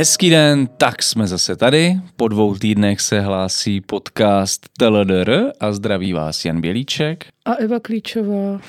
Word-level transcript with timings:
Hezký 0.00 0.30
den, 0.30 0.68
tak 0.76 1.02
jsme 1.02 1.26
zase 1.26 1.56
tady. 1.56 1.96
Po 2.16 2.28
dvou 2.28 2.54
týdnech 2.54 3.00
se 3.00 3.20
hlásí 3.20 3.80
podcast 3.80 4.68
TLDR 4.78 5.52
a 5.60 5.72
zdraví 5.72 6.12
vás 6.12 6.44
Jan 6.44 6.60
Bělíček. 6.60 7.26
A 7.44 7.54
Eva 7.54 7.80
Klíčová. 7.80 8.60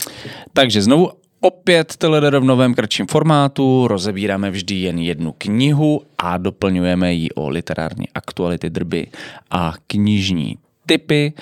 Takže 0.53 0.81
znovu 0.81 1.09
opět 1.39 1.95
TLDR 1.97 2.39
v 2.39 2.43
novém 2.43 2.73
kratším 2.73 3.07
formátu. 3.07 3.87
Rozebíráme 3.87 4.51
vždy 4.51 4.75
jen 4.75 4.97
jednu 4.97 5.35
knihu 5.37 6.01
a 6.17 6.37
doplňujeme 6.37 7.13
ji 7.13 7.31
o 7.31 7.49
literární 7.49 8.09
aktuality 8.15 8.69
drby 8.69 9.07
a 9.51 9.73
knižní 9.87 10.57
typy. 10.85 11.33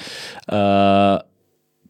Uh, 0.51 0.57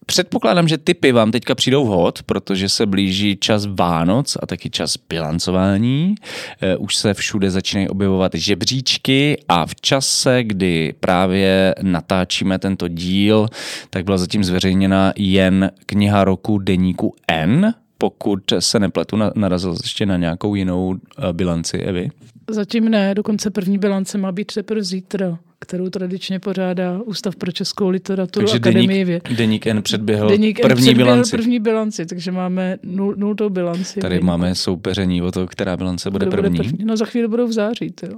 Předpokládám, 0.09 0.68
že 0.68 0.77
typy 0.77 1.12
vám 1.12 1.31
teďka 1.31 1.55
přijdou 1.55 1.86
vhod, 1.86 2.23
protože 2.23 2.70
se 2.70 2.86
blíží 2.86 3.38
čas 3.38 3.66
Vánoc 3.66 4.38
a 4.41 4.45
taky 4.45 4.70
čas 4.70 4.98
bilancování. 5.09 6.16
Eh, 6.62 6.77
už 6.77 6.95
se 6.95 7.13
všude 7.13 7.52
začínají 7.52 7.90
objevovat 7.90 8.31
žebříčky 8.36 9.38
a 9.48 9.66
v 9.66 9.76
čase, 9.76 10.44
kdy 10.44 10.94
právě 11.00 11.76
natáčíme 11.81 12.59
tento 12.59 12.88
díl, 12.88 13.48
tak 13.90 14.05
byla 14.05 14.17
zatím 14.17 14.44
zveřejněna 14.44 15.14
jen 15.16 15.72
kniha 15.86 16.23
roku 16.23 16.58
deníku 16.58 17.16
N, 17.28 17.73
pokud 18.02 18.39
se 18.59 18.80
nepletu, 18.80 19.17
narazil 19.35 19.76
ještě 19.84 20.05
na 20.05 20.17
nějakou 20.17 20.55
jinou 20.55 20.95
eh, 20.95 21.34
bilanci 21.34 21.77
Evy? 21.77 22.12
Zatím 22.49 22.89
ne, 22.89 23.16
dokonce 23.16 23.49
první 23.49 23.77
bilance 23.77 24.17
má 24.17 24.31
být 24.31 24.53
teprve 24.53 24.83
zítra 24.83 25.39
kterou 25.59 25.89
tradičně 25.89 26.39
pořádá 26.39 27.02
Ústav 27.06 27.36
pro 27.36 27.52
českou 27.52 27.89
literaturu 27.89 28.45
takže 28.45 28.58
Akademii 28.58 28.88
deník, 28.88 29.08
věd. 29.08 29.30
Deník 29.38 29.67
N 29.67 29.81
předběhl 29.81 30.30
deník 30.30 30.61
první 30.61 30.72
N 30.72 30.75
předběhl 30.78 31.11
bilanci. 31.11 31.38
první 31.38 31.59
bilanci, 31.59 32.06
takže 32.06 32.31
máme 32.31 32.78
nul, 32.83 33.16
nultou 33.17 33.50
bilanci. 33.50 34.00
Tady 34.00 34.19
máme 34.19 34.56
soupeření 34.56 35.22
o 35.22 35.31
to, 35.31 35.47
která 35.47 35.78
bilance 35.78 36.11
bude, 36.11 36.25
bude 36.25 36.38
první. 36.38 36.58
Bude 36.58 36.69
první. 36.69 36.86
No 36.86 36.97
za 36.97 37.06
chvíli 37.06 37.28
budou 37.28 37.47
v 37.47 37.52
září, 37.52 37.94
jo. 38.03 38.17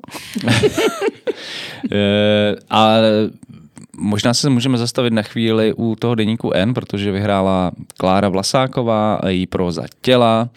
Eh, 1.91 2.55
a 2.69 2.97
Možná 3.97 4.34
se 4.34 4.50
můžeme 4.50 4.78
zastavit 4.78 5.14
na 5.14 5.22
chvíli 5.22 5.73
u 5.73 5.95
toho 5.95 6.16
deníku 6.16 6.52
N, 6.53 6.73
protože 6.73 7.11
vyhrála 7.11 7.72
Klára 7.97 8.30
Vlasáková 8.30 9.16
a 9.16 9.28
její 9.28 9.47
proza 9.47 9.84
těla, 10.02 10.50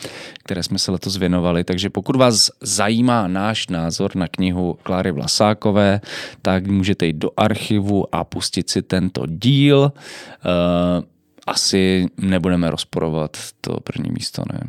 které 0.44 0.62
jsme 0.62 0.78
se 0.78 0.90
letos 0.90 1.16
věnovali. 1.16 1.64
Takže 1.64 1.90
pokud 1.90 2.16
vás 2.16 2.50
zajímá 2.60 3.28
náš 3.28 3.68
názor 3.68 4.16
na 4.16 4.28
knihu 4.28 4.78
Kláry 4.82 5.12
Vlasákové, 5.12 6.00
tak 6.42 6.66
můžete 6.66 7.06
jít 7.06 7.16
do 7.16 7.30
archivu 7.36 8.14
a 8.14 8.24
pustit 8.24 8.70
si 8.70 8.82
tento 8.82 9.26
díl. 9.26 9.78
Uh, 9.80 11.04
asi 11.46 12.06
nebudeme 12.18 12.70
rozporovat 12.70 13.36
to 13.60 13.80
první 13.80 14.10
místo, 14.10 14.42
ne? 14.52 14.60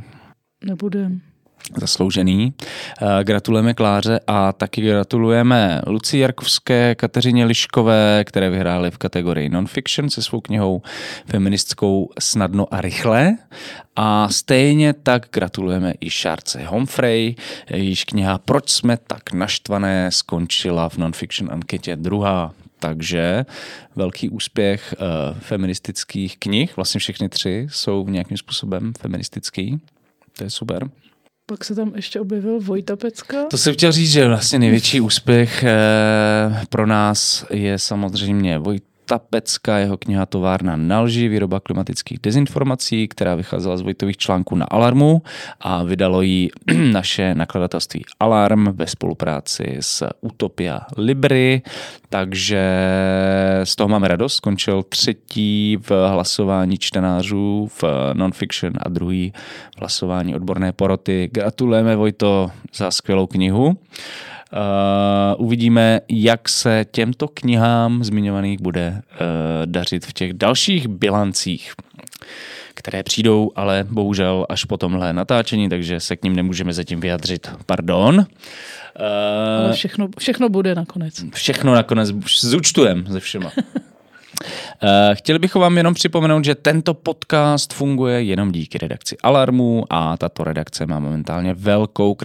Nebudeme 0.66 1.20
zasloužený. 1.78 2.54
Eh, 3.02 3.24
gratulujeme 3.24 3.74
Kláře 3.74 4.20
a 4.28 4.54
taky 4.54 4.82
gratulujeme 4.82 5.82
Luci 5.88 6.18
Jarkovské, 6.18 6.96
Kateřině 6.96 7.46
Liškové, 7.46 8.24
které 8.24 8.50
vyhrály 8.50 8.92
v 8.92 8.98
kategorii 8.98 9.50
non-fiction 9.50 10.10
se 10.10 10.22
svou 10.22 10.42
knihou 10.42 10.82
feministskou 11.26 12.10
Snadno 12.20 12.74
a 12.74 12.82
rychle. 12.82 13.38
A 13.96 14.30
stejně 14.30 14.94
tak 14.94 15.28
gratulujeme 15.32 15.94
i 16.02 16.10
Šárce 16.10 16.66
Humphrey, 16.66 17.36
jejíž 17.70 18.04
kniha 18.04 18.38
Proč 18.38 18.70
jsme 18.70 18.98
tak 18.98 19.34
naštvané 19.34 20.12
skončila 20.12 20.90
v 20.90 20.98
non-fiction 20.98 21.52
anketě 21.52 21.96
druhá. 21.96 22.54
Takže 22.80 23.46
velký 23.96 24.30
úspěch 24.30 24.96
uh, 24.98 25.40
feministických 25.40 26.38
knih, 26.38 26.76
vlastně 26.76 27.00
všechny 27.00 27.30
tři 27.30 27.68
jsou 27.72 28.10
nějakým 28.10 28.38
způsobem 28.38 28.94
feministický. 29.00 29.80
To 30.38 30.44
je 30.44 30.50
super. 30.50 30.90
Pak 31.46 31.64
se 31.64 31.76
tam 31.76 31.92
ještě 31.96 32.20
objevil 32.20 32.60
Vojta 32.60 32.96
Pecka. 32.96 33.46
To 33.46 33.58
jsem 33.58 33.74
chtěl 33.74 33.92
říct, 33.92 34.12
že 34.12 34.28
vlastně 34.28 34.60
největší 34.60 35.02
úspěch 35.02 35.64
eh, 35.64 36.66
pro 36.70 36.88
nás 36.88 37.46
je 37.50 37.80
samozřejmě 37.80 38.60
Vojta 38.60 38.95
ta 39.06 39.20
Pecka, 39.20 39.78
jeho 39.78 39.98
kniha 39.98 40.26
Továrna 40.26 40.76
na 40.76 41.02
lži, 41.02 41.28
výroba 41.28 41.60
klimatických 41.60 42.20
dezinformací, 42.20 43.08
která 43.08 43.36
vycházela 43.36 43.78
z 43.78 43.82
Vojtových 43.82 44.18
článků 44.18 44.56
na 44.56 44.66
Alarmu 44.66 45.22
a 45.60 45.84
vydalo 45.84 46.22
ji 46.22 46.50
naše 46.92 47.36
nakladatelství 47.36 48.06
Alarm 48.20 48.72
ve 48.72 48.88
spolupráci 48.88 49.78
s 49.80 50.08
Utopia 50.22 50.82
Libry, 50.98 51.62
takže 52.10 52.64
z 53.64 53.76
toho 53.76 53.88
máme 53.88 54.08
radost. 54.08 54.36
Skončil 54.36 54.84
třetí 54.84 55.78
v 55.90 56.10
hlasování 56.10 56.78
čtenářů 56.78 57.70
v 57.82 57.84
nonfiction 58.14 58.74
a 58.78 58.90
druhý 58.90 59.34
v 59.76 59.80
hlasování 59.80 60.36
odborné 60.36 60.72
poroty. 60.72 61.30
Gratulujeme 61.32 61.96
Vojto 61.96 62.52
za 62.74 62.92
skvělou 62.92 63.28
knihu. 63.28 63.78
Uh, 64.54 65.46
uvidíme, 65.46 66.02
jak 66.10 66.50
se 66.50 66.86
těmto 66.92 67.28
knihám 67.28 68.04
zmiňovaných 68.04 68.62
bude 68.62 69.02
uh, 69.12 69.22
dařit 69.66 70.06
v 70.06 70.14
těch 70.14 70.34
dalších 70.34 70.88
bilancích, 70.88 71.74
které 72.74 73.04
přijdou, 73.04 73.52
ale 73.56 73.86
bohužel 73.90 74.46
až 74.50 74.66
po 74.66 74.78
tomhle 74.78 75.14
natáčení, 75.14 75.70
takže 75.70 76.00
se 76.00 76.16
k 76.16 76.24
ním 76.24 76.36
nemůžeme 76.36 76.74
zatím 76.74 77.00
vyjadřit. 77.00 77.50
Pardon. 77.66 78.16
Uh, 78.16 78.26
ale 79.64 79.74
všechno, 79.74 80.08
všechno 80.20 80.50
bude 80.50 80.76
nakonec. 80.76 81.24
Všechno 81.34 81.74
nakonec 81.74 82.10
zúčtujem 82.42 83.06
ze 83.10 83.20
všema. 83.20 83.52
Eh, 84.84 85.16
chtěli 85.16 85.40
bychom 85.40 85.62
vám 85.62 85.78
jenom 85.78 85.94
připomenout, 85.94 86.46
že 86.46 86.56
tento 86.56 86.94
podcast 86.94 87.74
funguje 87.74 88.24
jenom 88.24 88.52
díky 88.52 88.78
redakci 88.78 89.18
Alarmu 89.24 89.84
a 89.90 90.18
tato 90.18 90.44
redakce 90.44 90.86
má 90.86 91.00
momentálně 91.00 91.54
velkou 91.54 92.18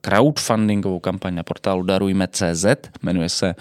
crowdfundingovou 0.00 1.00
kampaň 1.00 1.34
na 1.34 1.42
portálu 1.42 1.82
Darujme.cz. 1.82 2.66
Jmenuje 3.02 3.28
se 3.28 3.54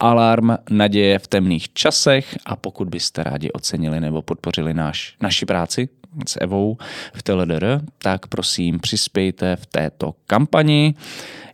Alarm 0.00 0.50
naděje 0.70 1.18
v 1.18 1.26
temných 1.26 1.72
časech 1.72 2.38
a 2.46 2.56
pokud 2.56 2.88
byste 2.88 3.22
rádi 3.22 3.52
ocenili 3.52 4.00
nebo 4.00 4.22
podpořili 4.22 4.74
náš, 4.74 5.14
naši 5.20 5.46
práci, 5.46 5.88
s 6.26 6.38
Evou 6.40 6.76
v 7.14 7.22
Teledr, 7.22 7.80
tak 7.98 8.26
prosím 8.26 8.80
přispějte 8.80 9.56
v 9.56 9.66
této 9.66 10.14
kampani. 10.26 10.94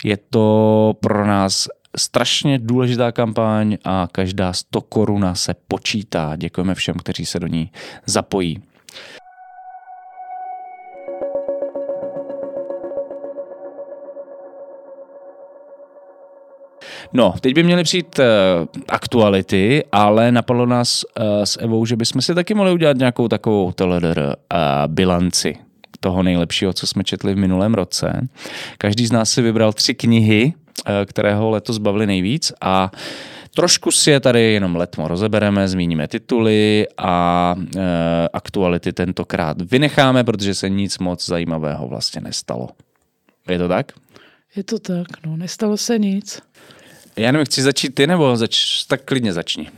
Je 0.04 0.16
to 0.30 0.94
pro 1.00 1.26
nás 1.26 1.68
strašně 1.98 2.58
důležitá 2.58 3.12
kampaň 3.12 3.76
a 3.84 4.08
každá 4.12 4.52
100 4.52 4.80
koruna 4.80 5.34
se 5.34 5.54
počítá. 5.68 6.36
Děkujeme 6.36 6.74
všem, 6.74 6.94
kteří 6.94 7.26
se 7.26 7.40
do 7.40 7.46
ní 7.46 7.70
zapojí. 8.06 8.62
No, 17.12 17.34
teď 17.40 17.54
by 17.54 17.62
měly 17.62 17.84
přijít 17.84 18.18
uh, 18.18 18.24
aktuality, 18.88 19.84
ale 19.92 20.32
napadlo 20.32 20.66
nás 20.66 21.04
uh, 21.04 21.24
s 21.44 21.58
Evou, 21.60 21.86
že 21.86 21.96
bychom 21.96 22.22
si 22.22 22.34
taky 22.34 22.54
mohli 22.54 22.72
udělat 22.72 22.96
nějakou 22.96 23.28
takovou 23.28 23.72
teledr 23.72 24.18
uh, 24.20 24.58
bilanci 24.86 25.56
toho 26.00 26.22
nejlepšího, 26.22 26.72
co 26.72 26.86
jsme 26.86 27.04
četli 27.04 27.34
v 27.34 27.38
minulém 27.38 27.74
roce. 27.74 28.28
Každý 28.78 29.06
z 29.06 29.12
nás 29.12 29.30
si 29.30 29.42
vybral 29.42 29.72
tři 29.72 29.94
knihy, 29.94 30.52
Eh, 30.54 30.65
kterého 31.06 31.50
letos 31.50 31.78
bavili 31.78 32.06
nejvíc 32.06 32.52
a 32.60 32.90
Trošku 33.56 33.90
si 33.90 34.10
je 34.10 34.20
tady 34.20 34.52
jenom 34.52 34.76
letmo 34.76 35.08
rozebereme, 35.08 35.68
zmíníme 35.68 36.08
tituly 36.08 36.86
a 36.98 37.54
e, 37.76 37.80
aktuality 38.32 38.92
tentokrát 38.92 39.60
vynecháme, 39.60 40.24
protože 40.24 40.54
se 40.54 40.68
nic 40.68 40.98
moc 40.98 41.26
zajímavého 41.26 41.88
vlastně 41.88 42.20
nestalo. 42.20 42.68
Je 43.48 43.58
to 43.58 43.68
tak? 43.68 43.92
Je 44.56 44.64
to 44.64 44.78
tak, 44.78 45.06
no, 45.26 45.36
nestalo 45.36 45.76
se 45.76 45.98
nic. 45.98 46.42
Já 47.16 47.32
nevím, 47.32 47.46
chci 47.46 47.62
začít 47.62 47.94
ty, 47.94 48.06
nebo 48.06 48.36
zač, 48.36 48.84
tak 48.84 49.04
klidně 49.04 49.32
začni. 49.32 49.68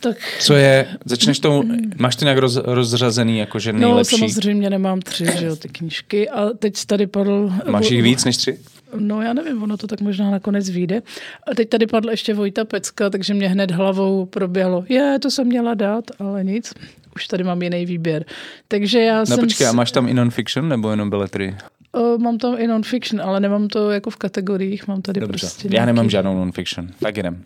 Tak... 0.00 0.16
Co 0.40 0.54
je, 0.54 0.86
začneš 1.04 1.38
to, 1.38 1.62
máš 1.98 2.16
to 2.16 2.24
nějak 2.24 2.38
roz, 2.38 2.56
rozřazený, 2.56 3.38
jakože 3.38 3.72
no, 3.72 3.78
nejlepší? 3.78 4.20
No 4.20 4.28
samozřejmě 4.28 4.70
nemám 4.70 5.00
tři, 5.00 5.26
že 5.38 5.46
jo, 5.46 5.56
ty 5.56 5.68
knížky 5.68 6.30
a 6.30 6.50
teď 6.58 6.84
tady 6.84 7.06
padl... 7.06 7.52
Máš 7.70 7.90
jich 7.90 8.02
víc 8.02 8.24
než 8.24 8.36
tři? 8.36 8.58
No 8.94 9.22
já 9.22 9.32
nevím, 9.32 9.62
ono 9.62 9.76
to 9.76 9.86
tak 9.86 10.00
možná 10.00 10.30
nakonec 10.30 10.70
vyjde. 10.70 11.02
A 11.50 11.54
teď 11.54 11.68
tady 11.68 11.86
padl 11.86 12.10
ještě 12.10 12.34
Vojta 12.34 12.64
Pecka, 12.64 13.10
takže 13.10 13.34
mě 13.34 13.48
hned 13.48 13.70
hlavou 13.70 14.26
proběhlo. 14.26 14.84
Je, 14.88 15.18
to 15.22 15.30
jsem 15.30 15.46
měla 15.46 15.74
dát, 15.74 16.04
ale 16.18 16.44
nic. 16.44 16.74
Už 17.14 17.26
tady 17.26 17.44
mám 17.44 17.62
jiný 17.62 17.86
výběr. 17.86 18.24
Takže 18.68 19.00
já 19.00 19.18
no, 19.18 19.26
jsem... 19.26 19.38
počkej, 19.38 19.66
a 19.66 19.72
máš 19.72 19.92
tam 19.92 20.08
i 20.08 20.14
non-fiction 20.14 20.68
nebo 20.68 20.90
jenom 20.90 21.10
beletry? 21.10 21.56
Uh, 21.92 22.18
mám 22.18 22.38
tam 22.38 22.54
i 22.58 22.66
non-fiction, 22.66 23.20
ale 23.22 23.40
nemám 23.40 23.68
to 23.68 23.90
jako 23.90 24.10
v 24.10 24.16
kategoriích, 24.16 24.88
mám 24.88 25.02
tady 25.02 25.20
Dobře. 25.20 25.46
prostě 25.46 25.68
Já 25.68 25.70
nějaký... 25.72 25.86
nemám 25.86 26.10
žádnou 26.10 26.34
non-fiction, 26.34 26.88
tak 27.00 27.16
jdem. 27.16 27.44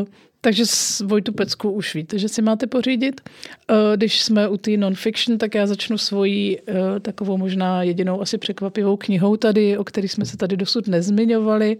Uh, 0.00 0.06
takže 0.40 0.66
s 0.66 1.00
Vojtu 1.00 1.32
Pecku 1.32 1.70
už 1.70 1.94
víte, 1.94 2.18
že 2.18 2.28
si 2.28 2.42
máte 2.42 2.66
pořídit. 2.66 3.20
Eh, 3.20 3.74
když 3.96 4.22
jsme 4.22 4.48
u 4.48 4.56
té 4.56 4.76
non-fiction, 4.76 5.38
tak 5.38 5.54
já 5.54 5.66
začnu 5.66 5.98
svojí 5.98 6.58
eh, 6.58 7.00
takovou 7.00 7.38
možná 7.38 7.82
jedinou 7.82 8.20
asi 8.20 8.38
překvapivou 8.38 8.96
knihou 8.96 9.36
tady, 9.36 9.78
o 9.78 9.84
které 9.84 10.08
jsme 10.08 10.24
se 10.24 10.36
tady 10.36 10.56
dosud 10.56 10.88
nezmiňovali. 10.88 11.76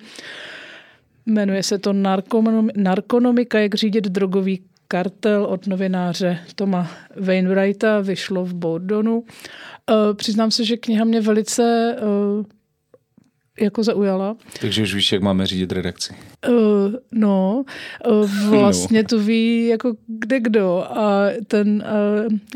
Jmenuje 1.26 1.62
se 1.62 1.78
to 1.78 1.92
Narkonomika, 2.76 3.58
jak 3.58 3.74
řídit 3.74 4.04
drogový 4.04 4.62
kartel 4.88 5.44
od 5.44 5.66
novináře 5.66 6.38
Toma 6.54 6.90
Wainwrighta, 7.16 8.00
vyšlo 8.00 8.44
v 8.44 8.54
Bordonu. 8.54 9.24
Eh, 9.90 10.14
přiznám 10.14 10.50
se, 10.50 10.64
že 10.64 10.76
kniha 10.76 11.04
mě 11.04 11.20
velice 11.20 11.96
jako 13.60 13.82
zaujala. 13.82 14.36
Takže 14.60 14.82
už 14.82 14.94
víš, 14.94 15.12
jak 15.12 15.22
máme 15.22 15.46
řídit 15.46 15.72
redakci. 15.72 16.14
Uh, 16.48 16.54
no, 17.12 17.64
uh, 18.10 18.30
vlastně 18.50 19.02
no. 19.02 19.08
to 19.08 19.18
ví 19.18 19.66
jako 19.66 19.94
kde 20.06 20.40
kdo 20.40 20.84
a 20.98 21.26
ten 21.46 21.84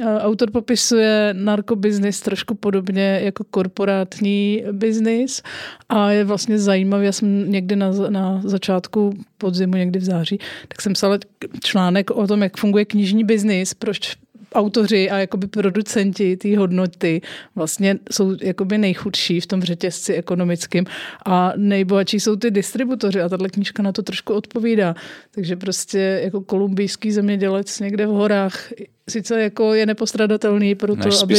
uh, 0.00 0.06
autor 0.18 0.50
popisuje 0.50 1.34
narkobiznis 1.38 2.20
trošku 2.20 2.54
podobně 2.54 3.20
jako 3.22 3.44
korporátní 3.50 4.64
biznis 4.72 5.42
a 5.88 6.10
je 6.10 6.24
vlastně 6.24 6.58
zajímavý. 6.58 7.06
Já 7.06 7.12
jsem 7.12 7.50
někdy 7.50 7.76
na, 7.76 7.90
na 8.08 8.40
začátku 8.44 9.12
podzimu, 9.38 9.76
někdy 9.76 9.98
v 9.98 10.04
září, 10.04 10.38
tak 10.68 10.82
jsem 10.82 10.92
psala 10.92 11.18
článek 11.64 12.10
o 12.10 12.26
tom, 12.26 12.42
jak 12.42 12.56
funguje 12.56 12.84
knižní 12.84 13.24
biznis, 13.24 13.74
proč 13.74 14.16
autoři 14.54 15.10
a 15.10 15.18
jakoby 15.18 15.46
producenti 15.46 16.36
té 16.36 16.58
hodnoty 16.58 17.20
vlastně 17.54 17.98
jsou 18.10 18.36
jakoby 18.42 18.78
nejchudší 18.78 19.40
v 19.40 19.46
tom 19.46 19.62
řetězci 19.62 20.14
ekonomickým 20.14 20.84
a 21.26 21.52
nejbohatší 21.56 22.20
jsou 22.20 22.36
ty 22.36 22.50
distributoři 22.50 23.20
a 23.20 23.28
tahle 23.28 23.48
knížka 23.48 23.82
na 23.82 23.92
to 23.92 24.02
trošku 24.02 24.34
odpovídá. 24.34 24.94
Takže 25.30 25.56
prostě 25.56 26.20
jako 26.24 26.40
kolumbijský 26.40 27.12
zemědělec 27.12 27.80
někde 27.80 28.06
v 28.06 28.10
horách 28.10 28.72
sice 29.10 29.42
jako 29.42 29.74
je 29.74 29.86
nepostradatelný 29.86 30.74
pro 30.74 30.96
to, 30.96 31.08
aby... 31.22 31.36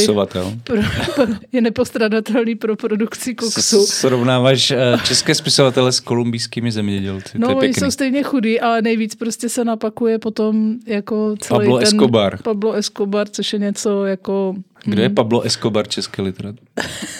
Pro, 0.64 0.82
je 1.52 1.60
nepostradatelný 1.60 2.54
pro 2.54 2.76
produkci 2.76 3.34
koksu. 3.34 3.86
Srovnáváš 3.86 4.70
eh, 4.70 4.98
české 5.04 5.34
spisovatele 5.34 5.92
s 5.92 6.00
kolumbijskými 6.00 6.72
zemědělci. 6.72 7.38
No, 7.38 7.56
oni 7.56 7.74
jsou 7.74 7.90
stejně 7.90 8.22
chudí, 8.22 8.60
ale 8.60 8.82
nejvíc 8.82 9.14
prostě 9.14 9.48
se 9.48 9.64
napakuje 9.64 10.18
potom 10.18 10.74
jako 10.86 11.36
celý 11.40 11.58
Pablo 11.58 11.78
ten... 11.78 11.86
Escobar. 11.86 12.42
Pablo 12.42 12.72
Escobar, 12.72 13.28
což 13.28 13.52
je 13.52 13.58
něco 13.58 14.04
jako... 14.04 14.54
Kdo 14.84 15.02
je 15.02 15.08
hmm. 15.08 15.14
Pablo 15.14 15.42
Escobar 15.42 15.88
české 15.88 16.22
literatury? 16.22 16.66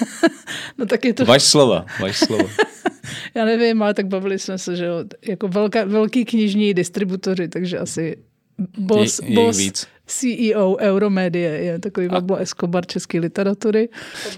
no 0.79 0.87
tak 0.87 1.05
je 1.05 1.15
to... 1.15 1.25
Vaš 1.25 1.43
slova, 1.43 1.87
vaš 2.01 2.17
slova. 2.19 2.49
Já 3.35 3.45
nevím, 3.45 3.83
ale 3.83 3.95
tak 3.95 4.07
bavili 4.07 4.39
jsme 4.39 4.59
se, 4.59 4.77
že 4.77 4.85
jo, 4.85 5.05
jako 5.29 5.49
velká, 5.49 5.85
velký 5.85 6.25
knižní 6.25 6.75
distributoři, 6.75 7.49
takže 7.49 7.79
asi 7.79 8.17
boss, 8.79 9.19
je, 9.19 9.31
je 9.31 9.35
boss 9.35 9.59
víc. 9.59 9.87
CEO 10.07 10.77
Euromedie 10.77 11.51
je 11.51 11.79
takový 11.79 12.09
Pablo 12.09 12.37
Escobar 12.37 12.87
české 12.87 13.21
literatury. 13.21 13.89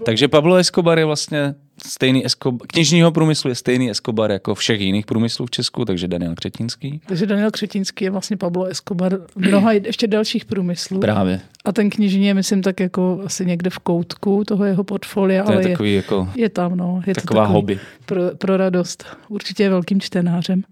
Takže 0.05 0.29
Pablo 0.29 0.57
Escobar 0.57 0.99
je 0.99 1.05
vlastně 1.05 1.55
stejný 1.87 2.27
Escobar, 2.27 2.67
knižního 2.67 3.13
průmyslu 3.13 3.51
je 3.51 3.55
stejný 3.55 3.91
Escobar 3.91 4.31
jako 4.31 4.55
všech 4.55 4.81
jiných 4.81 5.07
průmyslů 5.07 5.47
v 5.47 5.51
Česku, 5.51 5.85
takže 5.85 6.09
Daniel 6.09 6.35
Křetínský. 6.35 7.01
Takže 7.07 7.27
Daniel 7.27 7.51
Křetínský 7.51 8.05
je 8.05 8.11
vlastně 8.11 8.37
Pablo 8.37 8.65
Escobar 8.65 9.19
mnoha 9.37 9.73
ještě 9.73 10.07
dalších 10.07 10.45
průmyslů. 10.45 11.01
Právě. 11.01 11.41
A 11.65 11.73
ten 11.73 11.91
knižní 11.91 12.27
je, 12.27 12.35
myslím, 12.35 12.63
tak 12.63 12.81
jako 12.81 13.21
asi 13.25 13.47
někde 13.47 13.71
v 13.71 13.79
koutku 13.79 14.45
toho 14.45 14.65
jeho 14.65 14.85
portfolia, 14.85 15.45
to 15.45 15.53
je 15.53 15.57
ale 15.59 15.69
takový 15.69 15.91
je, 15.91 15.97
jako 15.97 16.29
je 16.35 16.49
tam, 16.49 16.77
no. 16.77 17.03
Je 17.07 17.15
taková 17.15 17.47
to 17.47 17.53
hobby. 17.53 17.79
Pro, 18.07 18.23
pro 18.39 18.57
radost. 18.57 19.05
Určitě 19.29 19.63
je 19.63 19.71
velkým 19.71 20.01
čtenářem. 20.01 20.63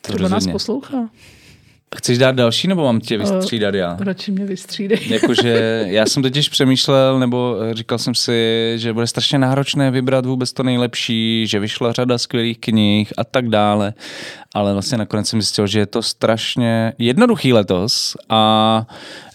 Třeba 0.00 0.18
Rozhodně. 0.18 0.34
nás 0.34 0.52
poslouchá. 0.52 1.08
Chceš 1.94 2.18
dát 2.18 2.34
další, 2.34 2.68
nebo 2.68 2.84
mám 2.84 3.00
tě 3.00 3.18
vystřídat 3.18 3.74
já? 3.74 3.96
Radši 4.00 4.32
mě 4.32 4.44
vystřídej. 4.44 4.98
Jakože 5.08 5.84
já 5.86 6.06
jsem 6.06 6.22
totiž 6.22 6.48
přemýšlel, 6.48 7.18
nebo 7.18 7.56
říkal 7.72 7.98
jsem 7.98 8.14
si, 8.14 8.72
že 8.76 8.92
bude 8.92 9.06
strašně 9.06 9.38
náročné 9.38 9.90
vybrat 9.90 10.26
vůbec 10.26 10.52
to 10.52 10.62
nejlepší, 10.62 11.46
že 11.46 11.60
vyšla 11.60 11.92
řada 11.92 12.18
skvělých 12.18 12.58
knih 12.58 13.12
a 13.16 13.24
tak 13.24 13.48
dále, 13.48 13.94
ale 14.54 14.72
vlastně 14.72 14.98
nakonec 14.98 15.28
jsem 15.28 15.42
zjistil, 15.42 15.66
že 15.66 15.78
je 15.78 15.86
to 15.86 16.02
strašně 16.02 16.92
jednoduchý 16.98 17.52
letos 17.52 18.16
a 18.28 18.86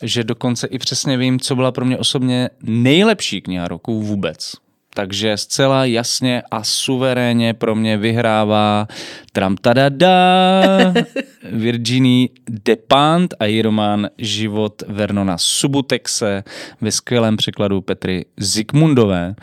že 0.01 0.23
dokonce 0.23 0.67
i 0.67 0.77
přesně 0.77 1.17
vím, 1.17 1.39
co 1.39 1.55
byla 1.55 1.71
pro 1.71 1.85
mě 1.85 1.97
osobně 1.97 2.49
nejlepší 2.63 3.41
kniha 3.41 3.67
roku 3.67 4.01
vůbec. 4.01 4.53
Takže 4.93 5.37
zcela 5.37 5.85
jasně 5.85 6.43
a 6.51 6.63
suverénně 6.63 7.53
pro 7.53 7.75
mě 7.75 7.97
vyhrává 7.97 8.87
tram 9.31 9.57
tadada 9.57 10.13
Virginie 11.51 12.27
Depant 12.49 13.33
a 13.39 13.45
její 13.45 13.61
román 13.61 14.09
Život 14.17 14.83
Vernona 14.87 15.37
Subutexe 15.37 16.43
ve 16.81 16.91
skvělém 16.91 17.37
překladu 17.37 17.81
Petry 17.81 18.25
Zikmundové. 18.37 19.35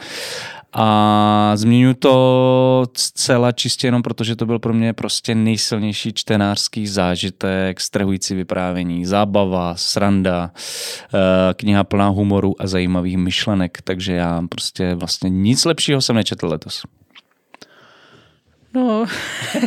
A 0.72 1.52
zmíňu 1.54 1.94
to 1.94 2.86
zcela 2.96 3.52
čistě 3.52 3.86
jenom 3.86 4.02
proto, 4.02 4.24
že 4.24 4.36
to 4.36 4.46
byl 4.46 4.58
pro 4.58 4.74
mě 4.74 4.92
prostě 4.92 5.34
nejsilnější 5.34 6.12
čtenářský 6.12 6.86
zážitek, 6.86 7.80
strhující 7.80 8.34
vyprávění, 8.34 9.06
zábava, 9.06 9.74
sranda, 9.76 10.50
eh, 10.54 11.54
kniha 11.54 11.84
plná 11.84 12.08
humoru 12.08 12.62
a 12.62 12.66
zajímavých 12.66 13.18
myšlenek, 13.18 13.78
takže 13.84 14.12
já 14.12 14.42
prostě 14.48 14.94
vlastně 14.94 15.30
nic 15.30 15.64
lepšího 15.64 16.00
jsem 16.00 16.16
nečetl 16.16 16.46
letos. 16.46 16.82
No, 18.74 19.06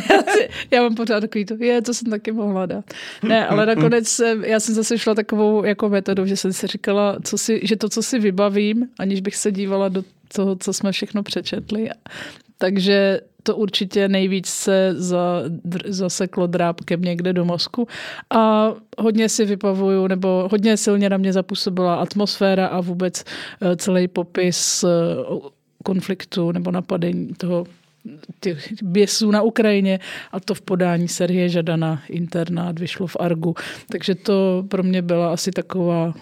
já 0.70 0.82
mám 0.82 0.94
pořád 0.94 1.20
takový 1.20 1.44
to, 1.44 1.54
je, 1.60 1.82
to 1.82 1.94
jsem 1.94 2.10
taky 2.10 2.32
mohla 2.32 2.66
dát. 2.66 2.84
Ne, 3.22 3.46
ale 3.46 3.66
nakonec 3.66 4.20
já 4.42 4.60
jsem 4.60 4.74
zase 4.74 4.98
šla 4.98 5.14
takovou 5.14 5.64
jako 5.64 5.88
metodou, 5.88 6.26
že 6.26 6.36
jsem 6.36 6.52
si 6.52 6.66
říkala, 6.66 7.16
co 7.24 7.38
si, 7.38 7.60
že 7.62 7.76
to, 7.76 7.88
co 7.88 8.02
si 8.02 8.18
vybavím, 8.18 8.88
aniž 8.98 9.20
bych 9.20 9.36
se 9.36 9.52
dívala 9.52 9.88
do 9.88 10.04
toho, 10.32 10.56
co 10.56 10.72
jsme 10.72 10.92
všechno 10.92 11.22
přečetli. 11.22 11.90
Takže 12.58 13.20
to 13.42 13.56
určitě 13.56 14.08
nejvíc 14.08 14.46
se 14.46 14.94
za, 14.96 15.42
zaseklo 15.86 16.46
drábkem 16.46 17.02
někde 17.02 17.32
do 17.32 17.44
mozku. 17.44 17.88
A 18.30 18.72
hodně 18.98 19.28
si 19.28 19.44
vybavuju, 19.44 20.06
nebo 20.06 20.48
hodně 20.50 20.76
silně 20.76 21.10
na 21.10 21.16
mě 21.16 21.32
zapůsobila 21.32 21.94
atmosféra 21.94 22.66
a 22.66 22.80
vůbec 22.80 23.24
eh, 23.60 23.76
celý 23.76 24.08
popis 24.08 24.84
eh, 24.84 24.88
konfliktu 25.84 26.52
nebo 26.52 26.70
napadení 26.70 27.28
toho 27.36 27.66
těch 28.40 28.82
běsů 28.82 29.30
na 29.30 29.42
Ukrajině 29.42 30.00
a 30.32 30.40
to 30.40 30.54
v 30.54 30.60
podání 30.60 31.08
Sergeje 31.08 31.48
Žadana 31.48 32.02
internát 32.08 32.78
vyšlo 32.78 33.06
v 33.06 33.16
Argu. 33.20 33.54
Takže 33.90 34.14
to 34.14 34.64
pro 34.68 34.82
mě 34.82 35.02
byla 35.02 35.32
asi 35.32 35.50
taková 35.50 36.14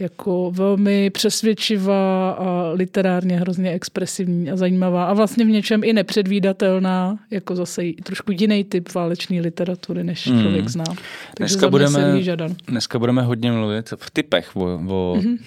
jako 0.00 0.50
velmi 0.50 1.10
přesvědčivá 1.10 2.30
a 2.30 2.70
literárně 2.72 3.40
hrozně 3.40 3.70
expresivní 3.70 4.50
a 4.50 4.56
zajímavá 4.56 5.04
a 5.04 5.12
vlastně 5.12 5.44
v 5.44 5.48
něčem 5.48 5.84
i 5.84 5.92
nepředvídatelná, 5.92 7.18
jako 7.30 7.56
zase 7.56 7.82
trošku 8.02 8.32
jiný 8.32 8.64
typ 8.64 8.94
váleční 8.94 9.40
literatury, 9.40 10.04
než 10.04 10.28
hmm. 10.28 10.40
člověk 10.40 10.68
zná. 10.68 10.84
Takže 10.84 10.98
dneska 11.38 11.68
budeme, 11.68 12.20
dneska 12.66 12.98
budeme 12.98 13.22
hodně 13.22 13.52
mluvit 13.52 13.92
v 13.96 14.10
typech, 14.10 14.56
o, 14.56 14.60
o, 14.60 15.16
mm-hmm. 15.18 15.38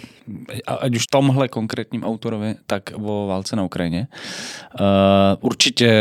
ať 0.79 0.95
už 0.95 1.07
tomhle 1.07 1.47
konkrétním 1.47 2.03
autorovi, 2.03 2.55
tak 2.67 2.83
o 3.03 3.27
válce 3.27 3.55
na 3.55 3.63
Ukrajině. 3.63 4.07
Uh, 4.79 4.85
určitě 5.41 5.91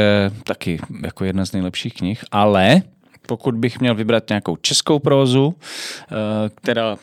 taky 0.45 0.79
jako 1.03 1.25
jedna 1.25 1.47
z 1.47 1.53
nejlepších 1.53 1.95
knih, 1.95 2.25
ale 2.31 2.83
pokud 3.27 3.55
bych 3.55 3.81
měl 3.81 3.95
vybrat 3.95 4.29
nějakou 4.29 4.57
českou 4.57 4.99
prózu, 4.99 5.47
uh, 5.47 5.55
která 6.55 6.97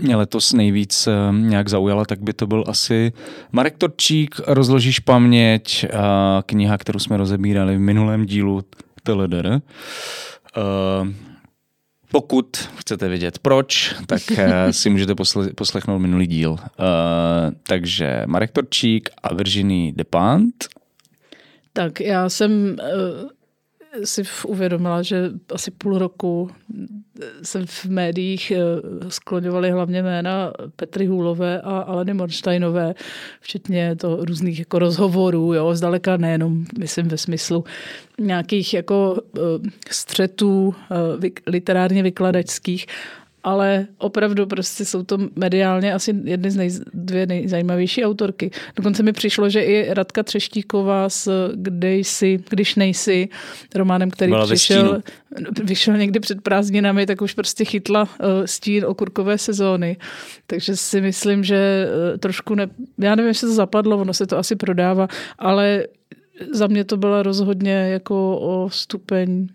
mě 0.00 0.16
letos 0.16 0.52
nejvíc 0.52 1.06
eh, 1.06 1.12
nějak 1.32 1.68
zaujala, 1.68 2.04
tak 2.04 2.20
by 2.20 2.32
to 2.32 2.46
byl 2.46 2.64
asi 2.66 3.12
Marek 3.52 3.76
Torčík, 3.78 4.40
Rozložíš 4.46 4.98
paměť, 4.98 5.86
kniha, 6.46 6.78
kterou 6.78 6.98
jsme 6.98 7.16
rozebírali 7.16 7.76
v 7.76 7.80
minulém 7.80 8.26
dílu 8.26 8.62
TLDR. 9.02 9.46
Eh, 9.46 9.60
pokud 12.10 12.56
chcete 12.76 13.08
vědět 13.08 13.38
proč, 13.38 13.94
tak 14.06 14.22
eh, 14.36 14.72
si 14.72 14.90
můžete 14.90 15.14
poslechnout 15.54 15.98
minulý 15.98 16.26
díl. 16.26 16.56
Takže 17.62 18.22
Marek 18.26 18.50
Torčík 18.50 19.10
a 19.22 19.34
Virginie 19.34 19.92
Depant. 19.92 20.54
Tak 21.72 22.00
já 22.00 22.28
jsem 22.28 22.76
si 24.04 24.22
uvědomila, 24.46 25.02
že 25.02 25.30
asi 25.54 25.70
půl 25.70 25.98
roku 25.98 26.50
jsem 27.42 27.66
v 27.66 27.84
médiích 27.84 28.50
eh, 28.50 28.60
skloňovali 29.10 29.70
hlavně 29.70 30.02
jména 30.02 30.52
Petry 30.76 31.06
Hůlové 31.06 31.60
a 31.60 31.78
Aleny 31.78 32.14
Morštajnové, 32.14 32.94
včetně 33.40 33.96
to 33.96 34.24
různých 34.24 34.58
jako 34.58 34.78
rozhovorů, 34.78 35.54
jo, 35.54 35.74
zdaleka 35.74 36.16
nejenom, 36.16 36.64
myslím 36.78 37.08
ve 37.08 37.18
smyslu 37.18 37.64
nějakých 38.20 38.74
jako 38.74 39.22
eh, 39.36 39.40
střetů 39.90 40.74
eh, 41.24 41.30
literárně 41.46 42.02
vykladačských, 42.02 42.86
ale 43.44 43.86
opravdu 43.98 44.46
prostě 44.46 44.84
jsou 44.84 45.02
to 45.02 45.18
mediálně 45.36 45.94
asi 45.94 46.14
jedny 46.24 46.50
z 46.50 46.56
nej, 46.56 46.70
dvě 46.94 47.26
nejzajímavější 47.26 48.04
autorky. 48.04 48.50
Dokonce 48.76 49.02
mi 49.02 49.12
přišlo, 49.12 49.48
že 49.48 49.62
i 49.62 49.94
Radka 49.94 50.22
Třeštíková 50.22 51.08
s 51.08 51.52
Kde 51.54 51.96
jsi, 51.96 52.44
Když 52.50 52.74
nejsi, 52.74 53.28
románem, 53.74 54.10
který 54.10 54.30
Byla 54.30 54.46
přišel, 54.46 55.02
vyšel 55.64 55.96
někdy 55.96 56.20
před 56.20 56.42
prázdninami, 56.42 57.06
tak 57.06 57.22
už 57.22 57.34
prostě 57.34 57.64
chytla 57.64 58.02
uh, 58.02 58.08
stín 58.44 58.84
okurkové 58.86 59.38
sezóny. 59.38 59.96
Takže 60.46 60.76
si 60.76 61.00
myslím, 61.00 61.44
že 61.44 61.86
uh, 62.12 62.18
trošku 62.18 62.54
ne... 62.54 62.68
Já 62.98 63.14
nevím, 63.14 63.28
jestli 63.28 63.48
to 63.48 63.54
zapadlo, 63.54 63.98
ono 63.98 64.14
se 64.14 64.26
to 64.26 64.38
asi 64.38 64.56
prodává, 64.56 65.08
ale 65.38 65.86
za 66.52 66.66
mě 66.66 66.84
to 66.84 66.96
byla 66.96 67.22
rozhodně 67.22 67.72
jako 67.72 68.38
o 68.38 68.70
stupeň 68.70 69.48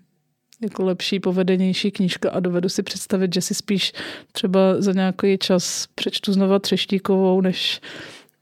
jako 0.61 0.85
lepší, 0.85 1.19
povedenější 1.19 1.91
knížka 1.91 2.31
a 2.31 2.39
dovedu 2.39 2.69
si 2.69 2.83
představit, 2.83 3.33
že 3.33 3.41
si 3.41 3.53
spíš 3.53 3.93
třeba 4.31 4.59
za 4.81 4.91
nějaký 4.91 5.37
čas 5.37 5.87
přečtu 5.95 6.33
znova 6.33 6.59
Třeštíkovou, 6.59 7.41
než 7.41 7.81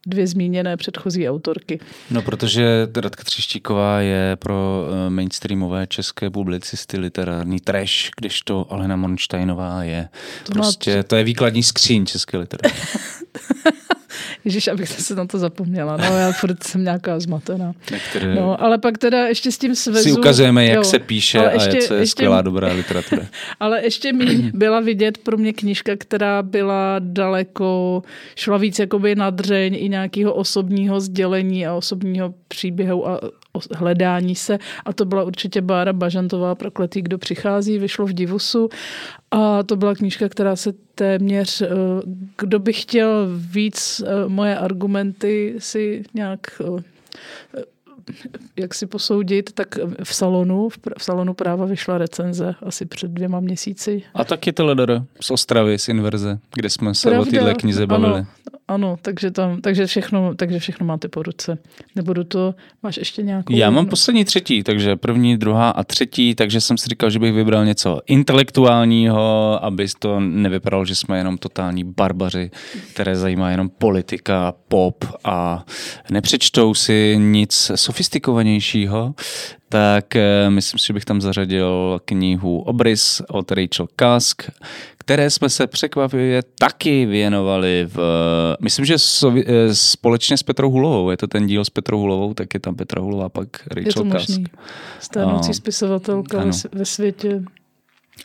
dvě 0.08 0.28
zmíněné 0.28 0.78
předchozí 0.78 1.30
autorky. 1.30 1.80
No, 2.12 2.22
protože 2.22 2.88
Radka 2.96 3.24
Třištíková 3.24 4.00
je 4.00 4.36
pro 4.36 4.88
eh, 4.88 5.10
mainstreamové 5.10 5.88
české 5.88 6.30
publicisty 6.30 6.98
literární 6.98 7.60
trash, 7.60 8.10
když 8.18 8.42
to 8.42 8.74
Alena 8.74 8.96
Monštajnová 8.96 9.84
je. 9.84 10.10
To 10.44 10.54
prostě, 10.54 10.98
má... 10.98 11.04
to 11.04 11.16
je 11.16 11.24
výkladní 11.24 11.64
skříň 11.64 12.06
české 12.06 12.38
literatury. 12.38 12.82
Ježíš, 14.46 14.68
abych 14.68 14.90
se 14.90 15.16
na 15.16 15.26
to 15.26 15.38
zapomněla. 15.38 15.98
No, 15.98 16.18
já 16.18 16.32
furt 16.32 16.64
jsem 16.64 16.84
nějaká 16.84 17.20
zmatená. 17.20 17.74
Některé... 17.92 18.36
No, 18.36 18.64
ale 18.64 18.78
pak 18.78 18.98
teda 18.98 19.28
ještě 19.28 19.52
s 19.52 19.58
tím 19.58 19.76
svezu... 19.76 20.04
Si 20.04 20.12
ukazujeme, 20.12 20.66
jak 20.66 20.76
jo, 20.76 20.84
se 20.84 21.00
píše 21.00 21.40
a 21.40 21.52
ještě, 21.52 21.88
co 21.88 21.94
je 21.94 22.00
ještě, 22.00 22.12
skvělá 22.12 22.42
dobrá 22.42 22.74
literatura. 22.74 23.22
ale 23.60 23.84
ještě 23.84 24.14
mi 24.14 24.52
byla 24.54 24.80
vidět 24.80 25.18
pro 25.18 25.38
mě 25.38 25.54
knižka, 25.54 25.92
která 25.98 26.44
byla 26.44 26.96
daleko, 27.00 28.04
šla 28.36 28.58
víc 28.58 28.80
jakoby 28.80 29.16
na 29.16 29.30
dřeň 29.30 29.76
i 29.80 29.90
nějakého 29.90 30.34
osobního 30.34 31.00
sdělení 31.00 31.68
a 31.68 31.74
osobního 31.74 32.34
příběhu 32.48 33.10
a 33.10 33.20
hledání 33.76 34.36
se. 34.36 34.58
A 34.86 34.94
to 34.94 35.06
byla 35.06 35.24
určitě 35.24 35.62
Bára 35.62 35.94
Bažantová, 35.94 36.56
Prokletý, 36.56 37.02
kdo 37.02 37.18
přichází, 37.18 37.80
vyšlo 37.80 38.06
v 38.06 38.14
Divusu. 38.14 38.70
A 39.32 39.64
to 39.64 39.76
byla 39.76 39.96
knížka, 39.96 40.30
která 40.30 40.56
se 40.56 40.74
téměř, 40.96 41.62
eh, 41.62 41.68
kdo 42.38 42.60
by 42.60 42.74
chtěl 42.74 43.28
víc 43.36 44.02
eh, 44.06 44.30
moje 44.30 44.58
argumenty 44.58 45.56
si 45.60 46.04
nějak 46.14 46.40
eh, 46.62 46.84
jak 48.56 48.74
si 48.74 48.88
posoudit, 48.88 49.52
tak 49.54 49.68
v 50.04 50.16
salonu, 50.16 50.70
v 50.98 51.04
salonu 51.04 51.34
práva 51.34 51.66
vyšla 51.66 51.98
recenze 51.98 52.56
asi 52.62 52.86
před 52.86 53.12
dvěma 53.12 53.40
měsíci. 53.40 54.04
A 54.14 54.24
taky 54.24 54.54
to 54.54 54.66
ledor 54.66 55.06
z 55.22 55.32
Ostravy, 55.32 55.80
z 55.80 55.90
Inverze, 55.90 56.40
kde 56.56 56.70
jsme 56.70 56.96
se 56.96 57.10
Pravda, 57.10 57.28
o 57.28 57.32
téhle 57.32 57.54
knize 57.54 57.88
bavili. 57.88 58.14
Ano, 58.14 58.28
ano, 58.68 58.98
takže, 59.02 59.32
tam, 59.32 59.62
takže, 59.62 59.86
všechno, 59.86 60.36
takže 60.36 60.60
všechno 60.60 60.86
máte 60.86 61.08
po 61.08 61.24
ruce. 61.24 61.58
Nebudu 61.96 62.24
to, 62.24 62.56
máš 62.84 62.98
ještě 62.98 63.24
nějakou... 63.24 63.54
Já 63.54 63.70
mám 63.70 63.86
poslední 63.86 64.26
třetí, 64.26 64.64
takže 64.64 64.96
první, 64.96 65.38
druhá 65.38 65.70
a 65.70 65.84
třetí, 65.84 66.36
takže 66.36 66.62
jsem 66.62 66.78
si 66.78 66.90
říkal, 66.90 67.10
že 67.10 67.20
bych 67.20 67.34
vybral 67.34 67.66
něco 67.66 68.02
intelektuálního, 68.08 69.60
aby 69.66 69.88
to 70.00 70.20
nevypadalo, 70.20 70.86
že 70.86 70.96
jsme 70.96 71.18
jenom 71.18 71.38
totální 71.38 71.84
barbaři, 71.84 72.52
které 72.94 73.16
zajímá 73.16 73.52
jenom 73.52 73.70
politika, 73.70 74.54
pop 74.68 75.06
a 75.24 75.66
nepřečtou 76.12 76.74
si 76.74 77.16
nic 77.20 77.72
sofistikovanějšího, 77.96 79.16
tak 79.70 80.16
eh, 80.16 80.50
myslím 80.50 80.80
si, 80.80 80.88
že 80.88 80.94
bych 80.94 81.06
tam 81.06 81.22
zařadil 81.22 82.00
knihu 82.06 82.60
Obrys 82.60 83.22
od 83.30 83.52
Rachel 83.52 83.88
Kask, 83.96 84.44
které 84.98 85.30
jsme 85.30 85.50
se 85.50 85.68
překvapivě 85.68 86.44
taky 86.60 87.06
věnovali 87.06 87.88
v, 87.94 88.00
myslím, 88.62 88.86
že 88.86 88.96
eh, 88.96 89.76
společně 89.76 90.38
s 90.38 90.44
Petrou 90.44 90.72
Hulovou, 90.72 91.10
je 91.10 91.18
to 91.18 91.28
ten 91.28 91.48
díl 91.48 91.66
s 91.66 91.70
Petrou 91.70 92.00
Hulovou, 92.00 92.34
tak 92.34 92.54
je 92.54 92.60
tam 92.60 92.76
Petra 92.76 93.02
Hulová, 93.02 93.30
pak 93.30 93.48
Rachel 93.68 93.84
je 93.86 93.94
to 93.94 94.04
Kask. 94.04 94.30
Možný. 94.30 94.46
Stárnoucí 95.00 95.54
spisovatelka 95.54 96.38
ve, 96.38 96.52
ve 96.72 96.86
světě. 96.86 97.44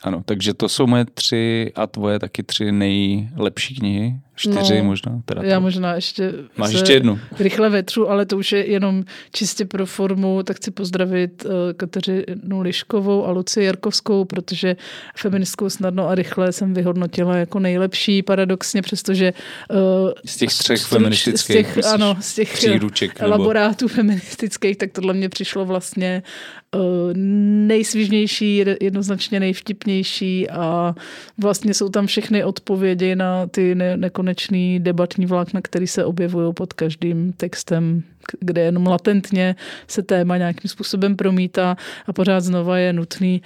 Ano, 0.03 0.21
takže 0.25 0.53
to 0.53 0.69
jsou 0.69 0.87
moje 0.87 1.05
tři 1.05 1.71
a 1.75 1.87
tvoje 1.87 2.19
taky 2.19 2.43
tři 2.43 2.71
nejlepší 2.71 3.75
knihy 3.75 4.15
Čtyři 4.41 4.77
no, 4.77 4.83
možná. 4.83 5.21
Teda 5.25 5.43
já 5.43 5.55
to. 5.55 5.61
možná 5.61 5.95
ještě 5.95 6.33
Máš 6.57 6.71
ještě 6.71 6.93
jednu. 6.93 7.19
rychle 7.39 7.69
vetřu, 7.69 8.09
ale 8.09 8.25
to 8.25 8.37
už 8.37 8.51
je 8.51 8.71
jenom 8.71 9.03
čistě 9.31 9.65
pro 9.65 9.85
formu, 9.85 10.43
tak 10.43 10.57
chci 10.57 10.71
pozdravit 10.71 11.45
uh, 11.45 11.51
Kateřinu 11.77 12.61
Liškovou 12.61 13.25
a 13.25 13.31
Luci 13.31 13.63
Jarkovskou, 13.63 14.25
protože 14.25 14.75
feministkou 15.17 15.69
snadno 15.69 16.09
a 16.09 16.15
rychle 16.15 16.51
jsem 16.51 16.73
vyhodnotila 16.73 17.37
jako 17.37 17.59
nejlepší, 17.59 18.21
paradoxně, 18.21 18.81
přestože 18.81 19.33
uh, 19.69 19.77
z 20.25 20.37
těch 20.37 20.49
třech 20.49 20.79
struč, 20.79 20.89
feministických 20.89 21.67
z 21.67 21.73
těch, 21.73 21.85
ano, 21.85 22.17
z 22.19 22.35
těch 22.35 22.53
příruček, 22.53 23.21
elaborátů 23.21 23.85
nebo... 23.85 23.95
feministických, 23.95 24.77
tak 24.77 24.91
tohle 24.91 25.13
mě 25.13 25.29
přišlo 25.29 25.65
vlastně 25.65 26.23
uh, 26.75 26.81
nejsvížnější, 27.67 28.65
jednoznačně 28.81 29.39
nejvtipnější 29.39 30.49
a 30.49 30.95
vlastně 31.37 31.73
jsou 31.73 31.89
tam 31.89 32.07
všechny 32.07 32.43
odpovědi 32.43 33.15
na 33.15 33.47
ty 33.47 33.75
ne- 33.75 33.97
nekonečné 33.97 34.30
nekonečný 34.31 34.79
debatní 34.79 35.25
vlákna, 35.25 35.61
který 35.61 35.87
se 35.87 36.05
objevují 36.05 36.53
pod 36.53 36.73
každým 36.73 37.33
textem, 37.33 38.03
kde 38.39 38.61
jenom 38.61 38.87
latentně 38.87 39.55
se 39.87 40.03
téma 40.03 40.37
nějakým 40.37 40.69
způsobem 40.69 41.15
promítá 41.15 41.77
a 42.07 42.13
pořád 42.13 42.39
znova 42.39 42.77
je 42.77 42.93
nutný 42.93 43.41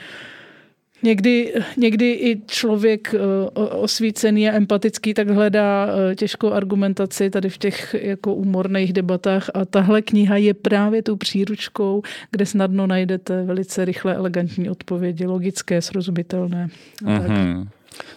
Někdy, 1.03 1.53
někdy 1.77 2.11
i 2.11 2.41
člověk 2.47 3.13
eh, 3.13 3.19
osvícený 3.59 4.49
a 4.49 4.55
empatický 4.55 5.13
tak 5.13 5.29
hledá 5.29 5.87
eh, 5.87 6.15
těžkou 6.15 6.51
argumentaci 6.51 7.29
tady 7.29 7.49
v 7.49 7.57
těch 7.57 7.95
jako 8.01 8.33
úmorných 8.33 8.93
debatách 8.93 9.49
a 9.53 9.65
tahle 9.65 10.01
kniha 10.01 10.37
je 10.37 10.53
právě 10.53 11.03
tou 11.03 11.15
příručkou, 11.15 12.01
kde 12.31 12.45
snadno 12.45 12.87
najdete 12.87 13.43
velice 13.43 13.85
rychle 13.85 14.15
elegantní 14.15 14.69
odpovědi, 14.69 15.25
logické, 15.25 15.81
srozumitelné. 15.81 16.69
Mm-hmm. 17.03 17.67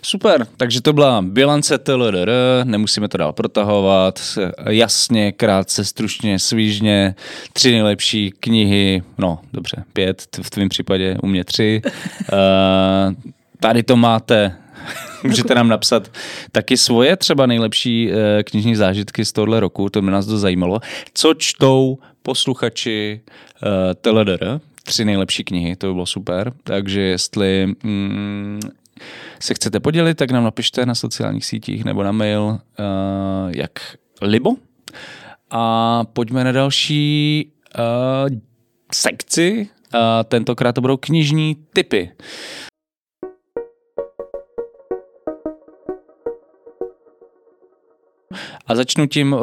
Super, 0.02 0.46
takže 0.56 0.80
to 0.80 0.92
byla 0.92 1.22
bilance 1.22 1.78
TLDR, 1.78 2.30
nemusíme 2.64 3.08
to 3.08 3.16
dál 3.16 3.32
protahovat, 3.32 4.38
jasně, 4.68 5.32
krátce, 5.32 5.84
stručně, 5.84 6.38
svížně, 6.38 7.14
tři 7.52 7.72
nejlepší 7.72 8.32
knihy, 8.40 9.02
no 9.18 9.38
dobře, 9.52 9.84
pět, 9.92 10.26
v 10.42 10.50
tvém 10.50 10.68
případě 10.68 11.16
u 11.22 11.26
mě 11.26 11.44
tři. 11.44 11.82
Uh, 11.84 13.32
tady 13.60 13.82
to 13.82 13.96
máte, 13.96 14.56
můžete 15.24 15.54
nám 15.54 15.68
napsat 15.68 16.10
taky 16.52 16.76
svoje 16.76 17.16
třeba 17.16 17.46
nejlepší 17.46 18.08
uh, 18.08 18.14
knižní 18.44 18.76
zážitky 18.76 19.24
z 19.24 19.32
tohohle 19.32 19.60
roku, 19.60 19.88
to 19.90 20.02
by 20.02 20.10
nás 20.10 20.26
to 20.26 20.38
zajímalo. 20.38 20.80
Co 21.14 21.34
čtou 21.34 21.98
posluchači 22.22 23.20
uh, 23.62 23.68
TLDR, 24.00 24.60
tři 24.84 25.04
nejlepší 25.04 25.44
knihy, 25.44 25.76
to 25.76 25.86
by 25.86 25.92
bylo 25.92 26.06
super. 26.06 26.52
Takže 26.64 27.00
jestli 27.00 27.74
mm, 27.82 28.60
se 29.40 29.54
chcete 29.54 29.80
podělit, 29.80 30.14
tak 30.14 30.30
nám 30.30 30.44
napište 30.44 30.86
na 30.86 30.94
sociálních 30.94 31.46
sítích 31.46 31.84
nebo 31.84 32.02
na 32.02 32.12
mail, 32.12 32.42
uh, 32.42 32.58
jak 33.56 33.72
libo. 34.22 34.50
A 35.50 36.04
pojďme 36.12 36.44
na 36.44 36.52
další 36.52 37.48
uh, 37.78 38.38
sekci. 38.94 39.68
Uh, 39.94 40.00
tentokrát 40.24 40.72
to 40.72 40.80
budou 40.80 40.96
knižní 40.96 41.56
typy. 41.72 42.10
A 48.66 48.74
začnu 48.74 49.06
tím 49.06 49.32
uh, 49.32 49.40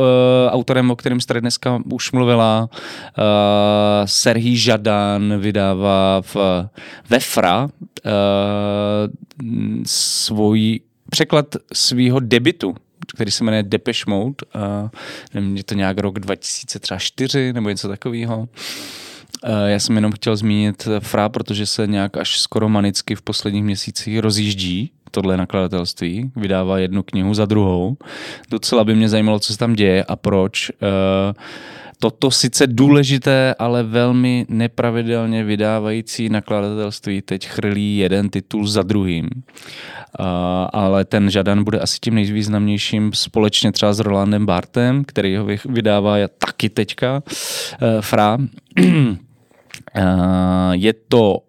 autorem, 0.49 0.91
o 0.91 0.95
kterém 0.95 1.21
jste 1.21 1.41
dneska 1.41 1.81
už 1.93 2.11
mluvila. 2.11 2.69
Uh, 2.69 4.05
Serhý 4.05 4.57
Žadan 4.57 5.39
vydává 5.39 6.21
v, 6.21 6.35
ve 7.09 7.19
FRA 7.19 7.63
uh, 7.63 7.69
svůj 9.85 10.79
překlad 11.09 11.55
svého 11.73 12.19
debitu, 12.19 12.75
který 13.15 13.31
se 13.31 13.43
jmenuje 13.43 13.63
Depeche 13.63 14.03
Mode. 14.07 14.35
Uh, 14.55 14.89
nevím, 15.33 15.57
je 15.57 15.63
to 15.63 15.75
nějak 15.75 15.97
rok 15.97 16.19
2004 16.19 17.53
nebo 17.53 17.69
něco 17.69 17.87
takového. 17.87 18.47
Já 19.65 19.79
jsem 19.79 19.95
jenom 19.95 20.11
chtěl 20.11 20.35
zmínit 20.35 20.87
Fra, 20.99 21.29
protože 21.29 21.65
se 21.65 21.87
nějak 21.87 22.17
až 22.17 22.39
skoro 22.39 22.69
manicky 22.69 23.15
v 23.15 23.21
posledních 23.21 23.63
měsících 23.63 24.19
rozjíždí 24.19 24.91
tohle 25.15 25.37
nakladatelství, 25.37 26.31
vydává 26.35 26.79
jednu 26.79 27.03
knihu 27.03 27.33
za 27.33 27.45
druhou. 27.45 27.97
Docela 28.49 28.83
by 28.83 28.95
mě 28.95 29.09
zajímalo, 29.09 29.39
co 29.39 29.53
se 29.53 29.59
tam 29.59 29.73
děje 29.73 30.03
a 30.03 30.15
proč. 30.15 30.71
Eh, 30.71 31.33
toto 31.99 32.31
sice 32.31 32.67
důležité, 32.67 33.55
ale 33.59 33.83
velmi 33.83 34.45
nepravidelně 34.49 35.43
vydávající 35.43 36.29
nakladatelství 36.29 37.21
teď 37.21 37.47
chrlí 37.47 37.97
jeden 37.97 38.29
titul 38.29 38.67
za 38.67 38.83
druhým. 38.83 39.29
Uh, 40.19 40.25
ale 40.73 41.05
ten 41.05 41.29
Žadan 41.29 41.63
bude 41.63 41.79
asi 41.79 41.99
tím 41.99 42.15
nejvýznamnějším 42.15 43.11
společně 43.13 43.71
třeba 43.71 43.93
s 43.93 43.99
Rolandem 43.99 44.45
Bartem, 44.45 45.03
který 45.05 45.37
ho 45.37 45.47
vydává 45.65 46.15
taky 46.37 46.69
teďka, 46.69 47.23
uh, 47.23 48.01
Fra. 48.01 48.37
je 50.71 50.93
to 50.93 51.39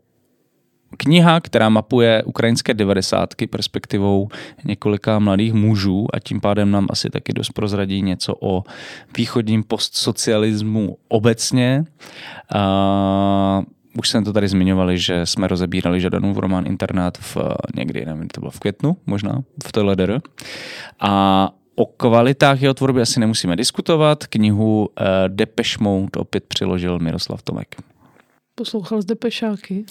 kniha, 0.97 1.41
která 1.41 1.69
mapuje 1.69 2.23
ukrajinské 2.23 2.75
devadesátky 2.75 3.47
perspektivou 3.47 4.29
několika 4.65 5.19
mladých 5.19 5.53
mužů 5.53 6.07
a 6.15 6.19
tím 6.19 6.41
pádem 6.41 6.71
nám 6.71 6.87
asi 6.91 7.11
taky 7.11 7.33
dost 7.33 7.50
prozradí 7.50 8.03
něco 8.03 8.35
o 8.41 8.65
východním 9.17 9.62
postsocialismu 9.62 10.97
obecně. 11.09 11.85
A 12.55 13.62
už 13.99 14.09
jsem 14.09 14.25
to 14.25 14.33
tady 14.33 14.49
zmiňovali, 14.49 14.99
že 14.99 15.26
jsme 15.26 15.49
rozebírali 15.49 16.00
v 16.33 16.38
román 16.38 16.67
Internát 16.67 17.19
v 17.19 17.37
někdy, 17.76 18.07
nevím, 18.07 18.29
to 18.29 18.41
bylo 18.41 18.50
v 18.50 18.61
květnu, 18.61 18.97
možná 19.07 19.43
v 19.67 19.73
TLDR. 19.73 20.21
A 21.00 21.50
O 21.79 21.87
kvalitách 21.87 22.62
jeho 22.62 22.75
tvorby 22.75 23.00
asi 23.00 23.21
nemusíme 23.21 23.57
diskutovat. 23.57 24.26
Knihu 24.26 24.81
uh, 24.81 25.07
Depeche 25.29 25.76
Mode 25.81 26.11
opět 26.17 26.45
přiložil 26.45 26.99
Miroslav 26.99 27.43
Tomek. 27.43 27.76
Poslouchal 28.59 29.03
zde 29.03 29.15
pešáky? 29.15 29.85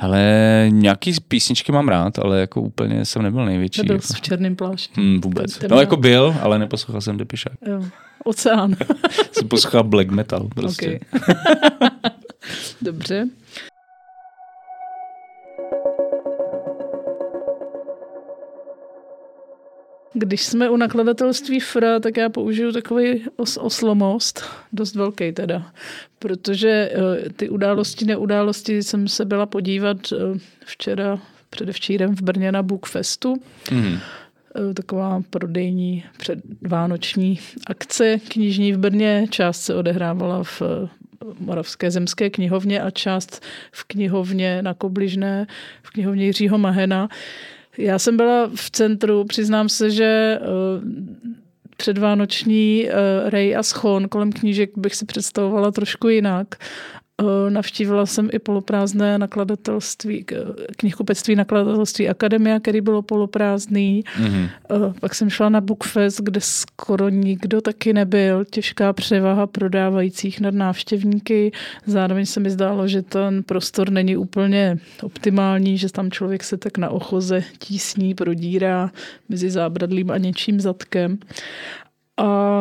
Ale 0.00 0.22
nějaký 0.68 1.14
písničky 1.28 1.72
mám 1.72 1.88
rád, 1.88 2.18
ale 2.18 2.40
jako 2.40 2.60
úplně 2.62 3.04
jsem 3.04 3.22
nebyl 3.22 3.44
největší. 3.44 3.80
Nebyl 3.80 3.96
jako. 3.96 4.06
v 4.14 4.20
černém 4.20 4.56
plášti. 4.56 5.00
Hmm, 5.00 5.20
vůbec. 5.20 5.60
No 5.70 5.80
jako 5.80 5.96
byl, 5.96 6.36
ale 6.42 6.58
neposlouchal 6.58 7.00
jsem 7.00 7.16
Depešák. 7.16 7.52
Jo. 7.66 7.84
Oceán. 8.24 8.76
Jsem 9.32 9.48
poslouchal 9.48 9.84
black 9.84 10.08
metal 10.08 10.48
prostě. 10.54 11.00
Okay. 11.12 11.30
Dobře. 12.82 13.28
Když 20.14 20.42
jsme 20.42 20.70
u 20.70 20.76
nakladatelství 20.76 21.60
FRA, 21.60 22.00
tak 22.00 22.16
já 22.16 22.28
použiju 22.28 22.72
takový 22.72 23.24
os- 23.36 23.64
oslomost, 23.64 24.44
dost 24.72 24.94
velký 24.94 25.32
teda, 25.32 25.72
protože 26.18 26.90
uh, 26.96 27.28
ty 27.36 27.48
události, 27.48 28.04
neudálosti 28.04 28.82
jsem 28.82 29.08
se 29.08 29.24
byla 29.24 29.46
podívat 29.46 30.12
uh, 30.12 30.38
včera, 30.64 31.18
předevčírem 31.50 32.16
v 32.16 32.22
Brně 32.22 32.52
na 32.52 32.62
Bookfestu. 32.62 33.36
Mm. 33.70 33.98
Taková 34.74 35.22
prodejní 35.30 36.04
předvánoční 36.16 37.40
akce 37.66 38.18
knižní 38.18 38.72
v 38.72 38.78
Brně. 38.78 39.26
Část 39.30 39.60
se 39.60 39.74
odehrávala 39.74 40.44
v 40.44 40.62
Moravské 41.38 41.90
zemské 41.90 42.30
knihovně 42.30 42.82
a 42.82 42.90
část 42.90 43.42
v 43.72 43.84
knihovně 43.84 44.62
na 44.62 44.74
Kobližné, 44.74 45.46
v 45.82 45.90
knihovně 45.90 46.24
Jiřího 46.24 46.58
Mahena. 46.58 47.08
Já 47.78 47.98
jsem 47.98 48.16
byla 48.16 48.50
v 48.54 48.70
centru, 48.70 49.24
přiznám 49.24 49.68
se, 49.68 49.90
že 49.90 50.38
předvánoční 51.76 52.88
rej 53.24 53.56
a 53.56 53.62
schon 53.62 54.08
kolem 54.08 54.32
knížek 54.32 54.70
bych 54.76 54.94
si 54.94 55.04
představovala 55.04 55.70
trošku 55.70 56.08
jinak. 56.08 56.54
Eh, 57.22 57.50
navštívila 57.50 58.06
jsem 58.06 58.28
i 58.32 58.38
poloprázdné 58.38 59.18
nakladatelství, 59.18 60.24
knihkupectví 60.76 61.36
nakladatelství 61.36 62.08
Akademia, 62.08 62.60
který 62.60 62.80
bylo 62.80 63.02
poloprázdný. 63.02 64.04
Mm-hmm. 64.22 64.48
Pak 65.00 65.14
jsem 65.14 65.30
šla 65.30 65.48
na 65.48 65.60
Bookfest, 65.60 66.20
kde 66.20 66.40
skoro 66.40 67.08
nikdo 67.08 67.60
taky 67.60 67.92
nebyl. 67.92 68.44
Těžká 68.44 68.92
převaha 68.92 69.46
prodávajících 69.46 70.40
nad 70.40 70.54
návštěvníky. 70.54 71.52
Zároveň 71.86 72.26
se 72.26 72.40
mi 72.40 72.50
zdálo, 72.50 72.88
že 72.88 73.02
ten 73.02 73.42
prostor 73.42 73.90
není 73.90 74.16
úplně 74.16 74.78
optimální, 75.02 75.78
že 75.78 75.92
tam 75.92 76.10
člověk 76.10 76.44
se 76.44 76.56
tak 76.56 76.78
na 76.78 76.90
ochoze 76.90 77.42
tísní, 77.58 78.14
prodírá 78.14 78.90
mezi 79.28 79.50
zábradlím 79.50 80.10
a 80.10 80.18
něčím 80.18 80.60
zadkem. 80.60 81.18
A 82.16 82.60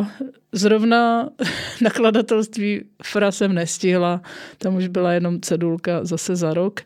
zrovna 0.51 1.29
nakladatelství 1.81 2.83
Fra 3.03 3.31
jsem 3.31 3.53
nestihla, 3.53 4.21
tam 4.57 4.75
už 4.75 4.87
byla 4.87 5.13
jenom 5.13 5.41
cedulka 5.41 6.05
zase 6.05 6.35
za 6.35 6.53
rok. 6.53 6.81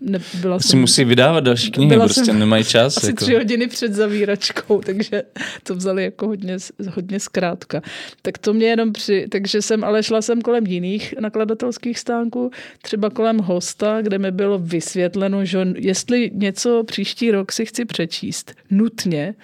Ne, 0.00 0.18
byla 0.40 0.60
jsem, 0.60 0.80
musí 0.80 1.04
vydávat 1.04 1.44
další 1.44 1.70
knihy, 1.70 1.96
prostě 1.96 2.24
jsem 2.24 2.38
nemají 2.38 2.64
čas. 2.64 2.96
Asi 2.96 3.06
jako. 3.06 3.24
tři 3.24 3.34
hodiny 3.34 3.66
před 3.66 3.92
zavíračkou, 3.92 4.80
takže 4.80 5.22
to 5.62 5.74
vzali 5.74 6.04
jako 6.04 6.26
hodně, 6.26 6.56
hodně 6.94 7.20
zkrátka. 7.20 7.82
Tak 8.22 8.38
to 8.38 8.52
mě 8.52 8.66
jenom 8.66 8.92
při, 8.92 9.26
takže 9.30 9.62
jsem, 9.62 9.84
ale 9.84 10.02
šla 10.02 10.22
jsem 10.22 10.40
kolem 10.40 10.66
jiných 10.66 11.14
nakladatelských 11.20 11.98
stánků, 11.98 12.50
třeba 12.82 13.10
kolem 13.10 13.38
hosta, 13.38 14.02
kde 14.02 14.18
mi 14.18 14.30
bylo 14.30 14.58
vysvětleno, 14.58 15.44
že 15.44 15.66
jestli 15.76 16.30
něco 16.34 16.84
příští 16.84 17.30
rok 17.30 17.52
si 17.52 17.66
chci 17.66 17.84
přečíst 17.84 18.54
nutně, 18.70 19.34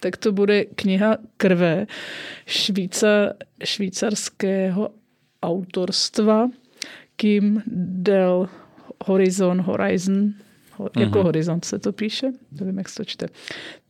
tak 0.00 0.16
to 0.16 0.32
bude 0.32 0.64
kniha 0.64 1.16
krve 1.36 1.86
švýcar, 2.46 3.32
švýcarského 3.64 4.90
autorstva 5.42 6.48
Kim 7.16 7.62
Del 7.66 8.48
Horizon, 9.04 9.60
Horizon, 9.60 10.32
jako 10.98 11.18
mm-hmm. 11.18 11.22
horizont 11.22 11.64
se 11.64 11.78
to 11.78 11.92
píše, 11.92 12.26
nevím, 12.60 12.78
jak 12.78 12.88
se 12.88 12.94
to 12.96 13.04
čte. 13.04 13.26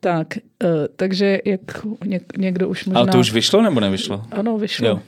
Tak, 0.01 0.39
uh, 0.65 0.71
takže 0.97 1.39
jak 1.45 1.61
něk, 2.05 2.39
někdo 2.39 2.69
už 2.69 2.85
možná... 2.85 3.01
Ale 3.01 3.09
to 3.09 3.19
už 3.19 3.33
vyšlo 3.33 3.63
nebo 3.63 3.81
nevyšlo? 3.81 4.23
Ano, 4.31 4.59
vyšlo. 4.59 4.89
Jo. 4.89 5.01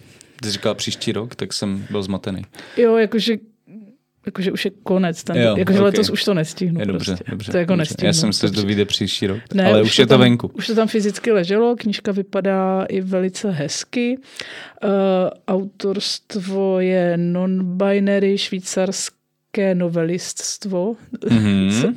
Ty 0.42 0.50
říkal 0.50 0.74
příští 0.74 1.12
rok, 1.12 1.34
tak 1.34 1.52
jsem 1.52 1.86
byl 1.90 2.02
zmatený. 2.02 2.42
Jo, 2.76 2.96
jakože 2.96 3.36
jakože 4.26 4.52
už 4.52 4.64
je 4.64 4.70
konec. 4.82 5.24
Ten, 5.24 5.36
jo, 5.36 5.56
jakože 5.56 5.78
okay. 5.78 5.84
letos 5.84 6.10
už 6.10 6.24
to 6.24 6.34
nestihnu. 6.34 6.80
Je 6.80 6.86
dobře, 6.86 7.12
prostě. 7.12 7.30
dobře. 7.30 7.52
To 7.52 7.58
jako 7.58 7.72
dobře. 7.72 7.80
nestihnu. 7.80 8.06
Já 8.06 8.12
jsem 8.12 8.32
se 8.32 8.50
to 8.50 8.62
vyjde 8.62 8.84
příští 8.84 9.26
rok, 9.26 9.38
ne, 9.54 9.66
ale 9.66 9.82
už, 9.82 9.88
už 9.88 9.98
je 9.98 10.06
to 10.06 10.08
tam, 10.08 10.20
venku. 10.20 10.50
Už 10.54 10.66
to 10.66 10.74
tam 10.74 10.88
fyzicky 10.88 11.32
leželo, 11.32 11.76
knížka 11.76 12.12
vypadá 12.12 12.84
i 12.88 13.00
velice 13.00 13.50
hezky. 13.50 14.18
Uh, 14.84 14.90
autorstvo 15.48 16.80
je 16.80 17.16
non-binary 17.16 18.38
švýcarské 18.38 19.19
také 19.50 19.74
noveliststvo. 19.74 20.96
Mm-hmm. 21.12 21.94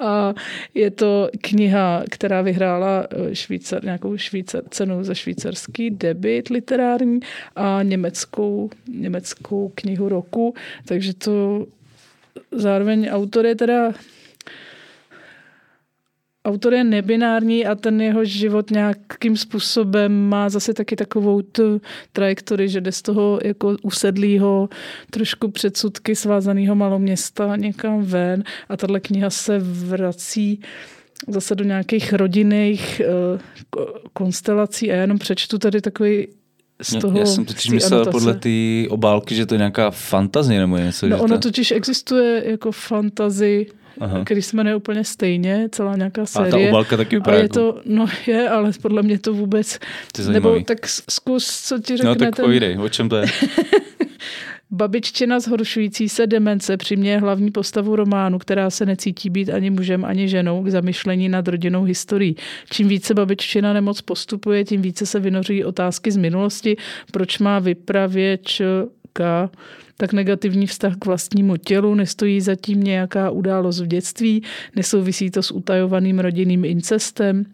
a 0.00 0.34
je 0.74 0.90
to 0.90 1.28
kniha, 1.40 2.04
která 2.10 2.42
vyhrála 2.42 3.06
eh, 3.10 3.34
švýcar, 3.34 3.84
nějakou 3.84 4.16
švýcar, 4.16 4.62
cenu 4.70 5.04
za 5.04 5.14
švýcarský 5.14 5.90
debit 5.90 6.48
literární 6.48 7.20
a 7.56 7.82
německou, 7.82 8.70
německou 8.88 9.72
knihu 9.74 10.08
roku. 10.08 10.54
Takže 10.84 11.14
to 11.14 11.66
zároveň 12.52 13.08
autor 13.10 13.46
je 13.46 13.54
teda 13.54 13.92
autor 16.44 16.74
je 16.74 16.84
nebinární 16.84 17.66
a 17.66 17.74
ten 17.74 18.00
jeho 18.00 18.24
život 18.24 18.70
nějakým 18.70 19.36
způsobem 19.36 20.28
má 20.28 20.48
zase 20.48 20.74
taky 20.74 20.96
takovou 20.96 21.42
tu 21.42 21.80
trajektorii, 22.12 22.68
že 22.68 22.80
jde 22.80 22.92
z 22.92 23.02
toho 23.02 23.40
jako 23.44 23.76
usedlýho, 23.82 24.68
trošku 25.10 25.50
předsudky 25.50 26.16
svázaného 26.16 26.74
maloměsta 26.74 27.56
někam 27.56 28.02
ven 28.02 28.44
a 28.68 28.76
tahle 28.76 29.00
kniha 29.00 29.30
se 29.30 29.58
vrací 29.58 30.60
zase 31.28 31.54
do 31.54 31.64
nějakých 31.64 32.12
rodinných 32.12 33.02
uh, 33.34 33.40
konstelací 34.12 34.92
a 34.92 34.94
já 34.94 35.00
jenom 35.00 35.18
přečtu 35.18 35.58
tady 35.58 35.80
takový 35.80 36.28
z 36.82 36.98
toho, 36.98 37.18
Já 37.18 37.26
jsem 37.26 37.44
totiž 37.44 37.70
myslel 37.70 38.00
anotace. 38.00 38.10
podle 38.10 38.34
té 38.34 38.88
obálky, 38.88 39.34
že 39.34 39.46
to 39.46 39.54
je 39.54 39.58
nějaká 39.58 39.90
fantazie 39.90 40.60
nebo 40.60 40.76
něco. 40.76 41.08
No 41.08 41.22
ono 41.22 41.34
to... 41.34 41.40
totiž 41.40 41.70
existuje 41.70 42.50
jako 42.50 42.72
fantazi 42.72 43.66
Aha. 44.00 44.24
který 44.24 44.42
se 44.42 44.56
jmenuje 44.56 44.76
úplně 44.76 45.04
stejně, 45.04 45.68
celá 45.72 45.96
nějaká 45.96 46.26
série. 46.26 46.48
A 46.48 46.50
ta 46.50 46.68
obalka 46.68 46.96
taky 46.96 47.16
vypadá 47.16 47.36
je 47.36 47.42
jako... 47.42 47.54
to, 47.54 47.80
no 47.84 48.06
je, 48.26 48.48
ale 48.48 48.70
podle 48.82 49.02
mě 49.02 49.18
to 49.18 49.34
vůbec... 49.34 49.78
Nebo 50.28 50.60
tak 50.60 50.78
zkus, 50.88 51.62
co 51.64 51.78
ti 51.78 51.96
řekne 51.96 52.08
No 52.08 52.14
tak 52.14 52.36
ten... 52.36 52.44
povídej, 52.44 52.78
o 52.78 52.88
čem 52.88 53.08
to 53.08 53.16
je? 53.16 53.26
Babiččina 54.70 55.40
zhoršující 55.40 56.08
se 56.08 56.26
demence 56.26 56.76
přiměje 56.76 57.18
hlavní 57.18 57.50
postavu 57.50 57.96
románu, 57.96 58.38
která 58.38 58.70
se 58.70 58.86
necítí 58.86 59.30
být 59.30 59.50
ani 59.50 59.70
mužem, 59.70 60.04
ani 60.04 60.28
ženou, 60.28 60.62
k 60.62 60.68
zamyšlení 60.68 61.28
nad 61.28 61.48
rodinnou 61.48 61.82
historií. 61.82 62.36
Čím 62.70 62.88
více 62.88 63.14
babiččina 63.14 63.72
nemoc 63.72 64.00
postupuje, 64.00 64.64
tím 64.64 64.82
více 64.82 65.06
se 65.06 65.20
vynoří 65.20 65.64
otázky 65.64 66.10
z 66.10 66.16
minulosti, 66.16 66.76
proč 67.12 67.38
má 67.38 67.58
vypravěčka 67.58 69.50
tak 69.96 70.12
negativní 70.12 70.66
vztah 70.66 70.96
k 70.98 71.06
vlastnímu 71.06 71.56
tělu, 71.56 71.94
nestojí 71.94 72.40
zatím 72.40 72.82
nějaká 72.82 73.30
událost 73.30 73.80
v 73.80 73.86
dětství, 73.86 74.42
nesouvisí 74.76 75.30
to 75.30 75.42
s 75.42 75.50
utajovaným 75.50 76.18
rodinným 76.18 76.64
incestem 76.64 77.44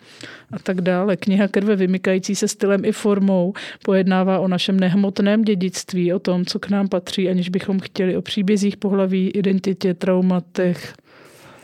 a 0.53 0.59
tak 0.59 0.81
dále. 0.81 1.17
Kniha 1.17 1.49
krve 1.49 1.77
vymykající 1.77 2.35
se 2.35 2.49
stylem 2.49 2.85
i 2.85 2.93
formou 2.93 3.53
pojednává 3.85 4.39
o 4.39 4.49
našem 4.49 4.81
nehmotném 4.81 5.43
dědictví, 5.43 6.13
o 6.13 6.19
tom, 6.19 6.45
co 6.45 6.59
k 6.59 6.69
nám 6.69 6.89
patří, 6.89 7.29
aniž 7.29 7.49
bychom 7.49 7.81
chtěli 7.81 8.17
o 8.17 8.23
příbězích 8.23 8.77
pohlaví, 8.77 9.31
identitě, 9.31 9.95
traumatech, 9.95 10.95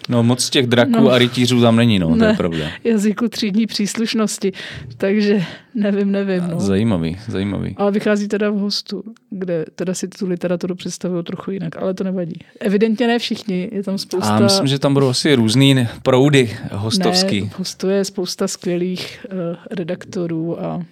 No 0.08 0.22
moc 0.22 0.50
těch 0.50 0.66
draků 0.66 0.90
no, 1.00 1.10
a 1.10 1.18
rytířů 1.18 1.60
tam 1.60 1.76
není, 1.76 1.98
no, 1.98 2.10
ne, 2.10 2.18
to 2.18 2.24
je 2.24 2.36
pravda. 2.36 2.64
jazyku 2.84 3.28
třídní 3.28 3.66
příslušnosti, 3.66 4.52
takže 4.96 5.44
nevím, 5.74 6.12
nevím. 6.12 6.42
No. 6.50 6.60
Zajímavý, 6.60 7.16
zajímavý. 7.28 7.74
Ale 7.76 7.90
vychází 7.92 8.28
teda 8.28 8.50
v 8.50 8.54
hostu, 8.54 9.02
kde 9.30 9.64
teda 9.74 9.94
si 9.94 10.08
tu 10.08 10.28
literaturu 10.28 10.74
představují 10.74 11.24
trochu 11.24 11.50
jinak, 11.50 11.76
ale 11.76 11.94
to 11.94 12.04
nevadí. 12.04 12.40
Evidentně 12.60 13.06
ne 13.06 13.18
všichni, 13.18 13.68
je 13.72 13.82
tam 13.82 13.98
spousta... 13.98 14.36
A 14.36 14.40
myslím, 14.40 14.66
že 14.66 14.78
tam 14.78 14.94
budou 14.94 15.08
asi 15.08 15.34
různý 15.34 15.88
proudy 16.02 16.56
hostovský. 16.72 17.40
Ne, 17.40 17.50
hostuje 17.58 18.04
spousta 18.04 18.48
skvělých 18.48 19.26
uh, 19.32 19.56
redaktorů 19.70 20.64
a 20.64 20.82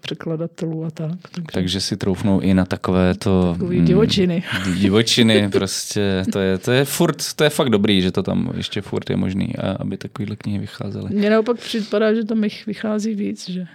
překladatelů 0.00 0.84
a 0.84 0.90
tak. 0.90 1.10
Takže, 1.32 1.46
takže 1.52 1.80
si 1.80 1.96
troufnou 1.96 2.40
i 2.40 2.54
na 2.54 2.64
takové 2.64 3.14
to... 3.14 3.52
Takový 3.52 3.78
mm, 3.78 3.84
divočiny. 3.84 4.42
Divočiny, 4.74 5.48
prostě. 5.50 6.24
To 6.32 6.38
je, 6.38 6.58
to 6.58 6.72
je 6.72 6.84
furt, 6.84 7.34
to 7.36 7.44
je 7.44 7.50
fakt 7.50 7.70
dobrý, 7.70 8.02
že 8.02 8.12
to 8.12 8.22
tam 8.22 8.50
ještě 8.56 8.80
furt 8.80 9.10
je 9.10 9.16
možný, 9.16 9.52
aby 9.78 9.96
takovýhle 9.96 10.36
knihy 10.36 10.58
vycházely. 10.58 11.14
Mně 11.14 11.30
naopak 11.30 11.56
připadá, 11.56 12.14
že 12.14 12.24
tam 12.24 12.44
jich 12.44 12.66
vychází 12.66 13.14
víc, 13.14 13.48
že 13.50 13.66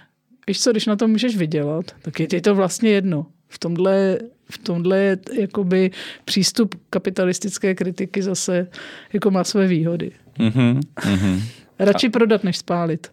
víš 0.46 0.60
co, 0.60 0.70
když 0.70 0.86
na 0.86 0.96
to 0.96 1.08
můžeš 1.08 1.36
vydělat, 1.36 1.84
tak 2.02 2.20
je 2.20 2.26
ti 2.26 2.40
to 2.40 2.54
vlastně 2.54 2.90
jedno. 2.90 3.26
V 3.48 3.58
tomhle, 3.58 4.18
v 4.50 4.58
tomhle 4.58 4.98
je 4.98 5.18
jakoby 5.38 5.90
přístup 6.24 6.74
kapitalistické 6.90 7.74
kritiky 7.74 8.22
zase 8.22 8.68
jako 9.12 9.30
má 9.30 9.44
své 9.44 9.66
výhody. 9.66 10.12
Mm-hmm, 10.38 10.80
mm-hmm. 10.96 11.42
Radši 11.78 12.08
prodat, 12.08 12.44
než 12.44 12.56
spálit. 12.56 13.12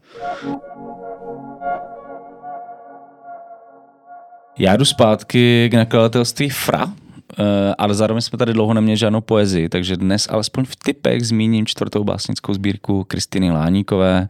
Já 4.59 4.75
jdu 4.75 4.85
zpátky 4.85 5.69
k 5.71 5.73
nakladatelství 5.73 6.49
Fra, 6.49 6.93
eh, 7.39 7.43
ale 7.77 7.95
zároveň 7.95 8.21
jsme 8.21 8.37
tady 8.37 8.53
dlouho 8.53 8.73
neměli 8.73 8.97
žádnou 8.97 9.21
poezii, 9.21 9.69
takže 9.69 9.97
dnes 9.97 10.27
alespoň 10.31 10.65
v 10.65 10.75
typech 10.75 11.25
zmíním 11.25 11.65
čtvrtou 11.65 12.03
básnickou 12.03 12.53
sbírku 12.53 13.03
Kristiny 13.03 13.51
Láníkové, 13.51 14.27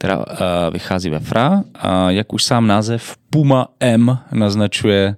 která 0.00 0.24
vychází 0.72 1.10
ve 1.10 1.20
FRA. 1.20 1.64
A 1.74 2.10
jak 2.10 2.32
už 2.32 2.44
sám 2.44 2.66
název 2.66 3.16
Puma 3.30 3.68
M 3.80 4.18
naznačuje, 4.32 5.16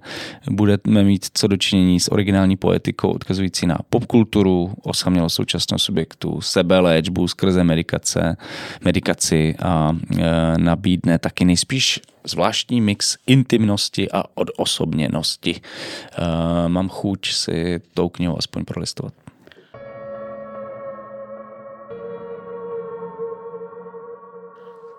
budeme 0.51 1.03
mít 1.03 1.25
co 1.33 1.47
dočinění 1.47 1.99
s 1.99 2.11
originální 2.11 2.57
poetikou 2.57 3.11
odkazující 3.11 3.67
na 3.67 3.77
popkulturu, 3.89 4.73
osamělo 4.81 5.29
současného 5.29 5.79
subjektu, 5.79 6.41
sebeléčbu 6.41 7.27
skrze 7.27 7.63
medikace, 7.63 8.37
medikaci 8.83 9.55
a 9.63 9.95
e, 9.95 10.57
nabídne 10.57 11.19
taky 11.19 11.45
nejspíš 11.45 11.99
zvláštní 12.27 12.81
mix 12.81 13.17
intimnosti 13.27 14.11
a 14.11 14.23
odosobněnosti. 14.35 15.55
E, 15.55 16.69
mám 16.69 16.89
chuť 16.89 17.27
si 17.27 17.81
tou 17.93 18.09
knihou 18.09 18.37
aspoň 18.37 18.65
prolistovat. 18.65 19.13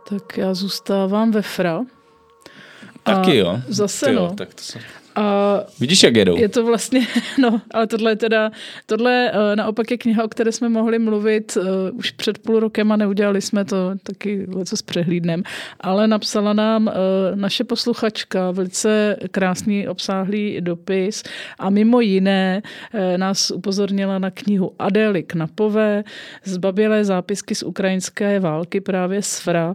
Tak 0.08 0.38
já 0.38 0.54
zůstávám 0.54 1.30
ve 1.30 1.42
FRA. 1.42 1.84
Taky 3.02 3.36
jo. 3.36 3.60
Zase 3.68 4.06
Ty 4.06 4.12
jo, 4.12 4.22
no. 4.22 4.34
Tak 4.34 4.54
to 4.54 4.62
se... 4.62 4.78
A 5.16 5.60
Vidíš, 5.80 6.02
jak 6.02 6.16
jedou. 6.16 6.38
Je 6.38 6.48
to 6.48 6.64
vlastně, 6.64 7.06
no, 7.38 7.60
ale 7.74 7.86
tohle 7.86 8.12
je 8.12 8.16
teda, 8.16 8.50
tohle 8.86 9.32
uh, 9.32 9.56
naopak 9.56 9.90
je 9.90 9.98
kniha, 9.98 10.24
o 10.24 10.28
které 10.28 10.52
jsme 10.52 10.68
mohli 10.68 10.98
mluvit 10.98 11.56
uh, 11.56 11.98
už 11.98 12.10
před 12.10 12.38
půl 12.38 12.60
rokem 12.60 12.92
a 12.92 12.96
neudělali 12.96 13.40
jsme 13.40 13.64
to 13.64 13.92
taky 14.02 14.46
co 14.64 14.76
s 14.76 14.82
přehlídnem, 14.82 15.42
ale 15.80 16.08
napsala 16.08 16.52
nám 16.52 16.86
uh, 16.86 16.92
naše 17.34 17.64
posluchačka 17.64 18.50
velice 18.50 19.16
krásný 19.30 19.88
obsáhlý 19.88 20.60
dopis 20.60 21.22
a 21.58 21.70
mimo 21.70 22.00
jiné 22.00 22.62
uh, 22.94 23.00
nás 23.16 23.50
upozornila 23.50 24.18
na 24.18 24.30
knihu 24.30 24.72
Adély 24.78 25.22
Knapové, 25.22 26.04
zbabělé 26.44 27.04
zápisky 27.04 27.54
z 27.54 27.62
ukrajinské 27.62 28.40
války 28.40 28.80
právě 28.80 29.22
z 29.22 29.40
Fra, 29.40 29.68
uh, 29.68 29.74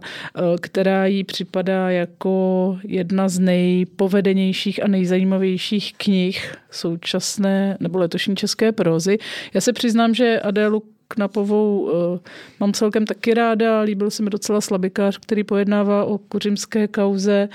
která 0.60 1.06
jí 1.06 1.24
připadá 1.24 1.90
jako 1.90 2.78
jedna 2.84 3.28
z 3.28 3.38
nejpovedenějších 3.38 4.84
a 4.84 4.88
nejzajímavějších 4.88 5.29
nejzajímavějších 5.30 5.94
knih 5.96 6.54
současné 6.70 7.76
nebo 7.80 7.98
letošní 7.98 8.36
české 8.36 8.72
prózy. 8.72 9.18
Já 9.54 9.60
se 9.60 9.72
přiznám, 9.72 10.14
že 10.14 10.40
Adélu 10.40 10.82
Knapovou 11.08 11.80
uh, 11.80 12.18
mám 12.60 12.72
celkem 12.72 13.06
taky 13.06 13.34
ráda. 13.34 13.80
Líbil 13.80 14.10
se 14.10 14.22
mi 14.22 14.30
docela 14.30 14.60
slabikář, 14.60 15.18
který 15.18 15.44
pojednává 15.44 16.04
o 16.04 16.18
kuřimské 16.18 16.88
kauze 16.88 17.48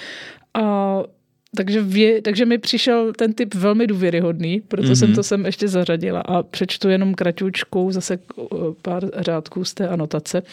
a 0.53 1.03
takže, 1.55 1.81
vě, 1.81 2.21
takže 2.21 2.45
mi 2.45 2.57
přišel 2.57 3.13
ten 3.13 3.33
typ 3.33 3.55
velmi 3.55 3.87
důvěryhodný, 3.87 4.61
proto 4.61 4.87
mm-hmm. 4.87 4.95
jsem 4.95 5.13
to 5.13 5.23
sem 5.23 5.45
ještě 5.45 5.67
zařadila 5.67 6.21
a 6.21 6.43
přečtu 6.43 6.89
jenom 6.89 7.13
kratučkou 7.13 7.91
zase 7.91 8.19
pár 8.81 9.03
řádků 9.17 9.63
z 9.63 9.73
té 9.73 9.87
anotace. 9.87 10.43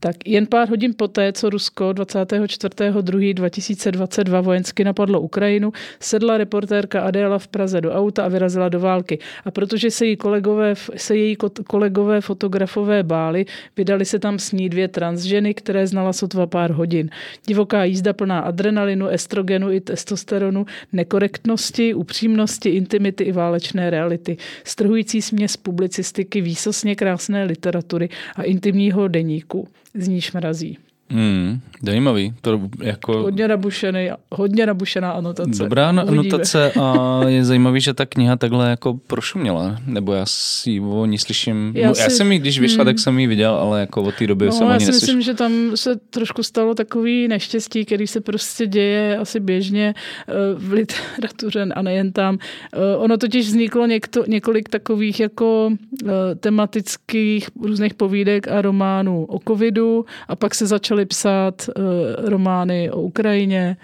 Tak 0.00 0.28
jen 0.28 0.46
pár 0.46 0.68
hodin 0.68 0.94
poté, 0.96 1.32
co 1.32 1.50
Rusko 1.50 1.88
24.2.2022 1.88 4.42
vojensky 4.42 4.84
napadlo 4.84 5.20
Ukrajinu, 5.20 5.72
sedla 6.00 6.38
reportérka 6.38 7.00
Adéla 7.00 7.38
v 7.38 7.48
Praze 7.48 7.80
do 7.80 7.92
auta 7.92 8.24
a 8.24 8.28
vyrazila 8.28 8.68
do 8.68 8.80
války. 8.80 9.18
A 9.44 9.50
protože 9.50 9.90
se, 9.90 10.06
jí 10.06 10.16
kolegové, 10.16 10.74
se 10.96 11.16
její 11.16 11.36
kolegové 11.66 12.20
fotografové 12.20 13.02
báli, 13.02 13.46
vydali 13.76 14.04
se 14.04 14.18
tam 14.18 14.38
s 14.38 14.52
ní 14.52 14.68
dvě 14.68 14.88
transženy, 14.88 15.54
které 15.54 15.86
znala 15.86 16.12
sotva 16.12 16.46
pár 16.46 16.72
hodin. 16.72 17.10
Divoká 17.46 17.84
jízda 17.84 18.12
plná 18.12 18.40
adrenalinu, 18.40 19.06
estrogenu 19.06 19.72
i 19.72 19.80
testosteronu 19.80 20.19
testosteronu, 20.20 20.66
nekorektnosti, 20.92 21.94
upřímnosti, 21.94 22.68
intimity 22.68 23.24
i 23.24 23.32
válečné 23.32 23.90
reality. 23.90 24.36
Strhující 24.64 25.22
směs 25.22 25.56
publicistiky, 25.56 26.40
výsosně 26.40 26.96
krásné 26.96 27.44
literatury 27.44 28.08
a 28.36 28.42
intimního 28.42 29.08
deníku. 29.08 29.68
Z 29.94 30.08
níž 30.08 30.32
mrazí. 30.32 30.78
Hmm, 31.10 31.60
zajímavý. 31.82 32.34
To 32.40 32.60
jako... 32.82 33.12
Hodně 33.12 33.48
nabušený, 33.48 34.10
hodně 34.30 34.66
nabušená 34.66 35.10
anotace. 35.10 35.62
Dobrá 35.62 35.90
Uvidíme. 35.90 36.18
anotace 36.20 36.72
a 36.72 37.20
je 37.28 37.44
zajímavý, 37.44 37.80
že 37.80 37.94
ta 37.94 38.06
kniha 38.06 38.36
takhle 38.36 38.70
jako 38.70 39.00
prošuměla, 39.06 39.76
nebo 39.86 40.12
já 40.12 40.24
si 40.26 40.80
o 40.80 41.06
ní 41.06 41.18
slyším, 41.18 41.72
já, 41.74 41.88
no, 41.88 41.94
si... 41.94 42.02
já 42.02 42.10
jsem 42.10 42.32
ji, 42.32 42.38
když 42.38 42.60
vyšla, 42.60 42.84
hmm. 42.84 42.86
tak 42.86 42.98
jsem 42.98 43.18
ji 43.18 43.26
viděl, 43.26 43.54
ale 43.54 43.80
jako 43.80 44.02
od 44.02 44.14
té 44.14 44.26
doby 44.26 44.46
no, 44.46 44.52
jsem 44.52 44.66
ani 44.66 44.72
já 44.72 44.80
si 44.80 44.92
myslím, 44.92 45.22
že 45.22 45.34
tam 45.34 45.52
se 45.74 45.96
trošku 45.96 46.42
stalo 46.42 46.74
takový 46.74 47.28
neštěstí, 47.28 47.84
který 47.84 48.06
se 48.06 48.20
prostě 48.20 48.66
děje 48.66 49.18
asi 49.18 49.40
běžně 49.40 49.94
eh, 50.28 50.32
v 50.54 50.72
literatuře 50.72 51.62
a 51.62 51.82
nejen 51.82 52.12
tam. 52.12 52.38
Eh, 52.72 52.96
ono 52.96 53.16
totiž 53.16 53.46
vzniklo 53.46 53.86
někto, 53.86 54.24
několik 54.28 54.68
takových 54.68 55.20
jako 55.20 55.70
eh, 56.04 56.08
tematických 56.40 57.48
různých 57.62 57.94
povídek 57.94 58.48
a 58.48 58.62
románů 58.62 59.24
o 59.24 59.38
covidu 59.48 60.04
a 60.28 60.36
pak 60.36 60.54
se 60.54 60.66
začaly 60.66 60.99
začali 61.00 61.06
psát 61.06 61.68
uh, 61.68 62.28
romány 62.28 62.90
o 62.90 63.00
Ukrajině, 63.00 63.76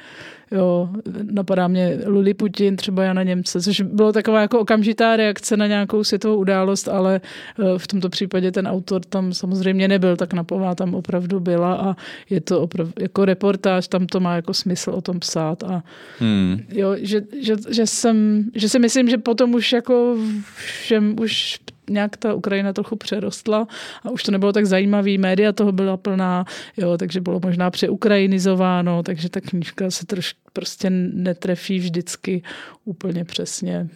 Jo, 0.50 0.88
napadá 1.22 1.68
mě 1.68 1.98
Putin, 2.36 2.76
třeba 2.76 3.02
Jana 3.02 3.22
Němce, 3.22 3.60
což 3.60 3.80
bylo 3.80 4.12
taková 4.12 4.40
jako 4.40 4.60
okamžitá 4.60 5.16
reakce 5.16 5.56
na 5.56 5.66
nějakou 5.66 6.04
světovou 6.04 6.36
událost, 6.36 6.88
ale 6.88 7.20
eh, 7.58 7.78
v 7.78 7.86
tomto 7.86 8.08
případě 8.08 8.52
ten 8.52 8.68
autor 8.68 9.02
tam 9.04 9.34
samozřejmě 9.34 9.88
nebyl, 9.88 10.16
tak 10.16 10.32
napová 10.32 10.74
tam 10.74 10.94
opravdu 10.94 11.40
byla 11.40 11.74
a 11.74 11.96
je 12.30 12.40
to 12.40 12.60
opravdu 12.60 12.92
jako 13.00 13.24
reportáž, 13.24 13.88
tam 13.88 14.06
to 14.06 14.20
má 14.20 14.36
jako 14.36 14.54
smysl 14.54 14.90
o 14.90 15.00
tom 15.00 15.20
psát 15.20 15.62
a 15.62 15.82
hmm. 16.18 16.60
jo, 16.70 16.94
že, 16.98 17.22
že, 17.42 17.56
že, 17.70 17.86
jsem, 17.86 18.44
že 18.54 18.68
si 18.68 18.78
myslím, 18.78 19.08
že 19.08 19.18
potom 19.18 19.54
už 19.54 19.72
jako 19.72 20.16
všem 20.54 21.16
už 21.20 21.58
nějak 21.90 22.16
ta 22.16 22.34
Ukrajina 22.34 22.72
trochu 22.72 22.96
přerostla 22.96 23.66
a 24.04 24.10
už 24.10 24.22
to 24.22 24.32
nebylo 24.32 24.52
tak 24.52 24.66
zajímavý, 24.66 25.18
média 25.18 25.52
toho 25.52 25.72
byla 25.72 25.96
plná, 25.96 26.44
jo, 26.76 26.98
takže 26.98 27.20
bylo 27.20 27.40
možná 27.44 27.70
přeukrajinizováno, 27.70 29.02
takže 29.02 29.28
ta 29.28 29.40
knížka 29.40 29.90
se 29.90 30.06
troš, 30.06 30.34
prostě 30.52 30.90
netrefí 30.90 31.78
vždycky 31.78 32.42
úplně 32.84 33.24
přesně. 33.24 33.88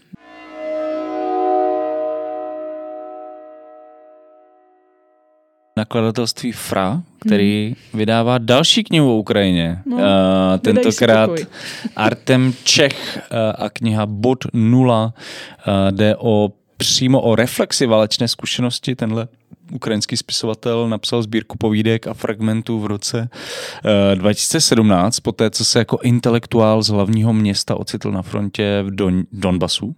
nakladatelství 5.80 6.52
FRA, 6.52 7.02
který 7.20 7.66
hmm. 7.66 7.98
vydává 7.98 8.38
další 8.38 8.84
knihu 8.84 9.14
o 9.14 9.18
Ukrajině. 9.18 9.78
No, 9.86 9.96
uh, 9.96 10.02
tentokrát 10.60 11.30
Artem 11.96 12.52
Čech 12.64 13.18
uh, 13.32 13.64
a 13.64 13.70
kniha 13.70 14.06
Bod 14.06 14.44
0 14.52 15.04
uh, 15.04 15.72
jde 15.90 16.16
o 16.16 16.52
přímo 16.80 17.20
o 17.20 17.34
reflexi 17.34 17.86
válečné 17.86 18.28
zkušenosti. 18.28 18.96
Tenhle 18.96 19.28
ukrajinský 19.72 20.16
spisovatel 20.16 20.88
napsal 20.88 21.22
sbírku 21.22 21.58
povídek 21.58 22.06
a 22.06 22.14
fragmentů 22.14 22.80
v 22.80 22.86
roce 22.86 23.28
2017, 24.14 25.18
eh, 25.18 25.20
poté 25.22 25.50
co 25.50 25.64
se 25.64 25.78
jako 25.78 25.98
intelektuál 26.02 26.82
z 26.82 26.88
hlavního 26.88 27.32
města 27.32 27.76
ocitl 27.76 28.10
na 28.10 28.22
frontě 28.22 28.82
v 28.82 28.90
Don- 28.90 29.24
Donbasu. 29.32 29.94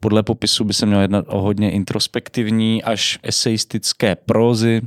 Podle 0.00 0.22
popisu 0.22 0.64
by 0.64 0.74
se 0.74 0.86
mělo 0.86 1.02
jednat 1.02 1.24
o 1.28 1.40
hodně 1.40 1.70
introspektivní 1.70 2.82
až 2.82 3.18
eseistické 3.22 4.16
prózy, 4.16 4.82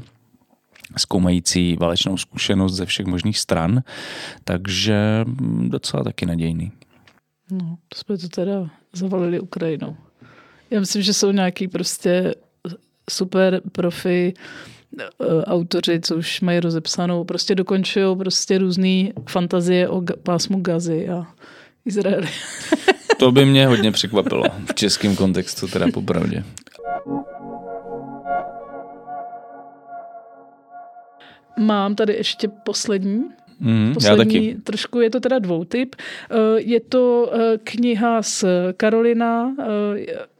zkoumající 0.97 1.75
válečnou 1.79 2.17
zkušenost 2.17 2.73
ze 2.73 2.85
všech 2.85 3.05
možných 3.05 3.39
stran, 3.39 3.83
takže 4.43 5.25
docela 5.67 6.03
taky 6.03 6.25
nadějný. 6.25 6.71
No, 7.51 7.77
to 7.89 7.97
jsme 7.97 8.17
to 8.17 8.29
teda 8.29 8.69
zavalili 8.93 9.39
Ukrajinou. 9.39 9.95
Já 10.73 10.79
myslím, 10.79 11.01
že 11.01 11.13
jsou 11.13 11.31
nějaký 11.31 11.67
prostě 11.67 12.35
super 13.09 13.61
profi 13.71 14.33
eh, 14.99 15.43
autoři, 15.43 15.99
co 16.01 16.15
už 16.15 16.41
mají 16.41 16.59
rozepsanou, 16.59 17.23
prostě 17.23 17.55
dokončují 17.55 18.17
prostě 18.17 18.57
různé 18.57 19.09
fantazie 19.29 19.89
o 19.89 20.01
pásmu 20.23 20.61
Gazy 20.61 21.09
a 21.09 21.27
Izraeli. 21.85 22.27
to 23.19 23.31
by 23.31 23.45
mě 23.45 23.67
hodně 23.67 23.91
překvapilo 23.91 24.43
v 24.65 24.73
českém 24.73 25.15
kontextu, 25.15 25.67
teda 25.67 25.87
popravdě. 25.93 26.43
Mám 31.59 31.95
tady 31.95 32.13
ještě 32.13 32.47
poslední 32.47 33.23
Mm, 33.59 33.93
Poslední, 33.93 34.17
já 34.17 34.25
taky. 34.25 34.61
trošku 34.63 34.99
je 34.99 35.09
to 35.09 35.19
teda 35.19 35.39
dvoutyp. 35.39 35.95
Eh, 36.31 36.35
je 36.57 36.79
to 36.79 37.31
eh, 37.33 37.57
kniha 37.63 38.21
z 38.21 38.45
Karolina, 38.77 39.55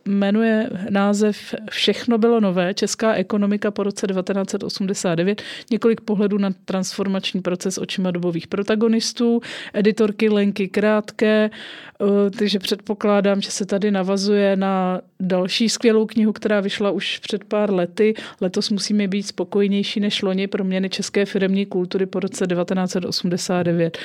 jmenuje 0.06 0.70
název 0.90 1.56
Všechno 1.70 2.18
bylo 2.18 2.40
nové, 2.40 2.74
Česká 2.74 3.14
ekonomika 3.14 3.72
po 3.72 3.84
roce 3.84 4.08
1989, 4.08 5.42
několik 5.72 6.02
pohledů 6.02 6.38
na 6.38 6.50
transformační 6.66 7.42
proces 7.42 7.78
očima 7.78 8.12
dobových 8.12 8.48
protagonistů, 8.48 9.42
editorky 9.74 10.30
Lenky 10.30 10.68
Krátké, 10.68 11.50
eh, 11.50 12.30
takže 12.30 12.60
předpokládám, 12.60 13.42
že 13.42 13.52
se 13.52 13.66
tady 13.66 13.92
navazuje 13.92 14.56
na 14.56 15.02
další 15.20 15.70
skvělou 15.70 16.06
knihu, 16.06 16.34
která 16.34 16.60
vyšla 16.60 16.92
už 16.92 17.20
před 17.20 17.44
pár 17.44 17.74
lety. 17.74 18.14
Letos 18.42 18.70
musíme 18.70 19.08
být 19.08 19.24
spokojnější 19.24 20.00
než 20.00 20.22
loni 20.22 20.48
pro 20.48 20.64
měny 20.64 20.90
české 20.90 21.26
firmní 21.26 21.66
kultury 21.66 22.06
po 22.06 22.20
roce 22.20 22.48
1989. 22.48 23.98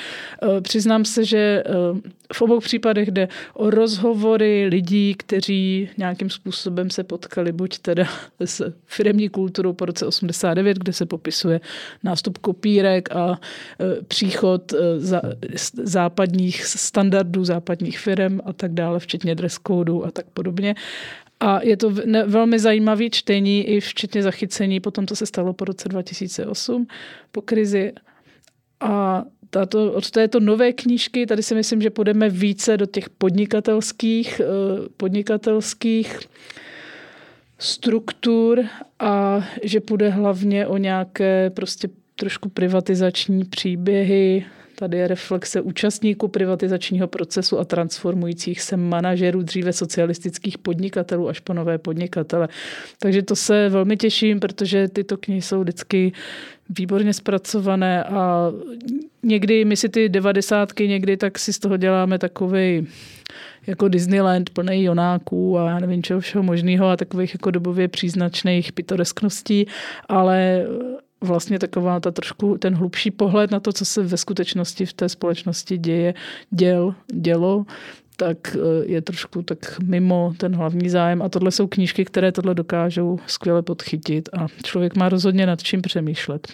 Eh, 0.43 0.61
přiznám 0.61 1.05
se, 1.05 1.25
že 1.25 1.37
eh, 1.37 1.71
v 2.33 2.41
obou 2.41 2.59
případech 2.59 3.11
jde 3.11 3.27
o 3.53 3.69
rozhovory 3.69 4.67
lidí, 4.71 5.15
kteří 5.17 5.88
nějakým 5.97 6.29
způsobem 6.29 6.89
se 6.89 7.03
potkali 7.03 7.51
buď 7.51 7.79
teda 7.79 8.07
s 8.45 8.73
firemní 8.85 9.29
kulturou 9.29 9.73
po 9.73 9.85
roce 9.85 10.05
89, 10.05 10.77
kde 10.77 10.93
se 10.93 11.05
popisuje 11.05 11.61
nástup 12.03 12.37
kopírek 12.37 13.15
a 13.15 13.39
e, 13.79 14.03
příchod 14.03 14.73
e, 14.73 14.77
západních 15.83 16.65
standardů, 16.65 17.45
západních 17.45 17.99
firm 17.99 18.39
a 18.45 18.53
tak 18.53 18.73
dále, 18.73 18.99
včetně 18.99 19.35
dress 19.35 19.59
codeu 19.67 20.03
a 20.03 20.11
tak 20.11 20.25
podobně. 20.33 20.75
A 21.39 21.63
je 21.63 21.77
to 21.77 21.91
velmi 22.25 22.59
zajímavý 22.59 23.09
čtení, 23.09 23.63
i 23.63 23.79
včetně 23.79 24.23
zachycení 24.23 24.79
po 24.79 24.91
tom, 24.91 25.07
co 25.07 25.15
se 25.15 25.25
stalo 25.25 25.53
po 25.53 25.65
roce 25.65 25.89
2008, 25.89 26.87
po 27.31 27.41
krizi. 27.41 27.93
A 28.79 29.23
tato, 29.49 29.93
od 29.93 30.11
této 30.11 30.39
nové 30.39 30.73
knížky, 30.73 31.25
tady 31.25 31.43
si 31.43 31.55
myslím, 31.55 31.81
že 31.81 31.89
půjdeme 31.89 32.29
více 32.29 32.77
do 32.77 32.85
těch 32.85 33.09
podnikatelských, 33.09 34.39
eh, 34.39 34.89
podnikatelských 34.97 36.19
struktur 37.57 38.65
a 38.99 39.45
že 39.63 39.79
půjde 39.79 40.09
hlavně 40.09 40.67
o 40.67 40.77
nějaké 40.77 41.49
prostě 41.49 41.89
trošku 42.15 42.49
privatizační 42.49 43.45
příběhy, 43.45 44.45
Tady 44.79 44.97
je 44.97 45.07
reflexe 45.07 45.61
účastníků 45.61 46.27
privatizačního 46.27 47.07
procesu 47.07 47.59
a 47.59 47.65
transformujících 47.65 48.61
se 48.61 48.77
manažerů 48.77 49.41
dříve 49.41 49.73
socialistických 49.73 50.57
podnikatelů 50.57 51.29
až 51.29 51.39
po 51.39 51.53
nové 51.53 51.77
podnikatele. 51.77 52.47
Takže 52.99 53.21
to 53.21 53.35
se 53.35 53.69
velmi 53.69 53.97
těším, 53.97 54.39
protože 54.39 54.87
tyto 54.87 55.17
knihy 55.17 55.41
jsou 55.41 55.61
vždycky 55.61 56.11
výborně 56.69 57.13
zpracované 57.13 58.03
a 58.03 58.51
někdy 59.23 59.65
my 59.65 59.77
si 59.77 59.89
ty 59.89 60.09
devadesátky 60.09 60.87
někdy 60.87 61.17
tak 61.17 61.39
si 61.39 61.53
z 61.53 61.59
toho 61.59 61.77
děláme 61.77 62.19
takový 62.19 62.87
jako 63.67 63.87
Disneyland 63.87 64.49
plný 64.49 64.83
jonáků 64.83 65.59
a 65.59 65.69
já 65.69 65.79
nevím 65.79 66.03
čeho 66.03 66.19
všeho 66.19 66.43
možného 66.43 66.87
a 66.87 66.97
takových 66.97 67.33
jako 67.33 67.51
dobově 67.51 67.87
příznačných 67.87 68.73
pitoreskností, 68.73 69.67
ale 70.09 70.65
vlastně 71.21 71.59
taková 71.59 71.99
ta 71.99 72.11
trošku 72.11 72.57
ten 72.57 72.75
hlubší 72.75 73.11
pohled 73.11 73.51
na 73.51 73.59
to, 73.59 73.73
co 73.73 73.85
se 73.85 74.03
ve 74.03 74.17
skutečnosti 74.17 74.85
v 74.85 74.93
té 74.93 75.09
společnosti 75.09 75.77
děje, 75.77 76.13
děl, 76.51 76.95
dělo, 77.13 77.65
tak 78.15 78.55
eh, 78.55 78.85
je 78.85 79.01
trošku 79.01 79.41
tak 79.41 79.79
mimo 79.79 80.33
ten 80.37 80.55
hlavní 80.55 80.89
zájem. 80.89 81.21
A 81.21 81.29
tohle 81.29 81.51
jsou 81.51 81.67
knížky, 81.67 82.05
které 82.05 82.31
tohle 82.31 82.55
dokážou 82.55 83.19
skvěle 83.27 83.61
podchytit 83.61 84.29
a 84.33 84.47
člověk 84.63 84.95
má 84.95 85.09
rozhodně 85.09 85.45
nad 85.45 85.63
čím 85.63 85.81
přemýšlet. 85.81 86.47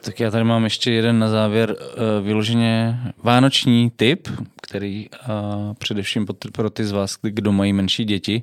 Tak 0.00 0.20
já 0.20 0.30
tady 0.30 0.44
mám 0.44 0.64
ještě 0.64 0.92
jeden 0.92 1.18
na 1.18 1.28
závěr 1.28 1.70
uh, 1.70 2.26
vyloženě 2.26 3.00
vánoční 3.22 3.92
tip, 3.96 4.28
který 4.62 5.08
uh, 5.08 5.74
především 5.78 6.26
pro 6.52 6.70
ty 6.70 6.84
z 6.84 6.92
vás, 6.92 7.16
kdo 7.22 7.52
mají 7.52 7.72
menší 7.72 8.04
děti, 8.04 8.42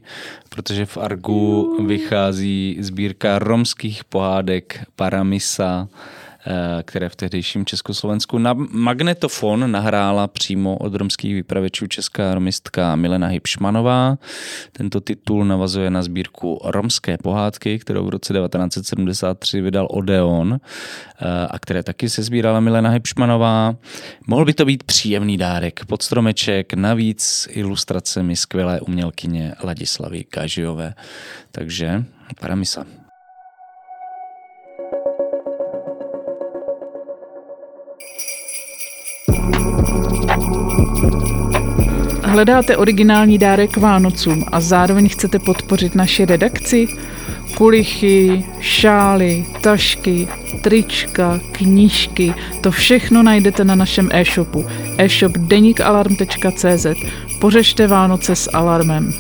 protože 0.50 0.86
v 0.86 0.98
Argu 0.98 1.78
vychází 1.88 2.78
sbírka 2.80 3.40
romských 3.40 4.04
pohádek 4.04 4.86
Paramisa, 4.96 5.88
Eh, 5.88 6.17
které 6.84 7.10
v 7.10 7.16
tehdejším 7.16 7.66
Československu 7.66 8.38
na 8.38 8.54
magnetofon 8.70 9.72
nahrála 9.72 10.28
přímo 10.28 10.78
od 10.78 10.96
romských 10.96 11.34
vypravěčů 11.34 11.88
česká 11.88 12.34
romistka 12.34 12.96
Milena 12.96 13.28
Hybšmanová. 13.28 14.18
Tento 14.72 15.02
titul 15.02 15.46
navazuje 15.46 15.90
na 15.90 16.04
sbírku 16.04 16.60
Romské 16.64 17.18
pohádky, 17.18 17.80
kterou 17.80 18.06
v 18.06 18.10
roce 18.10 18.34
1973 18.34 19.62
vydal 19.62 19.88
Odeon 19.92 20.60
eh, 20.60 21.48
a 21.50 21.60
které 21.60 21.84
taky 21.84 22.10
se 22.10 22.24
sbírala 22.24 22.60
Milena 22.60 22.90
Hybšmanová. 22.90 23.76
Mohl 24.28 24.46
by 24.46 24.54
to 24.54 24.66
být 24.66 24.84
příjemný 24.84 25.38
dárek 25.38 25.86
pod 25.86 26.02
stromeček, 26.02 26.74
navíc 26.74 27.48
ilustracemi 27.52 28.36
skvělé 28.36 28.82
umělkyně 28.82 29.54
Ladislavy 29.64 30.24
Kažijové. 30.24 30.94
Takže 31.52 32.04
paramisa. 32.40 33.07
Hledáte 42.24 42.78
originální 42.78 43.38
dárek 43.38 43.72
k 43.72 43.78
Vánocům 43.78 44.46
a 44.52 44.62
zároveň 44.62 45.10
chcete 45.10 45.40
podpořit 45.40 45.96
naši 45.96 46.26
redakci? 46.26 46.88
Kulichy, 47.58 48.46
šály, 48.60 49.46
tašky, 49.62 50.28
trička, 50.62 51.40
knížky, 51.52 52.34
to 52.62 52.72
všechno 52.72 53.24
najdete 53.24 53.64
na 53.64 53.76
našem 53.76 54.10
e-shopu 54.12 54.66
e-shop 54.98 55.32
denikalarm.cz. 55.38 56.86
Pořešte 57.40 57.88
Vánoce 57.88 58.36
s 58.36 58.50
alarmem. 58.54 59.14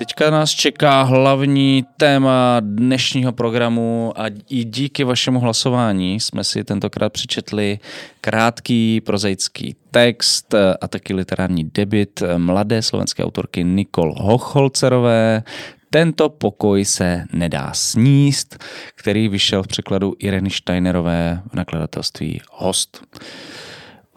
Teďka 0.00 0.30
nás 0.30 0.50
čeká 0.50 1.02
hlavní 1.02 1.84
téma 1.96 2.56
dnešního 2.60 3.32
programu 3.32 4.12
a 4.16 4.26
i 4.48 4.64
díky 4.64 5.04
vašemu 5.04 5.40
hlasování 5.40 6.20
jsme 6.20 6.44
si 6.44 6.64
tentokrát 6.64 7.12
přečetli 7.12 7.78
krátký 8.20 9.00
prozaický 9.00 9.76
text 9.90 10.54
a 10.80 10.88
taky 10.88 11.14
literární 11.14 11.64
debit 11.74 12.22
mladé 12.36 12.82
slovenské 12.82 13.24
autorky 13.24 13.64
Nikol 13.64 14.14
Hocholcerové, 14.16 15.42
tento 15.90 16.28
pokoj 16.28 16.84
se 16.84 17.24
nedá 17.32 17.70
sníst, 17.72 18.64
který 18.94 19.28
vyšel 19.28 19.62
v 19.62 19.66
překladu 19.66 20.14
Ireny 20.18 20.50
Steinerové 20.50 21.42
v 21.50 21.54
nakladatelství 21.54 22.40
Host. 22.52 23.02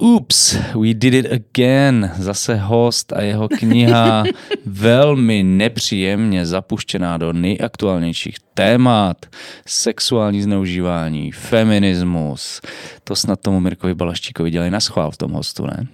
Oops, 0.02 0.58
we 0.76 0.94
did 0.94 1.14
it 1.14 1.26
again. 1.32 2.12
Zase 2.18 2.56
host 2.56 3.14
a 3.14 3.22
jeho 3.22 3.50
kniha 3.50 4.24
velmi 4.66 5.44
nepříjemně 5.44 6.46
zapuštěná 6.46 7.18
do 7.18 7.34
nejaktuálnějších 7.34 8.36
témat. 8.54 9.18
Sexuální 9.68 10.42
zneužívání, 10.42 11.32
feminismus. 11.32 12.62
To 13.04 13.16
snad 13.16 13.40
tomu 13.40 13.60
Mirkovi 13.60 13.94
Balaštíkovi 13.94 14.52
dělají 14.52 14.72
na 14.72 14.80
schvál 14.80 15.12
v 15.12 15.18
tom 15.18 15.32
hostu, 15.32 15.66
ne? 15.66 15.88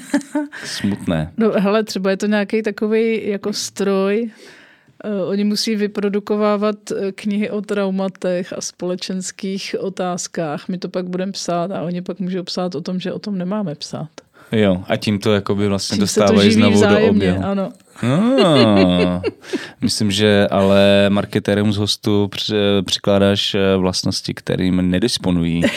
Smutné. 0.64 1.32
No 1.36 1.50
hele, 1.50 1.84
třeba 1.84 2.10
je 2.10 2.16
to 2.16 2.26
nějaký 2.26 2.62
takový 2.62 3.28
jako 3.28 3.52
stroj, 3.52 4.30
oni 5.26 5.44
musí 5.44 5.76
vyprodukovávat 5.76 6.76
eh, 6.90 7.12
knihy 7.12 7.50
o 7.50 7.60
traumatech 7.60 8.52
a 8.52 8.60
společenských 8.60 9.76
otázkách. 9.78 10.68
My 10.68 10.78
to 10.78 10.88
pak 10.88 11.08
budeme 11.08 11.32
psát 11.32 11.70
a 11.70 11.82
oni 11.82 12.02
pak 12.02 12.20
můžou 12.20 12.42
psát 12.42 12.74
o 12.74 12.80
tom, 12.80 13.00
že 13.00 13.12
o 13.12 13.18
tom 13.18 13.38
nemáme 13.38 13.74
psát. 13.74 14.08
Jo, 14.52 14.84
a 14.88 14.96
tím 14.96 15.18
to 15.18 15.32
jakoby 15.32 15.68
vlastně 15.68 15.94
tím 15.94 16.00
dostávají 16.00 16.52
znovu 16.52 16.76
vzájemně, 16.76 17.06
do 17.06 17.10
oběhu. 17.10 17.44
Ano. 17.44 17.72
No, 18.02 19.22
myslím, 19.80 20.10
že 20.10 20.48
ale 20.50 21.06
marketérům 21.08 21.72
z 21.72 21.76
hostu 21.76 22.30
přikládáš 22.84 23.54
eh, 23.54 23.76
vlastnosti, 23.76 24.34
kterým 24.34 24.90
nedisponují. 24.90 25.62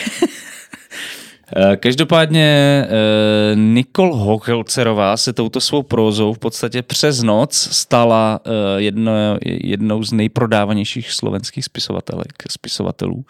Eh, 1.55 1.77
každopádně 1.77 2.45
eh, 2.89 3.55
Nikol 3.55 4.15
Hochelcerová 4.15 5.17
se 5.17 5.33
touto 5.33 5.61
svou 5.61 5.83
prózou 5.83 6.33
v 6.33 6.39
podstatě 6.39 6.81
přes 6.81 7.23
noc 7.23 7.53
stala 7.71 8.39
eh, 8.45 8.49
jedno, 8.81 9.11
jednou 9.43 10.03
z 10.03 10.11
nejprodávanějších 10.11 11.11
slovenských 11.11 11.65
spisovatelek, 11.65 12.33
spisovatelů. 12.49 13.25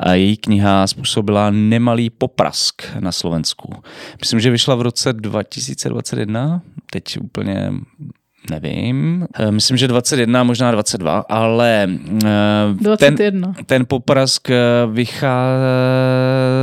A 0.00 0.14
její 0.14 0.36
kniha 0.36 0.86
způsobila 0.86 1.50
nemalý 1.50 2.10
poprask 2.10 2.82
na 3.00 3.12
Slovensku. 3.12 3.74
Myslím, 4.20 4.40
že 4.40 4.50
vyšla 4.50 4.74
v 4.74 4.82
roce 4.82 5.12
2021, 5.12 6.62
teď 6.90 7.18
úplně 7.20 7.72
nevím, 8.50 9.26
eh, 9.34 9.50
myslím, 9.50 9.76
že 9.76 9.88
21, 9.88 10.42
možná 10.42 10.70
22, 10.70 11.24
ale 11.28 11.88
21. 12.72 13.52
Ten, 13.52 13.64
ten 13.64 13.86
poprask 13.86 14.50
eh, 14.50 14.56
vychá, 14.92 15.46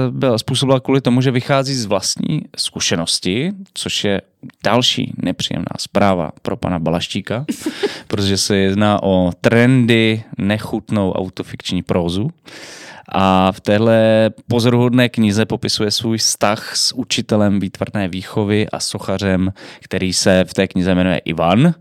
byl 0.09 0.39
způsobila 0.39 0.79
kvůli 0.79 1.01
tomu, 1.01 1.21
že 1.21 1.31
vychází 1.31 1.75
z 1.75 1.85
vlastní 1.85 2.41
zkušenosti, 2.57 3.51
což 3.73 4.03
je 4.03 4.21
další 4.63 5.13
nepříjemná 5.23 5.75
zpráva 5.77 6.31
pro 6.41 6.57
pana 6.57 6.79
Balaštíka, 6.79 7.45
protože 8.07 8.37
se 8.37 8.57
jedná 8.57 9.03
o 9.03 9.31
trendy, 9.41 10.23
nechutnou 10.37 11.11
autofikční 11.11 11.83
prózu. 11.83 12.29
A 13.09 13.51
v 13.51 13.61
téhle 13.61 14.29
pozoruhodné 14.47 15.09
knize 15.09 15.45
popisuje 15.45 15.91
svůj 15.91 16.17
vztah 16.17 16.75
s 16.75 16.95
učitelem 16.95 17.59
výtvarné 17.59 18.07
výchovy 18.07 18.69
a 18.69 18.79
sochařem, 18.79 19.53
který 19.81 20.13
se 20.13 20.43
v 20.47 20.53
té 20.53 20.67
knize 20.67 20.95
jmenuje 20.95 21.17
Ivan 21.17 21.73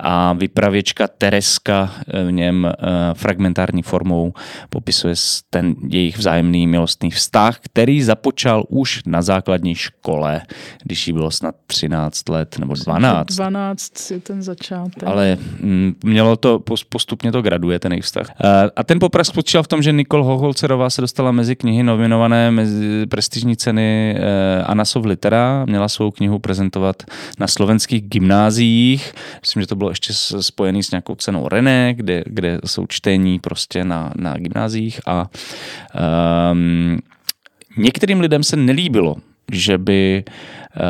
a 0.00 0.32
vypravěčka 0.32 1.08
Tereska 1.08 1.92
v 2.26 2.32
něm 2.32 2.72
fragmentární 3.14 3.82
formou 3.82 4.32
popisuje 4.70 5.14
ten 5.50 5.74
jejich 5.88 6.18
vzájemný 6.18 6.66
milostný 6.66 7.10
vztah, 7.10 7.58
který 7.60 8.02
započal 8.02 8.64
už 8.68 9.02
na 9.06 9.22
základní 9.22 9.74
škole, 9.74 10.42
když 10.82 11.06
jí 11.06 11.12
bylo 11.12 11.30
snad 11.30 11.54
13 11.66 12.28
let 12.28 12.58
nebo 12.58 12.74
12. 12.74 13.26
12 13.26 14.10
je 14.10 14.20
ten 14.20 14.42
začátek. 14.42 15.02
Ale 15.06 15.38
mm, 15.60 15.94
mělo 16.04 16.36
to, 16.36 16.62
postupně 16.88 17.32
to 17.32 17.42
graduje, 17.42 17.78
ten 17.78 17.92
jejich 17.92 18.04
vztah. 18.04 18.30
A 18.76 18.84
ten 18.84 18.98
popras 18.98 19.26
spočíval 19.26 19.62
v 19.62 19.68
tom, 19.68 19.82
že 19.82 19.92
Nikol 19.92 20.24
Hoholcerová 20.58 20.90
se 20.90 21.00
dostala 21.00 21.32
mezi 21.32 21.56
knihy 21.56 21.82
nominované 21.82 22.50
mezi 22.50 23.06
prestižní 23.06 23.56
ceny 23.56 24.16
eh, 24.18 24.62
Anasov 24.62 25.04
Litera, 25.04 25.64
měla 25.64 25.88
svou 25.88 26.10
knihu 26.10 26.38
prezentovat 26.38 27.02
na 27.38 27.46
slovenských 27.46 28.02
gymnáziích. 28.02 29.12
Myslím, 29.40 29.62
že 29.62 29.66
to 29.66 29.76
bylo 29.76 29.90
ještě 29.90 30.12
spojené 30.40 30.82
s 30.82 30.90
nějakou 30.90 31.14
cenou 31.14 31.48
René, 31.48 31.94
kde, 31.94 32.22
kde 32.26 32.58
jsou 32.66 32.86
čtení 32.86 33.38
prostě 33.38 33.84
na, 33.84 34.12
na 34.16 34.34
gymnáziích 34.36 35.00
a 35.06 35.26
um, 36.52 36.98
některým 37.76 38.20
lidem 38.20 38.42
se 38.42 38.56
nelíbilo, 38.56 39.16
že 39.52 39.78
by 39.78 40.24
uh, 40.26 40.82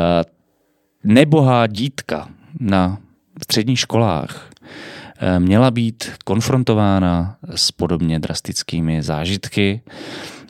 nebohá 1.03 1.67
dítka 1.67 2.29
na 2.59 2.97
středních 3.43 3.79
školách 3.79 4.49
měla 5.39 5.71
být 5.71 6.11
konfrontována 6.25 7.37
s 7.55 7.71
podobně 7.71 8.19
drastickými 8.19 9.03
zážitky. 9.03 9.81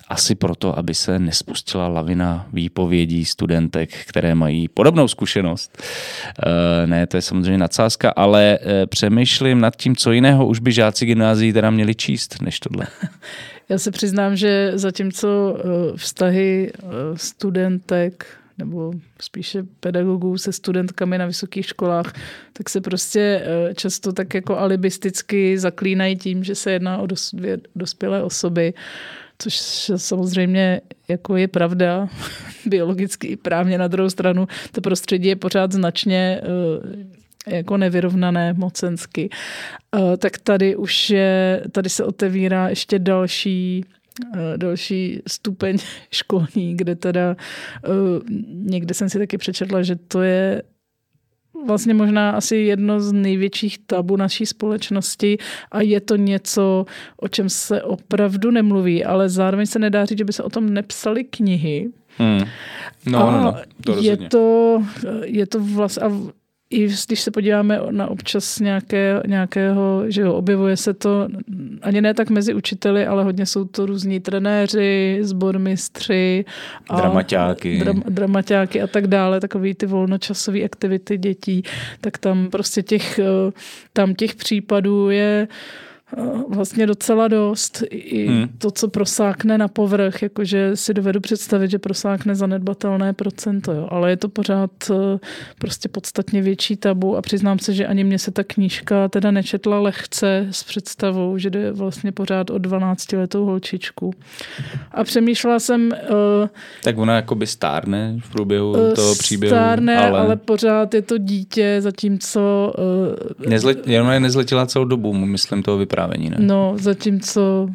Asi 0.08 0.36
proto, 0.36 0.78
aby 0.78 0.94
se 0.94 1.20
nespustila 1.20 1.88
lavina 1.88 2.48
výpovědí 2.54 3.26
studentek, 3.26 3.90
které 4.08 4.36
mají 4.36 4.68
podobnou 4.68 5.08
zkušenost. 5.08 5.78
Uh, 5.78 6.90
ne, 6.90 7.08
to 7.08 7.18
je 7.18 7.22
samozřejmě 7.22 7.58
nadsázka, 7.58 8.10
ale 8.10 8.60
přemýšlím 8.86 9.62
nad 9.62 9.76
tím, 9.76 9.96
co 9.96 10.12
jiného 10.12 10.48
už 10.48 10.60
by 10.60 10.72
žáci 10.72 11.06
gymnázií 11.06 11.54
teda 11.54 11.70
měli 11.70 11.96
číst, 11.96 12.42
než 12.42 12.60
tohle. 12.60 12.88
Já 13.70 13.78
se 13.78 13.92
přiznám, 13.92 14.36
že 14.36 14.72
zatímco 14.76 15.58
vztahy 15.96 16.72
studentek 17.16 18.39
nebo 18.60 18.94
spíše 19.22 19.64
pedagogů 19.80 20.38
se 20.38 20.52
studentkami 20.52 21.18
na 21.18 21.26
vysokých 21.26 21.66
školách, 21.66 22.14
tak 22.54 22.70
se 22.70 22.82
prostě 22.82 23.44
eh, 23.44 23.74
často 23.76 24.14
tak 24.14 24.34
jako 24.34 24.58
alibisticky 24.58 25.58
zaklínají 25.60 26.16
tím, 26.16 26.44
že 26.44 26.56
se 26.56 26.72
jedná 26.72 26.98
o 26.98 27.08
dospělé 27.76 28.24
osoby, 28.24 28.74
což 29.40 29.62
samozřejmě 29.96 30.82
jako 31.08 31.38
je 31.38 31.48
pravda, 31.48 32.10
biologicky 32.66 33.28
i 33.28 33.36
právně 33.36 33.78
na 33.78 33.88
druhou 33.88 34.10
stranu. 34.10 34.48
To 34.72 34.82
prostředí 34.82 35.28
je 35.28 35.36
pořád 35.36 35.72
značně 35.72 36.42
eh, 36.44 37.56
jako 37.56 37.78
nevyrovnané 37.78 38.54
mocensky. 38.54 39.30
Eh, 39.96 40.18
tak 40.18 40.38
tady 40.38 40.76
už 40.76 41.10
je, 41.10 41.64
tady 41.72 41.90
se 41.90 42.04
otevírá 42.04 42.70
ještě 42.70 43.00
další 43.00 43.86
další 44.58 45.22
stupeň 45.28 45.78
školní, 46.12 46.76
kde 46.76 46.96
teda 46.96 47.36
eh, 47.86 47.90
někde 48.48 48.94
jsem 48.94 49.10
si 49.10 49.18
taky 49.18 49.38
přečetla, 49.38 49.82
že 49.82 49.96
to 49.96 50.22
je 50.22 50.64
vlastně 51.66 51.94
možná 51.94 52.32
asi 52.32 52.56
jedno 52.56 53.00
z 53.02 53.12
největších 53.12 53.78
tabu 53.78 54.16
naší 54.16 54.46
společnosti 54.46 55.38
a 55.72 55.82
je 55.82 56.02
to 56.02 56.16
něco, 56.16 56.86
o 57.18 57.28
čem 57.28 57.50
se 57.50 57.84
opravdu 57.84 58.52
nemluví, 58.52 59.06
ale 59.06 59.30
zároveň 59.30 59.66
se 59.66 59.80
nedá 59.80 60.06
říct, 60.06 60.18
že 60.18 60.26
by 60.26 60.34
se 60.34 60.44
o 60.44 60.50
tom 60.50 60.70
nepsaly 60.70 61.24
knihy. 61.24 61.90
Hmm. 62.18 62.40
No, 63.06 63.32
no, 63.32 63.42
no, 63.42 63.56
to 63.84 64.02
je 64.02 64.18
to, 64.18 64.84
je 65.24 65.48
to 65.48 65.60
vlastně, 65.60 66.04
i 66.70 66.88
když 67.08 67.22
se 67.22 67.32
podíváme 67.32 67.80
na 67.92 68.08
občas 68.08 68.60
nějaké, 68.60 69.22
nějakého, 69.28 70.04
že 70.08 70.22
jo, 70.22 70.34
objevuje 70.34 70.78
se 70.78 70.94
to 70.94 71.28
ani 71.82 72.02
ne 72.02 72.14
tak 72.14 72.30
mezi 72.30 72.54
učiteli, 72.54 73.06
ale 73.06 73.24
hodně 73.24 73.46
jsou 73.46 73.66
to 73.66 73.86
různí 73.86 74.20
trenéři, 74.20 75.20
zbormistři, 75.22 76.46
a 76.90 76.96
dramaťáky. 76.96 77.80
Dram, 77.80 78.04
dramaťáky 78.10 78.82
a 78.82 78.88
tak 78.88 79.08
dále, 79.08 79.40
takový 79.40 79.74
ty 79.74 79.86
volnočasové 79.86 80.64
aktivity 80.64 81.18
dětí, 81.18 81.64
tak 82.02 82.18
tam 82.18 82.50
prostě 82.50 82.84
těch, 82.84 83.20
tam 83.94 84.16
těch 84.16 84.36
případů 84.36 85.10
je 85.10 85.48
vlastně 86.50 86.88
docela 86.88 87.28
dost. 87.28 87.84
I 87.90 88.28
hmm. 88.28 88.48
to, 88.58 88.72
co 88.72 88.88
prosákne 88.88 89.58
na 89.58 89.68
povrch, 89.68 90.22
jakože 90.22 90.76
si 90.76 90.94
dovedu 90.94 91.20
představit, 91.20 91.72
že 91.72 91.80
prosákne 91.80 92.36
zanedbatelné 92.36 93.14
procento, 93.14 93.72
jo. 93.72 93.88
ale 93.92 94.10
je 94.10 94.18
to 94.18 94.30
pořád 94.30 94.72
eh, 94.92 95.20
prostě 95.60 95.90
podstatně 95.90 96.42
větší 96.42 96.76
tabu 96.76 97.18
a 97.18 97.22
přiznám 97.22 97.60
se, 97.60 97.74
že 97.74 97.88
ani 97.88 98.04
mě 98.04 98.20
se 98.20 98.32
ta 98.32 98.44
knížka 98.44 99.08
teda 99.08 99.32
nečetla 99.32 99.80
lehce 99.80 100.48
s 100.52 100.64
představou, 100.64 101.38
že 101.38 101.50
jde 101.50 101.72
vlastně 101.72 102.12
pořád 102.12 102.50
o 102.50 102.58
12 102.58 103.12
letou 103.12 103.46
holčičku. 103.46 104.14
A 104.92 105.04
přemýšlela 105.04 105.60
jsem... 105.60 105.92
Uh, 105.92 106.48
tak 106.84 106.98
ona 106.98 107.16
jakoby 107.16 107.48
stárne 107.48 108.16
v 108.20 108.32
průběhu 108.32 108.72
uh, 108.72 108.94
toho 108.94 109.16
příběhu. 109.16 109.56
Stárne, 109.56 109.98
ale... 109.98 110.20
ale 110.20 110.36
pořád 110.36 110.94
je 110.94 111.02
to 111.02 111.18
dítě, 111.18 111.78
zatímco... 111.80 112.74
Uh, 113.40 113.50
Nezle... 113.50 113.76
Ona 114.02 114.14
je 114.14 114.20
nezletila 114.20 114.66
celou 114.66 114.86
dobu, 114.86 115.14
myslím, 115.14 115.64
toho 115.64 115.78
vypadá 115.78 115.99
vyprávění, 116.00 116.30
ne? 116.30 116.38
No, 116.40 116.76
zatímco 116.80 117.70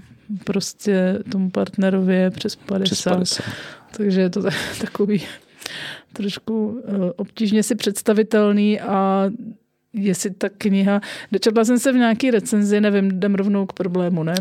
prostě 0.44 1.18
tomu 1.32 1.50
partnerovi 1.50 2.14
je 2.14 2.30
přes 2.30 2.56
50. 2.56 2.84
Přes 2.84 3.04
50. 3.04 3.44
Takže 3.96 4.20
je 4.20 4.30
to 4.30 4.42
takový 4.80 5.22
trošku 6.12 6.82
eh, 6.86 7.12
obtížně 7.16 7.62
si 7.62 7.74
představitelný 7.74 8.80
a 8.80 9.24
jestli 9.92 10.30
ta 10.30 10.48
kniha, 10.48 11.00
dočetla 11.32 11.64
jsem 11.64 11.78
se 11.78 11.92
v 11.92 11.96
nějaký 11.96 12.30
recenzi, 12.30 12.80
nevím, 12.80 13.06
jdem 13.06 13.34
rovnou 13.34 13.66
k 13.66 13.72
problému, 13.72 14.22
ne? 14.22 14.34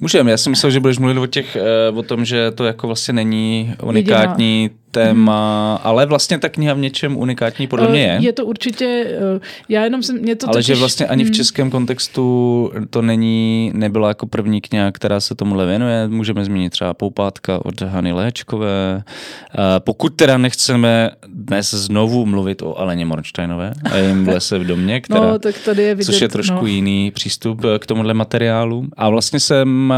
Můžeme, 0.00 0.30
já 0.30 0.36
jsem 0.36 0.50
myslel, 0.50 0.70
že 0.70 0.80
budeš 0.80 0.98
mluvit 0.98 1.18
o, 1.18 1.26
těch, 1.26 1.56
eh, 1.56 1.90
o 1.94 2.02
tom, 2.02 2.24
že 2.24 2.50
to 2.50 2.64
jako 2.64 2.86
vlastně 2.86 3.14
není 3.14 3.74
unikátní 3.82 4.62
Jediná 4.62 4.79
téma, 4.90 5.74
hmm. 5.74 5.90
ale 5.90 6.06
vlastně 6.06 6.38
ta 6.38 6.48
kniha 6.48 6.74
v 6.74 6.78
něčem 6.78 7.16
unikátní 7.16 7.66
podle 7.66 7.88
mě 7.88 8.00
je. 8.00 8.18
Je 8.20 8.32
to 8.32 8.46
určitě, 8.46 9.06
eh, 9.36 9.40
já 9.68 9.84
jenom 9.84 10.02
jsem, 10.02 10.18
mě 10.18 10.36
to 10.36 10.46
Ale 10.46 10.52
totiž, 10.52 10.66
že 10.66 10.74
vlastně 10.74 11.06
ani 11.06 11.24
v 11.24 11.26
hmm. 11.26 11.34
českém 11.34 11.70
kontextu 11.70 12.72
to 12.90 13.02
není, 13.02 13.72
nebyla 13.74 14.08
jako 14.08 14.26
první 14.26 14.60
kniha, 14.60 14.92
která 14.92 15.20
se 15.20 15.34
tomuhle 15.34 15.66
věnuje. 15.66 16.08
Můžeme 16.08 16.44
zmínit 16.44 16.70
třeba 16.70 16.94
Poupátka 16.94 17.64
od 17.64 17.80
Hany 17.80 18.12
Léčkové. 18.12 19.02
Eh, 19.04 19.58
pokud 19.78 20.08
teda 20.08 20.38
nechceme 20.38 21.10
dnes 21.28 21.74
znovu 21.74 22.26
mluvit 22.26 22.62
o 22.62 22.78
Aleně 22.78 23.06
Mornsteinové 23.06 23.72
a 23.92 23.96
jim 23.96 24.24
v 24.24 24.28
lese 24.28 24.58
v 24.58 24.66
domě, 24.66 25.00
která, 25.10 25.20
no, 25.20 25.38
tak 25.38 25.54
tady 25.64 25.82
je 25.82 25.94
vidět, 25.94 26.12
což 26.12 26.20
je 26.20 26.28
trošku 26.28 26.60
no. 26.60 26.66
jiný 26.66 27.10
přístup 27.10 27.62
k 27.78 27.86
tomuhle 27.86 28.14
materiálu. 28.14 28.86
A 28.96 29.08
vlastně 29.08 29.40
jsem 29.40 29.94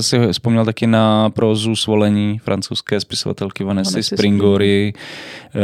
si 0.00 0.18
vzpomněl 0.32 0.64
taky 0.64 0.86
na 0.86 1.30
prozu 1.30 1.76
svolení 1.76 2.38
francouzské 2.38 3.00
spisovatelky 3.00 3.64
Vanessa 3.64 3.98
Springory, 4.16 4.92
eh, 4.96 5.60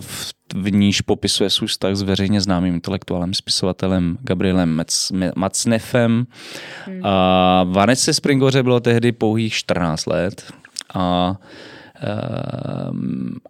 v, 0.00 0.32
v 0.54 0.72
níž 0.72 1.00
popisuje 1.00 1.50
svůj 1.50 1.68
vztah 1.68 1.94
s 1.94 2.02
veřejně 2.02 2.40
známým 2.40 2.74
intelektuálem, 2.74 3.34
spisovatelem 3.34 4.18
Gabrielem 4.20 4.82
Macnefem. 5.36 6.26
Hmm. 6.86 7.00
A 7.06 7.64
Vanessa 7.64 8.12
Springoře 8.12 8.62
bylo 8.62 8.80
tehdy 8.80 9.12
pouhých 9.12 9.54
14 9.54 10.06
let. 10.06 10.52
A 10.94 11.36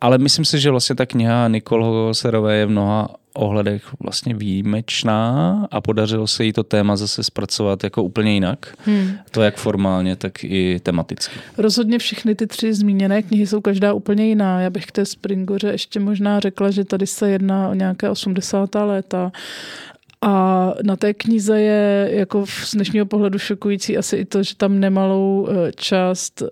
ale 0.01 0.19
myslím 0.19 0.45
si, 0.45 0.61
že 0.61 0.71
vlastně 0.71 0.97
ta 0.97 1.07
kniha 1.07 1.49
Nikol 1.49 2.15
Serové 2.15 2.57
je 2.57 2.67
v 2.67 2.71
mnoha 2.71 3.09
ohledech 3.35 3.83
vlastně 4.01 4.35
výjimečná 4.35 5.67
a 5.71 5.81
podařilo 5.81 6.27
se 6.27 6.45
jí 6.45 6.53
to 6.53 6.63
téma 6.63 6.97
zase 6.97 7.23
zpracovat 7.23 7.85
jako 7.85 8.03
úplně 8.03 8.35
jinak. 8.35 8.75
Hmm. 8.85 9.11
To 9.31 9.43
jak 9.43 9.57
formálně, 9.57 10.17
tak 10.17 10.45
i 10.45 10.81
tematicky. 10.83 11.41
Rozhodně 11.59 11.99
všechny 11.99 12.35
ty 12.35 12.47
tři 12.47 12.75
zmíněné 12.75 13.23
knihy 13.23 13.47
jsou 13.47 13.61
každá 13.61 13.93
úplně 13.93 14.27
jiná. 14.27 14.61
Já 14.61 14.71
bych 14.71 14.87
k 14.87 14.93
té 14.93 15.07
Springoře 15.07 15.69
ještě 15.69 16.01
možná 16.01 16.41
řekla, 16.41 16.71
že 16.71 16.85
tady 16.85 17.07
se 17.07 17.31
jedná 17.31 17.69
o 17.69 17.75
nějaké 17.75 18.11
80. 18.11 18.75
léta. 18.75 19.33
A 20.23 20.75
na 20.83 20.97
té 20.97 21.15
knize 21.15 21.61
je 21.61 22.11
jako 22.13 22.47
z 22.47 22.75
dnešního 22.75 23.07
pohledu 23.07 23.39
šokující 23.39 23.97
asi 23.97 24.17
i 24.17 24.25
to, 24.25 24.43
že 24.43 24.57
tam 24.57 24.81
nemalou 24.81 25.49
eh, 25.49 25.73
část 25.77 26.43
eh, 26.43 26.47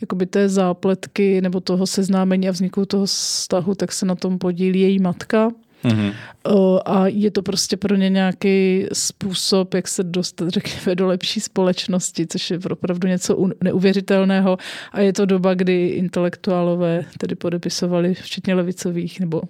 jakoby 0.00 0.26
té 0.26 0.48
zápletky 0.48 1.40
nebo 1.40 1.60
toho 1.60 1.86
seznámení 1.86 2.48
a 2.48 2.52
vzniku 2.52 2.86
toho 2.86 3.06
vztahu, 3.06 3.74
tak 3.74 3.92
se 3.92 4.06
na 4.06 4.14
tom 4.14 4.38
podílí 4.38 4.80
její 4.80 4.98
matka. 4.98 5.50
Mm-hmm. 5.84 6.14
A 6.84 7.06
je 7.06 7.30
to 7.30 7.42
prostě 7.42 7.76
pro 7.76 7.96
ně 7.96 8.10
nějaký 8.10 8.86
způsob, 8.92 9.74
jak 9.74 9.88
se 9.88 10.02
dostat, 10.02 10.48
řekněme, 10.48 10.94
do 10.94 11.06
lepší 11.06 11.40
společnosti, 11.40 12.26
což 12.26 12.50
je 12.50 12.58
opravdu 12.70 13.08
něco 13.08 13.48
neuvěřitelného. 13.64 14.58
A 14.92 15.00
je 15.00 15.12
to 15.12 15.26
doba, 15.26 15.54
kdy 15.54 15.86
intelektuálové 15.86 17.04
tedy 17.18 17.34
podepisovali, 17.34 18.14
včetně 18.14 18.54
levicových 18.54 19.20
nebo 19.20 19.42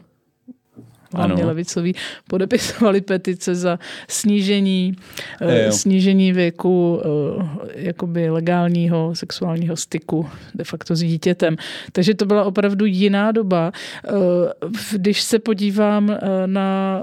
hlavně 1.15 1.45
levicoví, 1.45 1.95
podepisovali 2.29 3.01
petice 3.01 3.55
za 3.55 3.79
snížení, 4.09 4.97
e, 5.41 5.73
snížení 5.73 6.33
věku 6.33 7.03
e, 7.05 7.81
jakoby 7.81 8.31
legálního 8.31 9.15
sexuálního 9.15 9.77
styku 9.77 10.29
de 10.55 10.65
facto 10.65 10.97
s 10.97 11.01
dítětem. 11.01 11.57
Takže 11.93 12.15
to 12.15 12.27
byla 12.27 12.45
opravdu 12.45 12.85
jiná 12.85 13.33
doba. 13.33 13.73
E, 13.73 14.99
když 14.99 15.23
se 15.23 15.39
podívám 15.39 16.17
na 16.47 17.03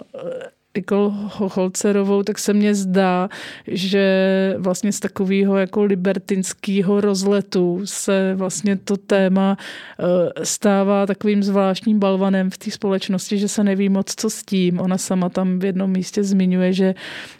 Nicole 0.80 1.11
Holcerovou, 1.32 2.23
tak 2.23 2.39
se 2.39 2.53
mně 2.53 2.75
zdá, 2.75 3.30
že 3.67 4.55
vlastně 4.57 4.91
z 4.91 4.99
takového 4.99 5.57
jako 5.57 5.84
libertinského 5.84 7.01
rozletu 7.01 7.82
se 7.86 8.34
vlastně 8.36 8.77
to 8.77 8.97
téma 8.97 9.57
eh, 9.99 10.45
stává 10.45 11.05
takovým 11.05 11.43
zvláštním 11.43 11.99
balvanem 11.99 12.49
v 12.49 12.57
té 12.57 12.71
společnosti, 12.71 13.38
že 13.38 13.47
se 13.47 13.63
neví 13.63 13.89
moc, 13.89 14.13
co 14.15 14.30
s 14.30 14.43
tím. 14.43 14.80
Ona 14.80 14.97
sama 14.97 15.30
tam 15.30 15.59
v 15.59 15.65
jednom 15.65 15.91
místě 15.91 16.23
zmiňuje, 16.23 16.73
že 16.73 16.95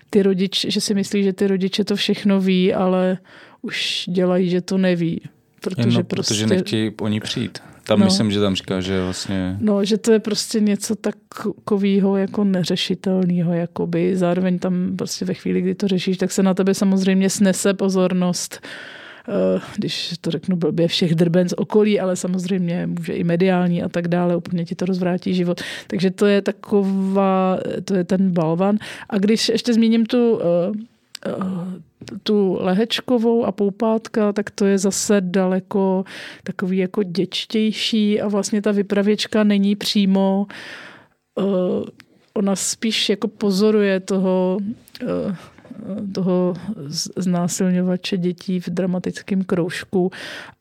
ty 0.10 0.24
rodič, 0.24 0.66
že 0.70 0.82
si 0.82 0.94
myslí, 0.94 1.24
že 1.24 1.34
ty 1.34 1.48
rodiče 1.48 1.84
to 1.84 1.96
všechno 1.96 2.42
ví, 2.42 2.74
ale 2.74 3.18
už 3.62 4.06
dělají, 4.08 4.50
že 4.50 4.62
to 4.62 4.78
neví. 4.78 5.22
Protože, 5.62 5.98
no, 5.98 6.04
prostě... 6.04 6.34
protože 6.34 6.48
nechtějí 6.48 6.92
o 7.02 7.08
ní 7.08 7.20
přijít. 7.20 7.60
Tam 7.90 8.00
no. 8.00 8.06
myslím, 8.06 8.32
že 8.32 8.40
tam 8.40 8.56
říká, 8.56 8.82
že 8.82 9.02
vlastně... 9.04 9.58
No, 9.60 9.86
že 9.86 9.98
to 9.98 10.12
je 10.12 10.20
prostě 10.20 10.60
něco 10.60 10.96
takového 10.96 12.18
jako 12.18 12.44
neřešitelného, 12.44 13.54
jakoby. 13.54 14.18
Zároveň 14.18 14.60
tam 14.60 14.96
prostě 14.98 15.26
ve 15.26 15.34
chvíli, 15.34 15.62
kdy 15.62 15.76
to 15.76 15.88
řešíš, 15.88 16.18
tak 16.18 16.32
se 16.32 16.44
na 16.44 16.54
tebe 16.54 16.74
samozřejmě 16.74 17.30
snese 17.30 17.74
pozornost 17.74 18.62
eh, 19.28 19.62
když 19.76 20.14
to 20.22 20.32
řeknu 20.32 20.56
blbě, 20.56 20.88
všech 20.88 21.16
drben 21.16 21.50
z 21.50 21.54
okolí, 21.54 22.00
ale 22.00 22.16
samozřejmě 22.16 22.88
může 22.88 23.14
i 23.14 23.24
mediální 23.24 23.84
a 23.84 23.90
tak 23.90 24.08
dále, 24.08 24.36
úplně 24.36 24.66
ti 24.66 24.76
to 24.76 24.86
rozvrátí 24.86 25.34
život. 25.34 25.62
Takže 25.88 26.12
to 26.12 26.26
je 26.26 26.42
taková, 26.42 27.60
to 27.86 27.96
je 27.96 28.04
ten 28.04 28.32
balvan. 28.32 28.78
A 29.10 29.18
když 29.18 29.50
ještě 29.50 29.74
zmíním 29.74 30.06
tu 30.06 30.40
eh, 30.42 30.99
tu 32.24 32.58
lehečkovou 32.62 33.46
a 33.46 33.52
poupátka, 33.52 34.34
tak 34.34 34.50
to 34.50 34.66
je 34.66 34.78
zase 34.78 35.22
daleko 35.22 36.04
takový 36.44 36.78
jako 36.78 37.04
děčtější 37.04 38.22
a 38.22 38.28
vlastně 38.28 38.62
ta 38.62 38.72
vypravěčka 38.72 39.44
není 39.44 39.76
přímo 39.76 40.48
uh, 41.36 41.84
ona 42.34 42.56
spíš 42.56 43.10
jako 43.10 43.28
pozoruje 43.28 44.00
toho 44.00 44.58
uh, 45.04 45.36
toho 46.14 46.54
znásilňovače 47.16 48.18
dětí 48.18 48.60
v 48.60 48.70
dramatickém 48.70 49.44
kroužku. 49.44 50.12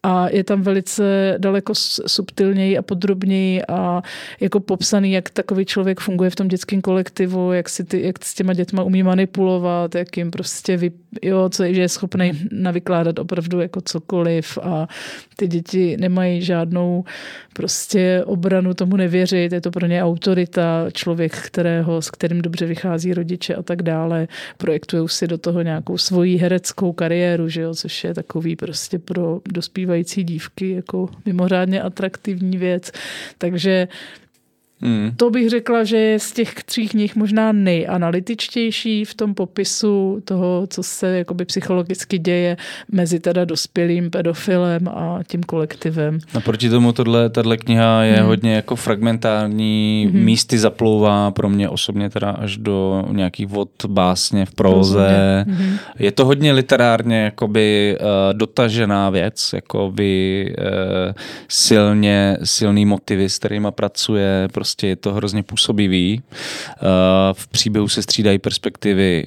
A 0.02 0.28
je 0.28 0.44
tam 0.44 0.62
velice 0.62 1.34
daleko 1.38 1.72
subtilněji 2.06 2.78
a 2.78 2.82
podrobněji 2.82 3.62
a 3.68 4.02
jako 4.40 4.60
popsaný, 4.60 5.12
jak 5.12 5.30
takový 5.30 5.64
člověk 5.64 6.00
funguje 6.00 6.30
v 6.30 6.36
tom 6.36 6.48
dětském 6.48 6.80
kolektivu, 6.80 7.52
jak, 7.52 7.68
si 7.68 7.84
ty, 7.84 8.02
jak 8.02 8.24
s 8.24 8.34
těma 8.34 8.52
dětma 8.52 8.82
umí 8.82 9.02
manipulovat, 9.02 9.94
jak 9.94 10.16
jim 10.16 10.30
prostě 10.30 10.76
vy, 10.76 10.92
jo, 11.22 11.48
co 11.48 11.64
je, 11.64 11.74
že 11.74 11.80
je 11.80 11.88
schopný 11.88 12.32
navykládat 12.52 13.18
opravdu 13.18 13.60
jako 13.60 13.80
cokoliv 13.80 14.58
a 14.62 14.88
ty 15.36 15.48
děti 15.48 15.96
nemají 16.00 16.42
žádnou 16.42 17.04
prostě 17.52 18.22
obranu 18.26 18.74
tomu 18.74 18.96
nevěřit, 18.96 19.52
je 19.52 19.60
to 19.60 19.70
pro 19.70 19.86
ně 19.86 20.04
autorita, 20.04 20.86
člověk, 20.92 21.36
kterého, 21.36 22.02
s 22.02 22.10
kterým 22.10 22.42
dobře 22.42 22.66
vychází 22.66 23.14
rodiče 23.14 23.54
a 23.54 23.62
tak 23.62 23.82
dále, 23.82 24.28
projektují 24.58 25.07
si 25.08 25.26
do 25.26 25.38
toho 25.38 25.62
nějakou 25.62 25.98
svoji 25.98 26.36
hereckou 26.36 26.92
kariéru, 26.92 27.48
že 27.48 27.60
jo, 27.60 27.74
což 27.74 28.04
je 28.04 28.14
takový 28.14 28.56
prostě 28.56 28.98
pro 28.98 29.40
dospívající 29.52 30.24
dívky 30.24 30.70
jako 30.70 31.08
mimořádně 31.24 31.82
atraktivní 31.82 32.58
věc. 32.58 32.90
Takže 33.38 33.88
Hmm. 34.80 35.12
To 35.16 35.30
bych 35.30 35.50
řekla, 35.50 35.84
že 35.84 35.96
je 35.96 36.18
z 36.18 36.32
těch 36.32 36.54
tří 36.54 36.88
knih 36.88 37.16
možná 37.16 37.52
nejanalytičtější 37.52 39.04
v 39.04 39.14
tom 39.14 39.34
popisu 39.34 40.22
toho, 40.24 40.66
co 40.70 40.82
se 40.82 41.18
jakoby 41.18 41.44
psychologicky 41.44 42.18
děje 42.18 42.56
mezi 42.92 43.20
teda 43.20 43.44
dospělým 43.44 44.10
pedofilem 44.10 44.88
a 44.88 45.20
tím 45.26 45.42
kolektivem. 45.42 46.18
A 46.34 46.40
proti 46.40 46.70
tomu 46.70 46.92
tohle, 46.92 47.30
tahle 47.30 47.56
kniha 47.56 48.02
je 48.02 48.16
hmm. 48.16 48.26
hodně 48.26 48.54
jako 48.54 48.76
fragmentární, 48.76 50.08
hmm. 50.12 50.22
místy 50.22 50.58
zaplouvá 50.58 51.30
pro 51.30 51.48
mě 51.48 51.68
osobně 51.68 52.10
teda 52.10 52.30
až 52.30 52.56
do 52.56 53.04
nějakých 53.12 53.46
vod 53.46 53.70
básně 53.86 54.46
v 54.46 54.54
proze. 54.54 55.44
Hmm. 55.48 55.76
Je 55.98 56.12
to 56.12 56.24
hodně 56.24 56.52
literárně 56.52 57.22
jakoby 57.24 57.96
uh, 58.00 58.06
dotažená 58.38 59.10
věc, 59.10 59.50
jako 59.52 59.92
by 59.94 60.44
uh, 60.58 60.64
silně, 61.48 62.36
silný 62.44 62.84
motivy, 62.84 63.28
s 63.28 63.38
kterými 63.38 63.68
pracuje, 63.70 64.48
prostě 64.52 64.67
prostě 64.68 64.86
je 64.86 64.96
to 64.96 65.14
hrozně 65.14 65.42
působivý. 65.42 66.22
Eh, 66.22 66.76
v 67.32 67.48
příběhu 67.48 67.88
se 67.88 68.02
střídají 68.02 68.38
perspektivy 68.38 69.26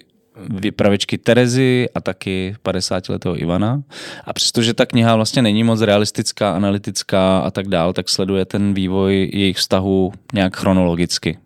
vypravěčky 0.50 1.18
Terezy 1.18 1.90
a 1.96 2.02
taky 2.02 2.56
50-letého 2.64 3.42
Ivana. 3.42 3.84
A 4.26 4.34
přestože 4.34 4.74
ta 4.74 4.86
kniha 4.86 5.16
vlastně 5.16 5.42
není 5.42 5.64
moc 5.64 5.82
realistická, 5.82 6.56
analytická 6.56 7.40
a 7.40 7.52
tak 7.52 7.68
dál, 7.68 7.94
tak 7.94 8.10
sleduje 8.10 8.46
ten 8.46 8.74
vývoj 8.74 9.30
jejich 9.34 9.58
vztahu 9.58 10.14
nějak 10.34 10.58
chronologicky. 10.58 11.38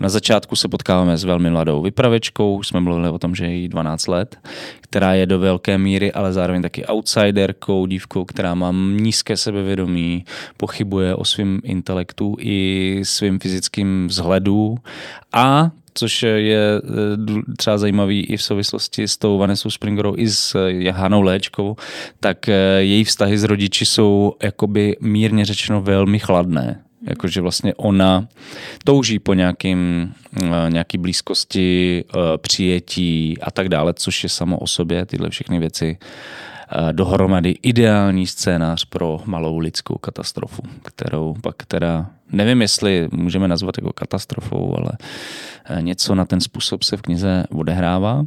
Na 0.00 0.08
začátku 0.08 0.56
se 0.56 0.68
potkáváme 0.68 1.16
s 1.16 1.24
velmi 1.24 1.50
mladou 1.50 1.82
vypravečkou, 1.82 2.56
už 2.56 2.68
jsme 2.68 2.80
mluvili 2.80 3.08
o 3.08 3.18
tom, 3.18 3.34
že 3.34 3.44
je 3.44 3.54
jí 3.54 3.68
12 3.68 4.06
let, 4.06 4.36
která 4.80 5.14
je 5.14 5.26
do 5.26 5.38
velké 5.38 5.78
míry, 5.78 6.12
ale 6.12 6.32
zároveň 6.32 6.62
taky 6.62 6.86
outsiderkou, 6.86 7.86
dívkou, 7.86 8.24
která 8.24 8.54
má 8.54 8.72
nízké 8.72 9.36
sebevědomí, 9.36 10.24
pochybuje 10.56 11.14
o 11.14 11.24
svém 11.24 11.60
intelektu 11.64 12.36
i 12.38 13.00
svým 13.02 13.38
fyzickým 13.38 14.06
vzhledu 14.06 14.78
a 15.32 15.70
což 15.98 16.22
je 16.22 16.58
eh, 16.78 17.52
třeba 17.56 17.78
zajímavý 17.78 18.24
i 18.24 18.36
v 18.36 18.42
souvislosti 18.42 19.08
s 19.08 19.16
tou 19.16 19.38
Vanessou 19.38 19.70
Springerou 19.70 20.14
i 20.16 20.28
s 20.28 20.68
Jahanou 20.68 21.22
Léčkou, 21.22 21.76
tak 22.20 22.48
eh, 22.48 22.54
její 22.78 23.04
vztahy 23.04 23.38
s 23.38 23.44
rodiči 23.44 23.86
jsou 23.86 24.32
jakoby 24.42 24.96
mírně 25.00 25.44
řečeno 25.44 25.80
velmi 25.80 26.18
chladné. 26.18 26.87
Jakože 27.02 27.40
vlastně 27.40 27.74
ona 27.74 28.28
touží 28.84 29.18
po 29.18 29.34
nějakým, 29.34 30.12
eh, 30.42 30.70
nějaký 30.70 30.98
blízkosti, 30.98 32.04
eh, 32.08 32.38
přijetí 32.38 33.38
a 33.42 33.50
tak 33.50 33.68
dále, 33.68 33.94
což 33.94 34.22
je 34.22 34.28
samo 34.28 34.58
o 34.58 34.66
sobě 34.66 35.06
tyhle 35.06 35.30
všechny 35.30 35.58
věci 35.58 35.98
eh, 36.70 36.92
dohromady 36.92 37.50
ideální 37.62 38.26
scénář 38.26 38.84
pro 38.84 39.20
malou 39.24 39.58
lidskou 39.58 39.94
katastrofu, 39.94 40.62
kterou 40.82 41.34
pak 41.40 41.66
teda, 41.66 42.10
nevím 42.32 42.62
jestli 42.62 43.08
můžeme 43.12 43.48
nazvat 43.48 43.78
jako 43.78 43.92
katastrofou, 43.92 44.76
ale 44.78 44.90
něco 45.80 46.14
na 46.14 46.24
ten 46.24 46.40
způsob 46.40 46.82
se 46.82 46.96
v 46.96 47.02
knize 47.02 47.44
odehrává. 47.50 48.24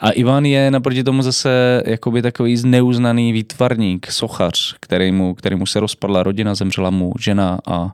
A 0.00 0.10
Ivan 0.10 0.46
je 0.46 0.70
naproti 0.70 1.04
tomu 1.04 1.22
zase 1.22 1.82
jakoby 1.86 2.22
takový 2.22 2.56
zneuznaný 2.56 3.32
výtvarník, 3.32 4.12
sochař, 4.12 4.74
kterýmu, 4.80 5.34
kterýmu 5.34 5.66
se 5.66 5.80
rozpadla 5.80 6.22
rodina, 6.22 6.54
zemřela 6.54 6.90
mu 6.90 7.12
žena 7.20 7.58
a, 7.66 7.74
a 7.74 7.92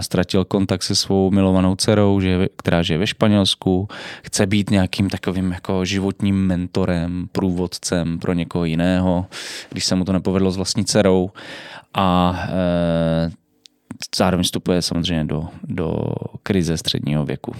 ztratil 0.00 0.44
kontakt 0.44 0.82
se 0.82 0.94
svou 0.94 1.30
milovanou 1.30 1.76
dcerou, 1.76 2.20
že, 2.20 2.48
která 2.56 2.82
žije 2.82 2.98
ve 2.98 3.06
Španělsku. 3.06 3.88
Chce 4.22 4.46
být 4.46 4.70
nějakým 4.70 5.10
takovým 5.10 5.52
jako 5.52 5.84
životním 5.84 6.46
mentorem, 6.46 7.28
průvodcem 7.32 8.18
pro 8.18 8.32
někoho 8.32 8.64
jiného, 8.64 9.26
když 9.70 9.84
se 9.84 9.94
mu 9.94 10.04
to 10.04 10.12
nepovedlo 10.12 10.50
s 10.50 10.56
vlastní 10.56 10.84
dcerou. 10.84 11.30
A 11.94 12.38
e, 12.48 13.30
zároveň 14.16 14.44
vstupuje 14.44 14.82
samozřejmě 14.82 15.24
do, 15.24 15.48
do 15.62 16.04
krize 16.42 16.76
středního 16.76 17.24
věku. 17.24 17.54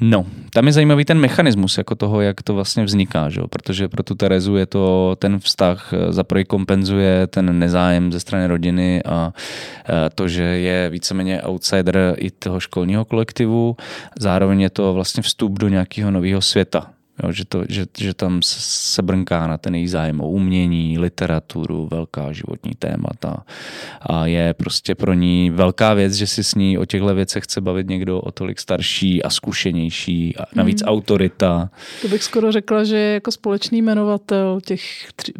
No, 0.00 0.26
tam 0.52 0.66
je 0.66 0.72
zajímavý 0.72 1.04
ten 1.04 1.18
mechanismus 1.18 1.78
jako 1.78 1.94
toho, 1.94 2.20
jak 2.20 2.42
to 2.42 2.54
vlastně 2.54 2.84
vzniká, 2.84 3.28
že? 3.28 3.40
protože 3.50 3.88
pro 3.88 4.02
tu 4.02 4.14
Terezu 4.14 4.56
je 4.56 4.66
to 4.66 5.16
ten 5.18 5.38
vztah 5.38 5.92
eh, 5.92 6.12
za 6.12 6.24
kompenzuje 6.48 7.26
ten 7.26 7.58
nezájem 7.58 8.12
ze 8.12 8.20
strany 8.20 8.46
rodiny 8.46 9.02
a 9.02 9.32
eh, 9.88 10.10
to, 10.14 10.28
že 10.28 10.42
je 10.42 10.90
víceméně 10.90 11.42
outsider 11.42 12.14
i 12.16 12.30
toho 12.30 12.60
školního 12.60 13.04
kolektivu, 13.04 13.76
zároveň 14.18 14.60
je 14.60 14.70
to 14.70 14.94
vlastně 14.94 15.22
vstup 15.22 15.58
do 15.58 15.68
nějakého 15.68 16.10
nového 16.10 16.40
světa, 16.40 16.90
Jo, 17.24 17.32
že, 17.32 17.44
to, 17.44 17.64
že, 17.68 17.86
že 17.98 18.14
tam 18.14 18.40
se 18.42 19.02
brnká 19.02 19.46
na 19.46 19.58
ten 19.58 19.74
její 19.74 19.88
zájem 19.88 20.20
o 20.20 20.28
umění, 20.28 20.98
literaturu, 20.98 21.88
velká 21.90 22.32
životní 22.32 22.72
témata. 22.78 23.44
A 24.00 24.26
je 24.26 24.54
prostě 24.54 24.94
pro 24.94 25.14
ní 25.14 25.50
velká 25.50 25.94
věc, 25.94 26.12
že 26.14 26.26
si 26.26 26.44
s 26.44 26.54
ní 26.54 26.78
o 26.78 26.84
těchto 26.84 27.14
věcech 27.14 27.44
chce 27.44 27.60
bavit 27.60 27.88
někdo 27.88 28.20
o 28.20 28.30
tolik 28.32 28.60
starší 28.60 29.22
a 29.22 29.30
zkušenější 29.30 30.36
a 30.36 30.44
navíc 30.54 30.82
hmm. 30.82 30.88
autorita. 30.88 31.70
To 32.02 32.08
bych 32.08 32.22
skoro 32.22 32.52
řekla, 32.52 32.84
že 32.84 32.96
je 32.96 33.14
jako 33.14 33.32
společný 33.32 33.82
jmenovatel 33.82 34.60
těch, 34.64 34.82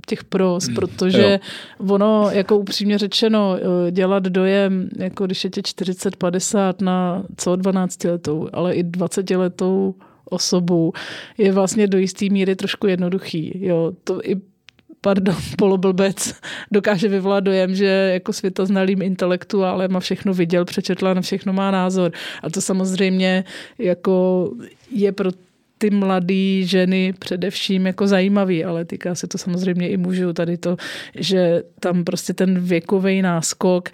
těch 0.07 0.25
pros, 0.25 0.67
hmm. 0.67 0.75
protože 0.75 1.39
jo. 1.81 1.95
ono, 1.95 2.31
jako 2.33 2.57
upřímně 2.57 2.99
řečeno, 2.99 3.57
eh, 3.57 3.91
dělat 3.91 4.23
dojem, 4.23 4.89
jako 4.99 5.27
když 5.27 5.45
je 5.45 5.51
tě 5.51 5.61
40-50 5.61 6.75
na 6.83 7.23
co 7.37 7.57
12 7.57 8.05
letou, 8.05 8.49
ale 8.53 8.75
i 8.75 8.83
20 8.83 9.31
letou 9.31 9.95
osobu 10.31 10.93
je 11.39 11.53
vlastně 11.53 11.87
do 11.87 11.99
jisté 11.99 12.27
míry 12.31 12.57
trošku 12.57 12.87
jednoduchý. 12.87 13.53
Jo, 13.55 13.93
to 14.05 14.21
i 14.25 14.37
pardon, 15.01 15.37
poloblbec 15.59 16.35
dokáže 16.73 17.09
vyvolat 17.09 17.45
dojem, 17.45 17.75
že 17.75 18.11
jako 18.13 18.33
světoznalým 18.33 19.03
intelektuálem 19.03 19.97
a 19.97 20.01
všechno 20.01 20.35
viděl, 20.35 20.65
přečetla, 20.65 21.15
na 21.15 21.21
všechno 21.21 21.53
má 21.53 21.71
názor. 21.71 22.13
A 22.43 22.51
to 22.51 22.61
samozřejmě 22.61 23.45
jako 23.79 24.51
je 24.91 25.13
pro 25.13 25.31
ty 25.79 25.91
mladé 25.91 26.63
ženy 26.63 27.15
především 27.19 27.87
jako 27.87 28.07
zajímavý, 28.07 28.65
ale 28.65 28.85
týká 28.85 29.15
se 29.15 29.27
to 29.27 29.39
samozřejmě 29.39 29.89
i 29.89 29.97
mužů 29.97 30.33
tady 30.33 30.57
to, 30.57 30.77
že 31.15 31.63
tam 31.81 32.05
prostě 32.05 32.35
ten 32.35 32.61
věkový 32.61 33.23
náskok 33.23 33.89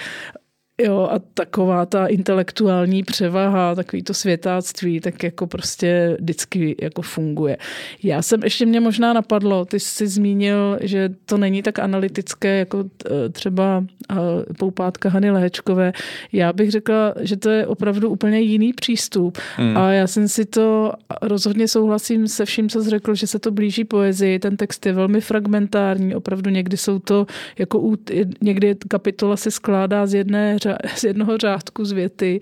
Jo, 0.83 1.09
a 1.13 1.19
taková 1.19 1.87
ta 1.87 2.07
intelektuální 2.07 3.03
převaha, 3.03 3.75
takový 3.75 4.03
to 4.03 4.15
světáctví, 4.15 5.01
tak 5.01 5.23
jako 5.23 5.47
prostě 5.47 6.17
vždycky 6.21 6.77
jako 6.83 7.03
funguje. 7.03 7.57
Já 8.03 8.23
jsem 8.23 8.43
ještě 8.45 8.67
mě 8.67 8.81
možná 8.81 9.13
napadlo, 9.13 9.65
ty 9.65 9.81
jsi 9.81 10.07
zmínil, 10.07 10.79
že 10.81 11.11
to 11.27 11.39
není 11.39 11.63
tak 11.63 11.79
analytické 11.79 12.59
jako 12.59 12.85
e, 13.07 13.29
třeba 13.29 13.85
e, 14.11 14.15
poupátka 14.55 15.09
Hany 15.09 15.31
Lehečkové. 15.31 15.93
Já 16.33 16.53
bych 16.53 16.71
řekla, 16.71 17.15
že 17.21 17.37
to 17.37 17.51
je 17.51 17.67
opravdu 17.67 18.11
úplně 18.11 18.41
jiný 18.41 18.73
přístup. 18.73 19.39
Hmm. 19.57 19.77
A 19.77 19.93
já 19.93 20.07
jsem 20.07 20.29
si 20.29 20.45
to 20.45 20.93
rozhodně 21.23 21.69
souhlasím 21.69 22.29
se 22.29 22.45
vším, 22.45 22.69
co 22.69 22.83
jsi 22.83 22.91
řekl, 22.91 23.15
že 23.15 23.27
se 23.27 23.39
to 23.39 23.51
blíží 23.51 23.85
poezii. 23.85 24.39
Ten 24.39 24.57
text 24.57 24.87
je 24.87 24.93
velmi 24.93 25.21
fragmentární, 25.21 26.15
opravdu 26.15 26.51
někdy 26.51 26.77
jsou 26.77 26.99
to 26.99 27.27
jako 27.59 27.93
někdy 28.41 28.77
kapitola 28.89 29.37
se 29.37 29.51
skládá 29.51 30.07
z 30.07 30.15
jedné 30.15 30.59
z 30.95 31.05
jednoho 31.05 31.39
řádku 31.39 31.85
z 31.85 31.93
věty. 31.93 32.41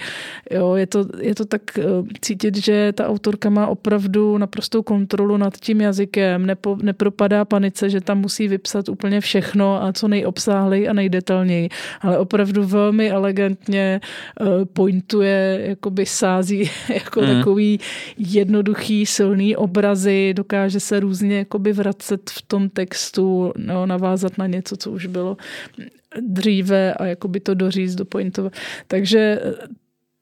Jo, 0.51 0.75
je, 0.75 0.87
to, 0.87 1.07
je 1.21 1.35
to 1.35 1.45
tak 1.45 1.79
eh, 1.79 1.83
cítit, 2.21 2.57
že 2.57 2.93
ta 2.93 3.09
autorka 3.09 3.51
má 3.51 3.67
opravdu 3.67 4.39
naprostou 4.39 4.83
kontrolu 4.83 5.37
nad 5.37 5.57
tím 5.57 5.81
jazykem, 5.81 6.47
nepo, 6.47 6.77
nepropadá 6.83 7.45
panice, 7.45 7.91
že 7.91 8.01
tam 8.01 8.21
musí 8.21 8.49
vypsat 8.49 8.89
úplně 8.89 9.21
všechno 9.21 9.83
a 9.83 9.93
co 9.93 10.09
nejobsáhlej 10.09 10.89
a 10.89 10.93
nejdetalněji, 10.93 11.69
ale 12.01 12.19
opravdu 12.19 12.65
velmi 12.65 13.11
elegantně 13.11 14.01
uh, 14.41 14.65
pointuje, 14.65 15.61
jakoby 15.69 16.07
sází 16.07 16.71
jako 16.95 17.21
mm. 17.21 17.27
takový 17.27 17.81
jednoduchý, 18.19 19.07
silný 19.07 19.57
obrazy, 19.57 20.35
dokáže 20.37 20.81
se 20.81 21.01
různě 21.01 21.39
jakoby 21.39 21.73
vracet 21.73 22.31
v 22.31 22.43
tom 22.43 22.69
textu, 22.69 23.53
no, 23.57 23.87
navázat 23.87 24.39
na 24.39 24.47
něco, 24.47 24.77
co 24.77 24.91
už 24.91 25.07
bylo 25.07 25.37
dříve 26.21 26.95
a 26.95 27.07
jakoby 27.07 27.41
to 27.41 27.55
doříct, 27.55 27.95
dopointovat. 27.95 28.53
Takže 28.87 29.41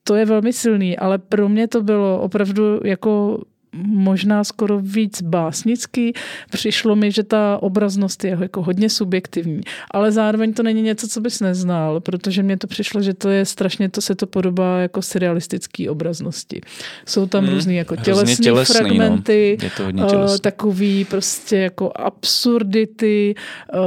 to 0.05 0.15
je 0.15 0.25
velmi 0.25 0.53
silný, 0.53 0.99
ale 0.99 1.19
pro 1.19 1.49
mě 1.49 1.69
to 1.69 1.83
bylo 1.83 2.21
opravdu 2.21 2.81
jako 2.85 3.43
možná 3.87 4.45
skoro 4.45 4.81
víc 4.81 5.23
básnický. 5.23 6.13
Přišlo 6.51 6.97
mi, 6.97 7.13
že 7.13 7.23
ta 7.23 7.59
obraznost 7.63 8.25
je 8.25 8.39
jako 8.41 8.63
hodně 8.63 8.91
subjektivní, 8.91 9.61
ale 9.91 10.13
zároveň 10.13 10.55
to 10.55 10.63
není 10.63 10.83
něco, 10.83 11.09
co 11.09 11.21
bys 11.21 11.41
neznal, 11.41 12.01
protože 12.01 12.43
mně 12.43 12.57
to 12.57 12.67
přišlo, 12.67 13.03
že 13.03 13.15
to 13.15 13.29
je 13.29 13.45
strašně, 13.45 13.89
to 13.89 14.01
se 14.01 14.15
to 14.15 14.27
podobá 14.27 14.79
jako 14.79 15.03
surrealistický 15.03 15.89
obraznosti. 15.89 16.61
Jsou 17.07 17.27
tam 17.27 17.45
hmm, 17.45 17.55
různý 17.55 17.77
jako 17.77 17.97
tělesný, 17.97 18.45
tělesný 18.45 18.75
no. 18.75 18.79
fragmenty, 18.79 19.59
no. 19.61 19.67
je 19.67 19.71
to 19.77 19.85
hodně 19.85 20.05
uh, 20.05 20.39
takový 20.39 21.05
prostě 21.05 21.57
jako 21.57 21.93
absurdity, 21.97 23.35
uh, 23.75 23.81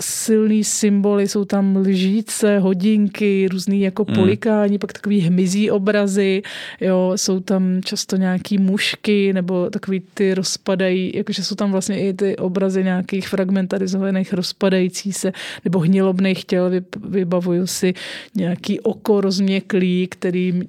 silný 0.00 0.64
symboly, 0.64 1.28
jsou 1.28 1.44
tam 1.44 1.76
lžíce, 1.76 2.58
hodinky, 2.58 3.48
různý 3.50 3.80
jako 3.80 4.04
hmm. 4.04 4.14
polikání, 4.14 4.78
pak 4.78 4.92
takový 4.92 5.20
hmyzí 5.20 5.70
obrazy, 5.70 6.42
jo, 6.80 7.12
jsou 7.16 7.40
tam 7.40 7.80
často 7.84 8.16
nějaký 8.16 8.58
muž 8.58 8.85
nůžky 8.86 9.32
nebo 9.32 9.70
takový 9.70 10.02
ty 10.14 10.34
rozpadají, 10.34 11.12
jakože 11.14 11.44
jsou 11.44 11.54
tam 11.54 11.72
vlastně 11.72 12.08
i 12.08 12.14
ty 12.14 12.36
obrazy 12.36 12.84
nějakých 12.84 13.28
fragmentarizovaných 13.28 14.32
rozpadající 14.32 15.12
se 15.12 15.32
nebo 15.64 15.78
hnilobných 15.78 16.44
těl. 16.44 16.70
Vybavuju 17.08 17.66
si 17.66 17.94
nějaký 18.34 18.80
oko 18.80 19.20
rozměklý, 19.20 20.06
který 20.10 20.62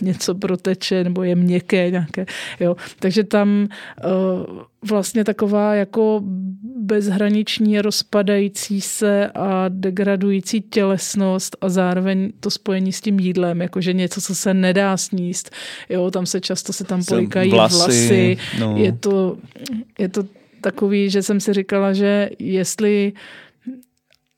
něco 0.00 0.34
proteče 0.34 1.04
nebo 1.04 1.22
je 1.22 1.36
měkké 1.36 1.90
nějaké. 1.90 2.26
Jo. 2.60 2.76
Takže 2.98 3.24
tam 3.24 3.68
uh, 4.04 4.62
vlastně 4.88 5.24
taková 5.24 5.74
jako 5.74 6.20
bezhraniční 6.82 7.80
rozpadající 7.80 8.80
se 8.80 9.26
a 9.26 9.64
degradující 9.68 10.60
tělesnost 10.60 11.56
a 11.60 11.68
zároveň 11.68 12.32
to 12.40 12.50
spojení 12.50 12.92
s 12.92 13.00
tím 13.00 13.18
jídlem, 13.18 13.60
jakože 13.60 13.92
něco, 13.92 14.20
co 14.20 14.34
se 14.34 14.54
nedá 14.54 14.96
sníst. 14.96 15.50
Jo, 15.88 16.10
tam 16.10 16.26
se 16.26 16.40
často 16.40 16.72
se 16.72 16.84
tam 16.84 17.04
polikají 17.04 17.50
vlasy. 17.50 17.76
vlasy. 17.76 18.38
No. 18.60 18.76
Je, 18.76 18.92
to, 18.92 19.36
je 19.98 20.08
to 20.08 20.24
takový, 20.60 21.10
že 21.10 21.22
jsem 21.22 21.40
si 21.40 21.52
říkala, 21.52 21.92
že 21.92 22.30
jestli 22.38 23.12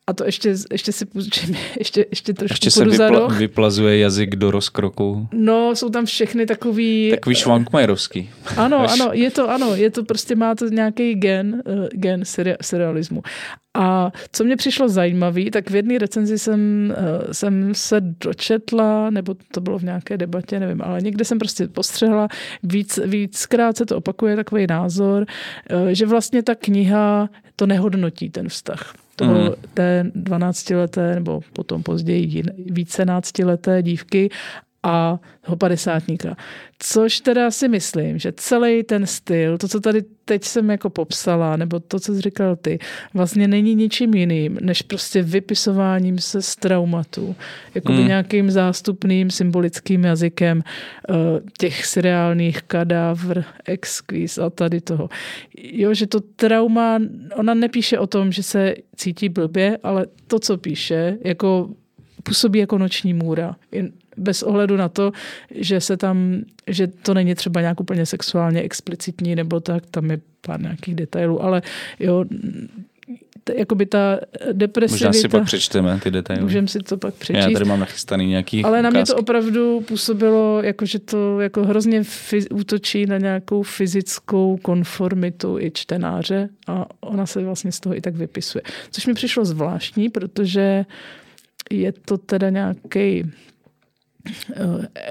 a 0.07 0.13
to 0.13 0.25
ještě, 0.25 0.55
ještě 0.73 0.93
si 0.93 1.07
půjčím, 1.07 1.57
ještě, 1.79 2.07
ještě 2.11 2.35
trošku 2.35 2.55
Ještě 2.55 2.71
se 2.71 2.85
vypla, 2.85 3.27
vyplazuje 3.27 3.99
jazyk 3.99 4.37
do 4.37 4.51
rozkroku. 4.51 5.29
No, 5.33 5.77
jsou 5.77 5.91
tam 5.91 6.07
všechny 6.07 6.47
takový... 6.47 7.11
Takový 7.11 7.37
švankmajerovský. 7.37 8.31
Ano, 8.57 8.81
Až... 8.81 9.01
ano, 9.01 9.11
je 9.13 9.31
to, 9.31 9.51
ano, 9.51 9.75
je 9.75 9.91
to 9.91 10.05
prostě, 10.05 10.37
má 10.37 10.55
to 10.55 10.69
nějaký 10.69 11.15
gen, 11.15 11.63
uh, 11.67 11.87
gen 11.93 12.23
serialismu. 12.61 13.23
A 13.77 14.13
co 14.33 14.45
mě 14.45 14.57
přišlo 14.57 14.89
zajímavé, 14.89 15.51
tak 15.51 15.71
v 15.71 15.77
jedné 15.77 15.99
recenzi 15.99 16.39
jsem, 16.39 16.95
uh, 16.99 17.33
jsem 17.33 17.75
se 17.75 18.01
dočetla, 18.01 19.11
nebo 19.11 19.35
to 19.53 19.61
bylo 19.61 19.79
v 19.79 19.83
nějaké 19.83 20.17
debatě, 20.17 20.61
nevím, 20.61 20.83
ale 20.83 21.01
někde 21.01 21.25
jsem 21.25 21.39
prostě 21.39 21.69
postřehla, 21.69 22.29
víc, 22.63 22.99
víckrát 23.07 23.77
se 23.77 23.87
to 23.87 23.97
opakuje 23.97 24.37
takový 24.37 24.67
názor, 24.67 25.27
uh, 25.73 25.89
že 25.89 26.07
vlastně 26.07 26.43
ta 26.43 26.55
kniha 26.55 27.29
to 27.57 27.67
nehodnotí 27.67 28.31
ten 28.31 28.49
vztah 28.49 28.95
toho, 29.17 29.35
mm. 29.35 29.51
té 29.75 30.05
12-leté 30.17 31.15
nebo 31.15 31.41
potom 31.53 31.83
později 31.83 32.43
více 32.67 33.05
náctileté 33.05 33.83
dívky 33.83 34.31
a 34.85 35.19
toho 35.41 35.57
padesátníka. 35.57 36.37
Což 36.79 37.21
teda 37.21 37.51
si 37.51 37.69
myslím, 37.69 38.19
že 38.19 38.33
celý 38.37 38.83
ten 38.83 39.07
styl, 39.07 39.59
to, 39.59 39.69
co 39.69 39.81
tady 39.81 40.03
teď 40.25 40.45
jsem 40.45 40.71
jako 40.71 40.91
popsala, 40.91 41.57
nebo 41.57 41.81
to, 41.81 42.01
co 42.01 42.15
jsi 42.15 42.21
říkal 42.21 42.57
ty, 42.57 42.79
vlastně 43.15 43.49
není 43.49 43.75
ničím 43.75 44.15
jiným, 44.15 44.59
než 44.61 44.83
prostě 44.83 45.23
vypisováním 45.23 46.19
se 46.19 46.43
z 46.43 46.57
traumatu. 46.57 47.37
Jakoby 47.75 47.99
hmm. 47.99 48.09
nějakým 48.09 48.51
zástupným 48.51 49.31
symbolickým 49.31 50.05
jazykem 50.05 50.63
uh, 51.09 51.17
těch 51.59 51.87
seriálních 51.87 52.63
kadavr, 52.63 53.45
exquis 53.65 54.39
a 54.39 54.51
tady 54.51 54.81
toho. 54.81 55.09
Jo, 55.59 55.95
že 55.95 56.07
to 56.07 56.21
trauma, 56.21 56.99
ona 57.37 57.55
nepíše 57.55 57.99
o 57.99 58.07
tom, 58.07 58.33
že 58.33 58.43
se 58.43 58.75
cítí 58.97 59.29
blbě, 59.29 59.79
ale 59.83 60.07
to, 60.27 60.39
co 60.39 60.57
píše, 60.57 61.19
jako 61.25 61.71
působí 62.23 62.59
jako 62.59 62.79
noční 62.79 63.15
můra 63.15 63.57
bez 64.17 64.43
ohledu 64.43 64.77
na 64.77 64.89
to, 64.89 65.13
že 65.55 65.81
se 65.81 65.97
tam, 65.97 66.41
že 66.67 66.87
to 66.87 67.15
není 67.15 67.35
třeba 67.35 67.61
nějak 67.61 67.81
úplně 67.81 68.07
sexuálně 68.07 68.63
explicitní 68.63 69.35
nebo 69.35 69.61
tak, 69.61 69.87
tam 69.91 70.11
je 70.11 70.21
pár 70.41 70.61
nějakých 70.61 70.95
detailů, 70.95 71.43
ale 71.43 71.63
jo, 72.01 72.25
jakoby 73.57 73.87
ta 73.87 74.19
depresivita... 74.53 75.07
Možná 75.07 75.21
si 75.21 75.29
pak 75.29 75.45
přečteme 75.45 76.01
ty 76.03 76.11
detaily. 76.11 76.43
Můžeme 76.43 76.69
si 76.69 76.79
to 76.79 76.97
pak 76.97 77.15
přečíst. 77.15 77.45
Já 77.45 77.51
tady 77.51 77.65
mám 77.65 77.81
nachystaný 77.81 78.27
nějaký 78.27 78.65
Ale 78.65 78.83
na 78.83 78.91
mě 78.91 79.05
to 79.05 79.17
opravdu 79.17 79.81
působilo, 79.81 80.63
jako 80.63 80.87
že 80.87 80.99
to 80.99 81.41
jako 81.41 81.65
hrozně 81.65 82.03
fyz, 82.03 82.47
útočí 82.51 83.07
na 83.07 83.19
nějakou 83.19 83.63
fyzickou 83.63 84.59
konformitu 84.63 85.59
i 85.59 85.71
čtenáře 85.71 86.49
a 86.67 86.87
ona 87.01 87.27
se 87.27 87.45
vlastně 87.45 87.73
z 87.73 87.81
toho 87.81 87.97
i 87.97 88.01
tak 88.01 88.15
vypisuje. 88.15 88.63
Což 88.91 89.07
mi 89.07 89.15
přišlo 89.15 89.45
zvláštní, 89.45 90.09
protože 90.09 90.85
je 91.71 91.93
to 91.93 92.19
teda 92.19 92.51
nějaký 92.51 93.31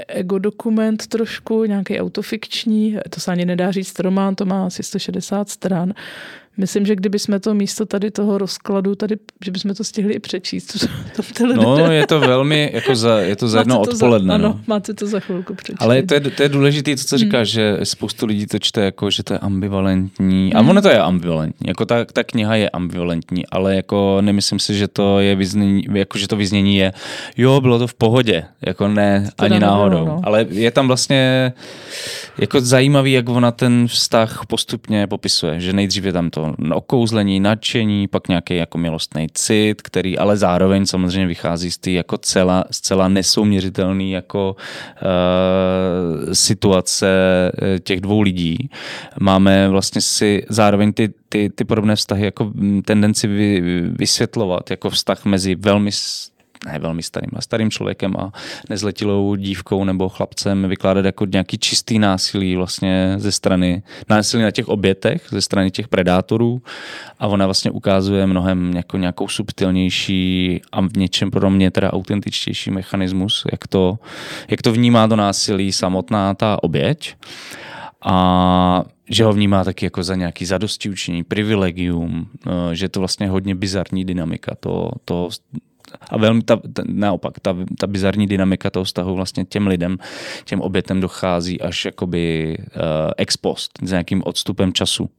ego 0.07 0.39
dokument 0.39 1.07
trošku, 1.07 1.65
nějaký 1.65 1.99
autofikční, 1.99 2.97
to 3.09 3.19
se 3.19 3.31
ani 3.31 3.45
nedá 3.45 3.71
říct 3.71 3.99
román, 3.99 4.35
to 4.35 4.45
má 4.45 4.65
asi 4.65 4.83
160 4.83 5.49
stran 5.49 5.93
Myslím, 6.57 6.85
že 6.85 6.95
kdyby 6.95 7.19
jsme 7.19 7.39
to 7.39 7.53
místo 7.53 7.85
tady 7.85 8.11
toho 8.11 8.37
rozkladu, 8.37 8.95
tady, 8.95 9.15
že 9.45 9.51
bychom 9.51 9.75
to 9.75 9.83
stihli 9.83 10.13
i 10.13 10.19
přečíst. 10.19 10.87
no, 11.55 11.91
je 11.91 12.07
to 12.07 12.19
velmi, 12.19 12.71
jako 12.73 12.95
za, 12.95 13.19
je 13.19 13.35
to 13.35 13.47
za 13.47 13.59
jedno 13.59 13.79
odpoledne. 13.79 14.27
Za, 14.27 14.33
ano, 14.33 14.47
no. 14.47 14.61
máte 14.67 14.93
to 14.93 15.07
za 15.07 15.19
chvilku 15.19 15.55
přečíst. 15.55 15.81
Ale 15.81 16.03
to 16.03 16.13
je, 16.13 16.19
to 16.19 16.43
je 16.43 16.49
důležité, 16.49 16.97
co, 16.97 17.05
co 17.05 17.17
říkáš, 17.17 17.55
hmm. 17.55 17.77
že 17.77 17.85
spoustu 17.85 18.25
lidí 18.25 18.47
to 18.47 18.59
čte 18.59 18.81
jako, 18.81 19.09
že 19.09 19.23
to 19.23 19.33
je 19.33 19.39
ambivalentní. 19.39 20.49
Hmm. 20.53 20.57
A 20.57 20.69
ono 20.69 20.81
to 20.81 20.89
je 20.89 20.99
ambivalentní, 20.99 21.67
jako 21.67 21.85
ta, 21.85 22.05
ta 22.05 22.23
kniha 22.23 22.55
je 22.55 22.69
ambivalentní, 22.69 23.47
ale 23.47 23.75
jako 23.75 24.17
nemyslím 24.21 24.59
si, 24.59 24.75
že 24.75 24.87
to 24.87 25.19
je 25.19 25.35
vyznění, 25.35 25.83
jako 25.93 26.17
že 26.17 26.27
to 26.27 26.35
vyznění 26.35 26.77
je, 26.77 26.93
jo, 27.37 27.61
bylo 27.61 27.79
to 27.79 27.87
v 27.87 27.93
pohodě, 27.93 28.43
jako 28.61 28.87
ne, 28.87 29.29
to 29.35 29.45
ani 29.45 29.59
náhodou. 29.59 29.97
Nebylo, 29.97 30.15
no. 30.15 30.21
Ale 30.23 30.45
je 30.49 30.71
tam 30.71 30.87
vlastně 30.87 31.53
jako 32.37 32.61
zajímavý, 32.61 33.11
jak 33.11 33.29
ona 33.29 33.51
ten 33.51 33.87
vztah 33.87 34.45
postupně 34.47 35.07
popisuje, 35.07 35.59
že 35.59 35.73
nejdřív 35.73 36.03
je 36.03 36.13
tam 36.13 36.29
to 36.29 36.55
okouzlení, 36.73 37.39
nadšení, 37.39 38.07
pak 38.07 38.27
nějaký 38.27 38.55
jako 38.55 38.77
milostný 38.77 39.27
cit, 39.33 39.81
který 39.81 40.17
ale 40.17 40.37
zároveň 40.37 40.85
samozřejmě 40.85 41.27
vychází 41.27 41.71
z 41.71 41.77
té 41.77 41.91
jako 41.91 42.17
celá, 42.17 42.63
zcela 42.71 43.07
nesouměřitelný 43.07 44.11
jako 44.11 44.55
uh, 44.55 46.33
situace 46.33 47.07
eh, 47.61 47.79
těch 47.79 48.01
dvou 48.01 48.21
lidí. 48.21 48.69
Máme 49.19 49.69
vlastně 49.69 50.01
si 50.01 50.45
zároveň 50.49 50.93
ty, 50.93 51.13
ty, 51.29 51.49
ty 51.49 51.65
podobné 51.65 51.95
vztahy 51.95 52.25
jako 52.25 52.51
tendenci 52.85 53.27
vy, 53.27 53.61
vysvětlovat 53.99 54.71
jako 54.71 54.89
vztah 54.89 55.25
mezi 55.25 55.55
velmi 55.55 55.91
ne 56.65 56.79
velmi 56.79 57.03
starým, 57.03 57.29
ale 57.33 57.41
starým 57.41 57.71
člověkem 57.71 58.13
a 58.17 58.31
nezletilou 58.69 59.35
dívkou 59.35 59.83
nebo 59.83 60.09
chlapcem 60.09 60.69
vykládat 60.69 61.05
jako 61.05 61.25
nějaký 61.25 61.57
čistý 61.57 61.99
násilí 61.99 62.55
vlastně 62.55 63.15
ze 63.17 63.31
strany, 63.31 63.83
násilí 64.09 64.43
na 64.43 64.51
těch 64.51 64.67
obětech, 64.67 65.27
ze 65.29 65.41
strany 65.41 65.71
těch 65.71 65.87
predátorů. 65.87 66.61
A 67.19 67.27
ona 67.27 67.45
vlastně 67.45 67.71
ukazuje 67.71 68.27
mnohem 68.27 68.73
jako 68.75 68.97
nějakou 68.97 69.27
subtilnější 69.27 70.61
a 70.71 70.81
v 70.81 70.97
něčem 70.97 71.31
pro 71.31 71.49
mě 71.49 71.71
teda 71.71 71.93
autentičtější 71.93 72.71
mechanismus, 72.71 73.43
jak 73.51 73.67
to, 73.67 73.99
jak 74.49 74.61
to 74.61 74.71
vnímá 74.71 75.07
to 75.07 75.15
násilí 75.15 75.71
samotná 75.71 76.33
ta 76.33 76.63
oběť. 76.63 77.15
A 78.05 78.83
že 79.09 79.23
ho 79.23 79.33
vnímá 79.33 79.63
taky 79.63 79.85
jako 79.85 80.03
za 80.03 80.15
nějaký 80.15 80.45
zadosti 80.45 80.89
učení, 80.89 81.23
privilegium, 81.23 82.27
eh, 82.47 82.75
že 82.75 82.85
je 82.85 82.89
to 82.89 82.99
vlastně 82.99 83.29
hodně 83.29 83.55
bizarní 83.55 84.05
dynamika 84.05 84.55
to, 84.59 84.91
to 85.05 85.29
a 86.09 86.17
velmi 86.17 86.41
ta, 86.41 86.55
ta, 86.73 86.83
naopak, 86.85 87.39
ta, 87.39 87.55
ta 87.79 87.87
bizarní 87.87 88.27
dynamika 88.27 88.69
toho 88.69 88.83
vztahu 88.83 89.15
vlastně 89.15 89.45
těm 89.45 89.67
lidem, 89.67 89.97
těm 90.45 90.61
obětem 90.61 91.01
dochází 91.01 91.61
až 91.61 91.85
jakoby 91.85 92.57
uh, 92.57 92.81
ex 93.17 93.37
post, 93.37 93.71
s 93.81 93.91
nějakým 93.91 94.21
odstupem 94.25 94.73
času. 94.73 95.09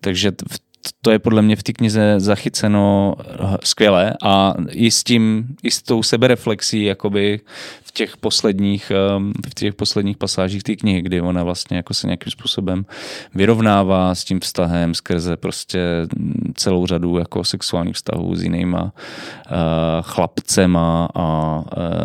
Takže 0.00 0.32
v 0.50 0.69
to 1.02 1.10
je 1.10 1.18
podle 1.18 1.42
mě 1.42 1.56
v 1.56 1.62
té 1.62 1.72
knize 1.72 2.14
zachyceno 2.20 3.14
eh, 3.18 3.56
skvěle 3.64 4.14
a 4.22 4.54
i 4.70 4.90
s 4.90 5.04
tím, 5.04 5.46
i 5.62 5.70
s 5.70 5.82
tou 5.82 6.02
sebereflexí 6.02 6.84
jakoby 6.84 7.40
v 7.82 7.92
těch 7.92 8.16
posledních, 8.16 8.92
ehm, 9.16 9.32
v 9.50 9.54
těch 9.54 9.74
posledních 9.74 10.16
pasážích 10.16 10.62
té 10.62 10.76
knihy, 10.76 11.02
kdy 11.02 11.20
ona 11.20 11.44
vlastně 11.44 11.76
jako 11.76 11.94
se 11.94 12.06
nějakým 12.06 12.30
způsobem 12.30 12.86
vyrovnává 13.34 14.14
s 14.14 14.24
tím 14.24 14.40
vztahem 14.40 14.94
skrze 14.94 15.36
prostě 15.36 15.80
celou 16.54 16.86
řadu 16.86 17.18
jako 17.18 17.44
sexuálních 17.44 17.94
vztahů 17.94 18.34
s 18.34 18.42
jinýma 18.42 18.82
uh, 18.82 18.90
chlapcema 20.02 21.08
a 21.14 21.56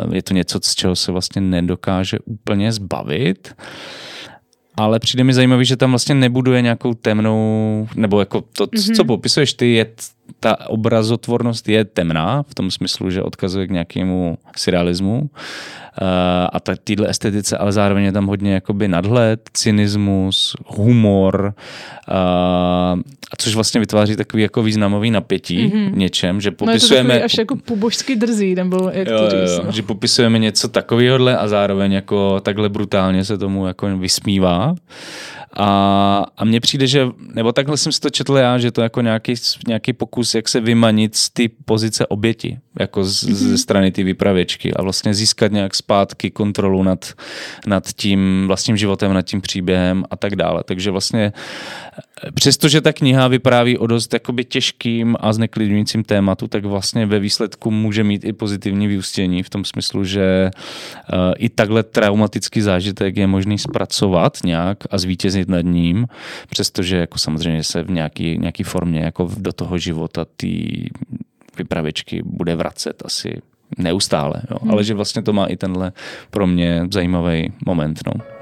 uh, 0.05 0.15
je 0.15 0.23
to 0.23 0.34
něco, 0.34 0.59
z 0.63 0.76
čeho 0.76 0.95
se 0.95 1.11
vlastně 1.11 1.41
nedokáže 1.41 2.19
úplně 2.19 2.71
zbavit 2.71 3.55
ale 4.78 4.99
přijde 4.99 5.23
mi 5.23 5.34
zajímavý, 5.34 5.65
že 5.65 5.78
tam 5.78 5.89
vlastně 5.89 6.15
nebuduje 6.15 6.61
nějakou 6.61 6.93
temnou, 6.93 7.88
nebo 7.95 8.19
jako 8.19 8.41
to, 8.41 8.65
mm-hmm. 8.65 8.95
co 8.95 9.05
popisuješ 9.05 9.53
ty, 9.53 9.73
je 9.73 9.86
ta 10.39 10.69
obrazotvornost 10.69 11.69
je 11.69 11.86
temná, 11.86 12.43
v 12.43 12.55
tom 12.55 12.71
smyslu, 12.71 13.09
že 13.09 13.23
odkazuje 13.23 13.67
k 13.67 13.71
nějakému 13.71 14.38
surrealismu, 14.57 15.30
Eh, 16.01 16.47
a 16.53 16.59
tak 16.59 16.80
týhle 16.84 17.09
estetice, 17.09 17.57
ale 17.57 17.71
zároveň 17.71 18.03
je 18.03 18.11
tam 18.11 18.26
hodně 18.28 18.53
jakoby 18.53 18.88
nadhled, 18.88 19.49
cynismus, 19.53 20.55
humor, 20.65 21.53
eh, 22.09 22.13
a 23.32 23.36
což 23.38 23.55
vlastně 23.55 23.80
vytváří 23.80 24.15
takový 24.15 24.43
jako 24.43 24.63
významový 24.63 25.11
napětí 25.11 25.57
mm-hmm. 25.67 25.91
v 25.91 25.97
něčem, 25.97 26.41
že 26.41 26.51
popisujeme... 26.51 27.07
No 27.07 27.13
je 27.13 27.19
to 27.19 27.26
až 27.26 27.38
jako 27.38 27.55
pobožsky 27.55 28.15
drzí, 28.15 28.55
nebo 28.55 28.89
jak 28.93 29.07
jo, 29.07 29.19
to 29.19 29.30
říct. 29.30 29.61
No. 29.65 29.71
Že 29.71 29.82
popisujeme 29.82 30.39
něco 30.39 30.67
takového 30.67 31.39
a 31.39 31.47
zároveň 31.47 31.91
jako 31.91 32.39
takhle 32.39 32.69
brutálně 32.69 33.26
se 33.26 33.38
tomu 33.38 33.67
jako 33.67 33.97
vysmívá. 33.97 34.76
A, 35.56 36.26
a 36.38 36.45
mně 36.45 36.60
přijde, 36.60 36.88
že, 36.88 37.08
nebo 37.34 37.51
takhle 37.51 37.78
jsem 37.78 37.91
si 37.91 37.99
to 37.99 38.10
četl 38.10 38.38
já, 38.38 38.58
že 38.58 38.72
to 38.72 38.82
jako 38.82 39.01
nějaký, 39.01 39.34
nějaký 39.68 39.93
pokus, 39.93 40.36
jak 40.36 40.49
se 40.49 40.60
vymanit 40.60 41.16
z 41.16 41.30
ty 41.30 41.47
pozice 41.47 42.08
oběti, 42.08 42.60
jako 42.80 43.03
z, 43.03 43.24
mm-hmm. 43.24 43.34
ze 43.34 43.58
strany 43.58 43.91
ty 43.91 44.03
vypravěčky 44.03 44.74
a 44.74 44.82
vlastně 44.82 45.14
získat 45.14 45.51
nějak 45.51 45.76
zpátky 45.76 46.32
kontrolu 46.32 46.84
nad, 46.84 47.14
nad 47.68 47.93
tím 47.93 48.43
vlastním 48.47 48.78
životem, 48.78 49.14
nad 49.14 49.22
tím 49.22 49.41
příběhem 49.41 50.03
a 50.10 50.16
tak 50.16 50.36
dále. 50.36 50.64
Takže 50.64 50.91
vlastně 50.91 51.34
přestože 52.34 52.82
ta 52.82 52.93
kniha 52.93 53.28
vypráví 53.28 53.78
o 53.78 53.88
dost 53.88 54.13
jakoby 54.13 54.45
těžkým 54.45 55.15
a 55.19 55.34
zneklidňujícím 55.34 56.03
tématu, 56.03 56.47
tak 56.47 56.65
vlastně 56.65 57.05
ve 57.05 57.19
výsledku 57.19 57.71
může 57.71 58.03
mít 58.03 58.26
i 58.26 58.34
pozitivní 58.34 58.88
vyústění 58.88 59.43
v 59.43 59.49
tom 59.49 59.65
smyslu, 59.65 60.03
že 60.03 60.51
uh, 61.13 61.34
i 61.38 61.49
takhle 61.49 61.84
traumatický 61.84 62.61
zážitek 62.61 63.17
je 63.17 63.28
možný 63.28 63.57
zpracovat 63.57 64.38
nějak 64.45 64.78
a 64.91 64.97
zvítězit 64.97 65.49
nad 65.49 65.61
ním, 65.61 66.07
přestože 66.49 66.97
jako 66.97 67.17
samozřejmě 67.17 67.63
se 67.63 67.84
v 67.84 67.91
nějaký, 67.91 68.38
nějaký 68.38 68.63
formě 68.63 68.99
jako 68.99 69.30
do 69.38 69.53
toho 69.53 69.78
života 69.78 70.26
ty 70.38 70.86
vypravěčky 71.57 72.21
bude 72.26 72.55
vracet 72.55 73.01
asi 73.05 73.41
neustále, 73.78 74.41
jo. 74.51 74.57
Hmm. 74.61 74.71
ale 74.71 74.84
že 74.84 74.93
vlastně 74.93 75.21
to 75.21 75.34
má 75.34 75.45
i 75.45 75.57
tenhle 75.57 75.91
pro 76.30 76.47
mě 76.47 76.88
zajímavý 76.91 77.53
moment. 77.65 77.99
No. 78.05 78.34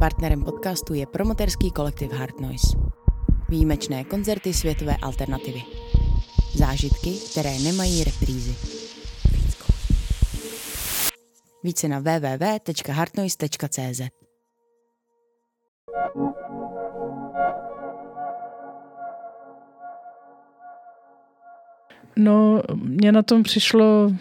Partnerem 0.00 0.44
podcastu 0.44 0.94
je 0.94 1.06
promoterský 1.06 1.70
kolektiv 1.70 2.12
Hard 2.12 2.40
Noise. 2.40 2.76
Výjimečné 3.48 4.04
koncerty 4.04 4.54
světové 4.54 4.96
alternativy. 5.02 5.62
Zážitky, 6.54 7.14
které 7.30 7.58
nemají 7.58 8.04
reprízy. 8.04 8.54
Více 11.64 11.88
na 11.88 11.98
www.hardnoise.cz 11.98 14.00
No, 22.16 22.62
mě 22.74 23.12
na 23.12 23.22
tom 23.22 23.42
přišlo 23.42 24.12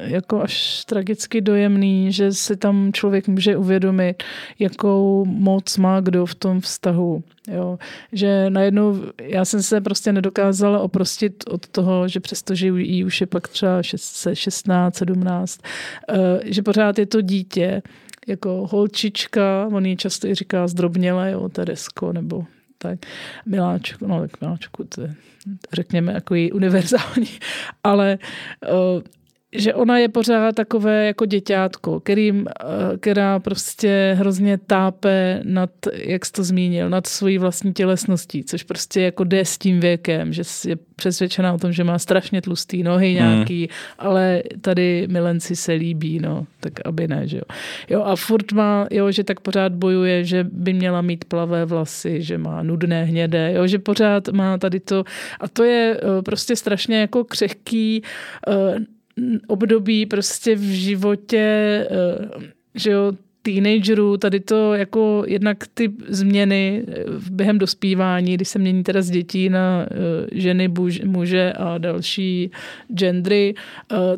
jako 0.00 0.42
až 0.42 0.84
tragicky 0.84 1.40
dojemný, 1.40 2.12
že 2.12 2.32
si 2.32 2.56
tam 2.56 2.92
člověk 2.92 3.28
může 3.28 3.56
uvědomit, 3.56 4.22
jakou 4.58 5.24
moc 5.24 5.76
má 5.76 6.00
kdo 6.00 6.26
v 6.26 6.34
tom 6.34 6.60
vztahu. 6.60 7.22
Jo. 7.48 7.78
Že 8.12 8.50
najednou 8.50 9.02
já 9.22 9.44
jsem 9.44 9.62
se 9.62 9.80
prostě 9.80 10.12
nedokázala 10.12 10.78
oprostit 10.78 11.44
od 11.50 11.68
toho, 11.68 12.08
že 12.08 12.20
přestože 12.20 12.66
jí 12.66 13.04
už 13.04 13.20
je 13.20 13.26
pak 13.26 13.48
třeba 13.48 13.82
16, 14.34 14.96
17, 14.96 15.60
eh, 16.08 16.16
že 16.44 16.62
pořád 16.62 16.98
je 16.98 17.06
to 17.06 17.20
dítě, 17.20 17.82
jako 18.26 18.68
holčička, 18.70 19.68
on 19.72 19.86
ji 19.86 19.96
často 19.96 20.26
i 20.26 20.34
říká 20.34 20.68
zdrobněle, 20.68 21.30
jo, 21.30 21.48
Teresko, 21.48 22.12
nebo 22.12 22.44
tak 22.78 22.98
Miláčku, 23.46 24.06
no 24.06 24.20
tak 24.20 24.40
Miláčku, 24.40 24.84
to 24.84 25.00
je, 25.00 25.14
řekněme, 25.72 26.12
jako 26.12 26.34
její 26.34 26.52
univerzální, 26.52 27.28
ale 27.84 28.18
uh, 28.72 29.02
že 29.56 29.74
ona 29.74 29.98
je 29.98 30.08
pořád 30.08 30.54
takové 30.54 31.06
jako 31.06 31.26
děťátko, 31.26 32.00
kterým, 32.00 32.46
eh, 32.48 32.96
která 32.98 33.38
prostě 33.38 34.16
hrozně 34.18 34.58
tápe 34.58 35.40
nad, 35.44 35.70
jak 35.92 36.26
jsi 36.26 36.32
to 36.32 36.44
zmínil, 36.44 36.90
nad 36.90 37.06
svojí 37.06 37.38
vlastní 37.38 37.72
tělesností, 37.72 38.44
což 38.44 38.62
prostě 38.62 39.00
jako 39.00 39.24
jde 39.24 39.44
s 39.44 39.58
tím 39.58 39.80
věkem, 39.80 40.32
že 40.32 40.42
je 40.68 40.76
přesvědčená 40.96 41.52
o 41.52 41.58
tom, 41.58 41.72
že 41.72 41.84
má 41.84 41.98
strašně 41.98 42.42
tlustý 42.42 42.82
nohy 42.82 43.14
hmm. 43.14 43.16
nějaký, 43.16 43.60
hmm. 43.60 43.68
ale 43.98 44.42
tady 44.60 45.06
milenci 45.10 45.56
se 45.56 45.72
líbí, 45.72 46.18
no, 46.18 46.46
tak 46.60 46.72
aby 46.84 47.08
ne, 47.08 47.28
že 47.28 47.36
jo. 47.36 47.42
Jo 47.90 48.02
a 48.02 48.16
furt 48.16 48.52
má, 48.52 48.86
jo, 48.90 49.10
že 49.10 49.24
tak 49.24 49.40
pořád 49.40 49.72
bojuje, 49.72 50.24
že 50.24 50.44
by 50.44 50.72
měla 50.72 51.02
mít 51.02 51.24
plavé 51.24 51.64
vlasy, 51.64 52.22
že 52.22 52.38
má 52.38 52.62
nudné 52.62 53.04
hnědé, 53.04 53.52
jo, 53.52 53.66
že 53.66 53.78
pořád 53.78 54.28
má 54.28 54.58
tady 54.58 54.80
to 54.80 55.04
a 55.40 55.48
to 55.48 55.64
je 55.64 55.96
eh, 55.96 56.22
prostě 56.22 56.56
strašně 56.56 57.00
jako 57.00 57.24
křehký 57.24 58.02
eh, 58.48 58.95
období 59.46 60.06
prostě 60.06 60.54
v 60.54 60.62
životě, 60.62 61.38
eh, 61.90 62.28
že 62.74 62.90
jo, 62.90 63.12
teenagerů, 63.42 64.16
tady 64.16 64.40
to 64.40 64.74
jako 64.74 65.24
jednak 65.26 65.66
ty 65.74 65.92
změny 66.08 66.84
eh, 66.88 67.04
během 67.30 67.58
dospívání, 67.58 68.34
když 68.34 68.48
se 68.48 68.58
mění 68.58 68.82
teda 68.82 69.02
z 69.02 69.10
dětí 69.10 69.48
na 69.48 69.86
eh, 69.90 70.40
ženy, 70.40 70.68
muže 71.04 71.52
a 71.52 71.78
další 71.78 72.50
gendry, 72.88 73.54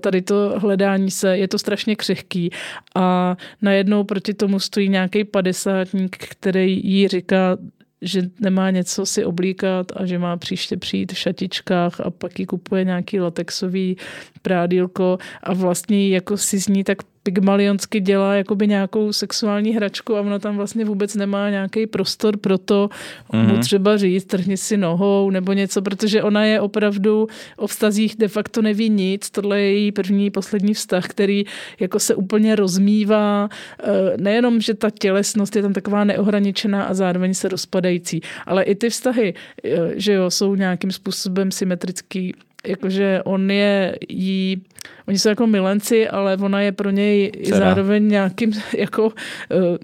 tady 0.00 0.22
to 0.22 0.54
hledání 0.56 1.10
se, 1.10 1.38
je 1.38 1.48
to 1.48 1.58
strašně 1.58 1.96
křehký. 1.96 2.50
A 2.94 3.36
najednou 3.62 4.04
proti 4.04 4.34
tomu 4.34 4.58
stojí 4.60 4.88
nějaký 4.88 5.24
padesátník, 5.24 6.16
který 6.16 6.80
jí 6.84 7.08
říká, 7.08 7.56
že 8.02 8.30
nemá 8.40 8.70
něco 8.70 9.06
si 9.06 9.24
oblíkat 9.24 9.92
a 9.96 10.06
že 10.06 10.18
má 10.18 10.36
příště 10.36 10.76
přijít 10.76 11.12
v 11.12 11.18
šatičkách 11.18 12.00
a 12.00 12.10
pak 12.10 12.38
ji 12.40 12.46
kupuje 12.46 12.84
nějaký 12.84 13.20
latexový 13.20 13.96
prádílko 14.42 15.18
a 15.42 15.54
vlastně 15.54 16.08
jako 16.08 16.36
si 16.36 16.60
z 16.60 16.68
ní 16.68 16.84
tak 16.84 16.98
pygmalionsky 17.28 18.00
dělá 18.00 18.34
jakoby 18.34 18.66
nějakou 18.66 19.12
sexuální 19.12 19.70
hračku 19.70 20.16
a 20.16 20.20
ona 20.20 20.38
tam 20.38 20.56
vlastně 20.56 20.84
vůbec 20.84 21.14
nemá 21.14 21.50
nějaký 21.50 21.86
prostor 21.86 22.36
pro 22.36 22.58
to 22.58 22.88
mm-hmm. 22.88 23.46
mu 23.46 23.52
mhm. 23.52 23.60
třeba 23.60 23.96
říct, 23.96 24.24
trhni 24.24 24.56
si 24.56 24.76
nohou 24.76 25.30
nebo 25.30 25.52
něco, 25.52 25.82
protože 25.82 26.22
ona 26.22 26.44
je 26.44 26.60
opravdu 26.60 27.26
o 27.56 27.66
vztazích 27.66 28.16
de 28.16 28.28
facto 28.28 28.62
neví 28.62 28.90
nic. 28.90 29.30
Tohle 29.30 29.60
je 29.60 29.72
její 29.72 29.92
první, 29.92 30.30
poslední 30.30 30.74
vztah, 30.74 31.06
který 31.06 31.44
jako 31.80 31.98
se 31.98 32.14
úplně 32.14 32.56
rozmívá. 32.56 33.48
Eh, 33.48 34.16
nejenom, 34.16 34.60
že 34.60 34.74
ta 34.74 34.90
tělesnost 34.90 35.56
je 35.56 35.62
tam 35.62 35.72
taková 35.72 36.04
neohraničená 36.04 36.84
a 36.84 36.94
zároveň 36.94 37.34
se 37.34 37.48
rozpadající, 37.48 38.20
ale 38.46 38.62
i 38.62 38.74
ty 38.74 38.90
vztahy, 38.90 39.34
eh, 39.64 39.70
že 39.96 40.12
jo, 40.12 40.30
jsou 40.30 40.54
nějakým 40.54 40.90
způsobem 40.90 41.52
symetrický 41.52 42.34
jakože 42.66 43.20
on 43.24 43.50
je 43.50 43.98
jí 44.08 44.62
Oni 45.08 45.18
jsou 45.18 45.28
jako 45.28 45.46
milenci, 45.46 46.08
ale 46.08 46.36
ona 46.36 46.60
je 46.60 46.72
pro 46.72 46.90
něj 46.90 47.32
Dcera. 47.44 47.58
zároveň 47.58 48.08
nějakým, 48.08 48.52
jako, 48.76 49.04
uh, 49.04 49.12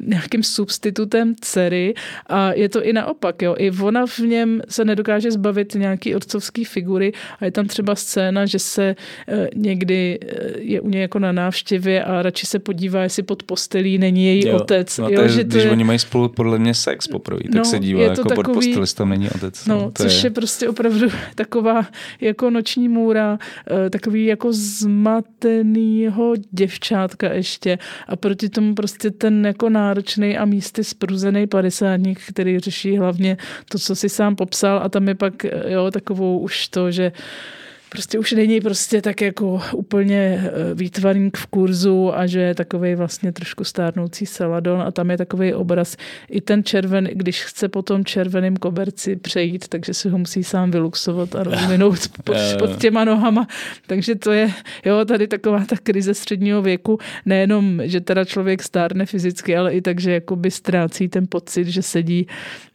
nějakým 0.01 0.43
substitutem 0.43 1.35
dcery 1.41 1.95
a 2.27 2.53
je 2.53 2.69
to 2.69 2.85
i 2.85 2.93
naopak. 2.93 3.43
Jo. 3.43 3.55
I 3.59 3.71
ona 3.71 4.07
v 4.07 4.19
něm 4.19 4.63
se 4.69 4.85
nedokáže 4.85 5.31
zbavit 5.31 5.75
nějaký 5.75 6.15
otcovský 6.15 6.65
figury 6.65 7.13
a 7.41 7.45
je 7.45 7.51
tam 7.51 7.67
třeba 7.67 7.95
scéna, 7.95 8.47
že 8.47 8.59
se 8.59 8.97
uh, 9.29 9.47
někdy 9.55 10.19
uh, 10.23 10.29
je 10.59 10.81
u 10.81 10.89
něj 10.89 11.01
jako 11.01 11.19
na 11.19 11.33
návštěvě 11.33 12.05
a 12.05 12.23
radši 12.23 12.47
se 12.47 12.59
podívá, 12.59 13.03
jestli 13.03 13.23
pod 13.23 13.43
postelí 13.43 13.99
není 13.99 14.27
její 14.27 14.49
jo. 14.49 14.57
otec. 14.57 14.99
No, 14.99 15.09
jo, 15.09 15.23
je, 15.23 15.29
že 15.29 15.45
když 15.45 15.65
je... 15.65 15.71
oni 15.71 15.85
mají 15.85 15.99
spolu 15.99 16.29
podle 16.29 16.59
mě 16.59 16.75
sex 16.75 17.09
poprvé, 17.09 17.43
tak 17.43 17.55
no, 17.55 17.65
se 17.65 17.79
dívá 17.79 18.03
jako 18.03 18.25
takový, 18.25 18.45
pod 18.45 18.55
postelí, 18.55 18.87
tam 18.97 19.09
není 19.09 19.31
otec. 19.31 19.67
No, 19.67 19.75
no 19.75 19.91
to 19.91 20.03
což 20.03 20.23
je... 20.23 20.27
je 20.27 20.31
prostě 20.31 20.69
opravdu 20.69 21.07
taková 21.35 21.87
jako 22.21 22.51
noční 22.51 22.74
můra, 22.79 23.39
takový 23.91 24.25
jako 24.25 24.53
zma 24.53 25.05
zmatenýho 25.05 26.35
děvčátka 26.51 27.33
ještě. 27.33 27.79
A 28.09 28.17
proti 28.17 28.49
tomu 28.49 28.75
prostě 28.75 29.11
ten 29.11 29.47
jako 29.47 29.69
náročný 29.69 30.39
a 30.39 30.45
místy 30.45 30.85
spruzený 30.85 31.47
padesátník, 31.47 32.21
který 32.29 32.59
řeší 32.59 32.97
hlavně 32.97 33.37
to, 33.69 33.79
co 33.79 33.97
si 33.97 34.09
sám 34.09 34.37
popsal. 34.37 34.81
A 34.83 34.89
tam 34.89 35.09
je 35.09 35.15
pak 35.15 35.45
jo, 35.69 35.91
takovou 35.91 36.39
už 36.39 36.69
to, 36.69 36.91
že 36.91 37.13
prostě 37.95 38.19
už 38.19 38.33
není 38.33 38.61
prostě 38.61 39.03
tak 39.03 39.21
jako 39.21 39.61
úplně 39.73 40.45
eh, 40.45 40.75
výtvarník 40.75 41.37
v 41.37 41.47
kurzu 41.47 42.19
a 42.19 42.27
že 42.27 42.41
je 42.41 42.55
takový 42.55 42.95
vlastně 42.95 43.33
trošku 43.33 43.65
stárnoucí 43.65 44.27
Saladon 44.27 44.83
a 44.83 44.91
tam 44.91 45.11
je 45.11 45.19
takový 45.19 45.55
obraz. 45.55 45.97
I 46.29 46.41
ten 46.41 46.65
červen, 46.65 47.09
když 47.13 47.45
chce 47.45 47.69
po 47.69 47.83
tom 47.83 48.05
červeném 48.05 48.57
koberci 48.57 49.17
přejít, 49.17 49.69
takže 49.69 49.95
si 49.95 50.09
ho 50.09 50.19
musí 50.19 50.45
sám 50.45 50.71
vyluxovat 50.71 51.35
a 51.35 51.43
rozvinout 51.43 51.99
pod, 52.25 52.37
pod 52.59 52.77
těma 52.81 53.05
nohama. 53.05 53.47
Takže 53.87 54.15
to 54.15 54.33
je, 54.33 54.51
jo, 54.85 55.05
tady 55.05 55.29
taková 55.29 55.65
ta 55.65 55.77
krize 55.83 56.15
středního 56.15 56.63
věku, 56.63 56.99
nejenom, 57.27 57.81
že 57.85 58.01
teda 58.01 58.25
člověk 58.25 58.63
stárne 58.63 59.07
fyzicky, 59.07 59.57
ale 59.57 59.73
i 59.73 59.81
tak, 59.81 60.01
že 60.01 60.13
jakoby 60.13 60.51
ztrácí 60.51 61.09
ten 61.09 61.27
pocit, 61.29 61.69
že 61.69 61.83
sedí 61.83 62.27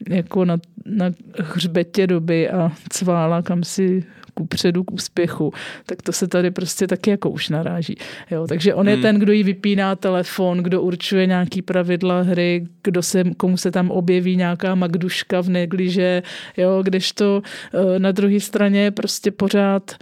jako 0.09 0.45
na, 0.45 0.57
na 0.85 1.11
hřbetě 1.37 2.07
doby 2.07 2.49
a 2.49 2.71
cvála 2.89 3.41
kam 3.41 3.63
si 3.63 4.03
ku 4.39 4.45
předu 4.45 4.83
k 4.83 4.91
úspěchu, 4.91 5.53
tak 5.85 6.01
to 6.01 6.11
se 6.11 6.27
tady 6.27 6.51
prostě 6.51 6.87
taky 6.87 7.09
jako 7.09 7.29
už 7.29 7.49
naráží. 7.49 7.95
Jo, 8.31 8.47
takže 8.47 8.73
on 8.73 8.87
hmm. 8.87 8.95
je 8.95 9.01
ten, 9.01 9.19
kdo 9.19 9.31
jí 9.33 9.43
vypíná 9.43 9.95
telefon, 9.95 10.57
kdo 10.57 10.81
určuje 10.81 11.27
nějaký 11.27 11.61
pravidla 11.61 12.21
hry, 12.21 12.67
kdo 12.83 13.03
se, 13.03 13.23
komu 13.37 13.57
se 13.57 13.71
tam 13.71 13.91
objeví 13.91 14.35
nějaká 14.35 14.75
magduška 14.75 15.41
v 15.41 15.49
negliže, 15.49 16.23
jo, 16.57 16.79
kdežto 16.83 17.41
eh, 17.43 17.99
na 17.99 18.11
druhé 18.11 18.39
straně 18.39 18.91
prostě 18.91 19.31
pořád 19.31 19.95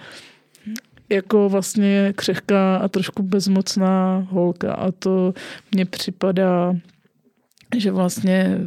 jako 1.09 1.49
vlastně 1.49 2.13
křehká 2.15 2.77
a 2.77 2.87
trošku 2.87 3.23
bezmocná 3.23 4.27
holka 4.29 4.73
a 4.73 4.91
to 4.91 5.33
mně 5.71 5.85
připadá, 5.85 6.75
že 7.77 7.91
vlastně 7.91 8.57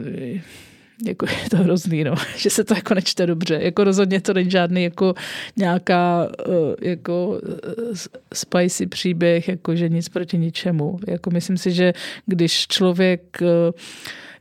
jako 1.06 1.26
je 1.26 1.50
to 1.50 1.56
hrozný, 1.56 2.04
no, 2.04 2.14
že 2.36 2.50
se 2.50 2.64
to 2.64 2.74
jako 2.74 2.94
nečte 2.94 3.26
dobře. 3.26 3.58
Jako 3.62 3.84
rozhodně 3.84 4.20
to 4.20 4.34
není 4.34 4.50
žádný 4.50 4.82
jako 4.82 5.14
nějaká 5.56 6.28
uh, 6.48 6.54
jako 6.82 7.28
uh, 7.28 7.94
spicy 8.34 8.86
příběh, 8.86 9.48
jako 9.48 9.76
že 9.76 9.88
nic 9.88 10.08
proti 10.08 10.38
ničemu. 10.38 10.98
Jako 11.08 11.30
myslím 11.30 11.58
si, 11.58 11.72
že 11.72 11.92
když 12.26 12.66
člověk 12.66 13.38
uh, 13.42 13.48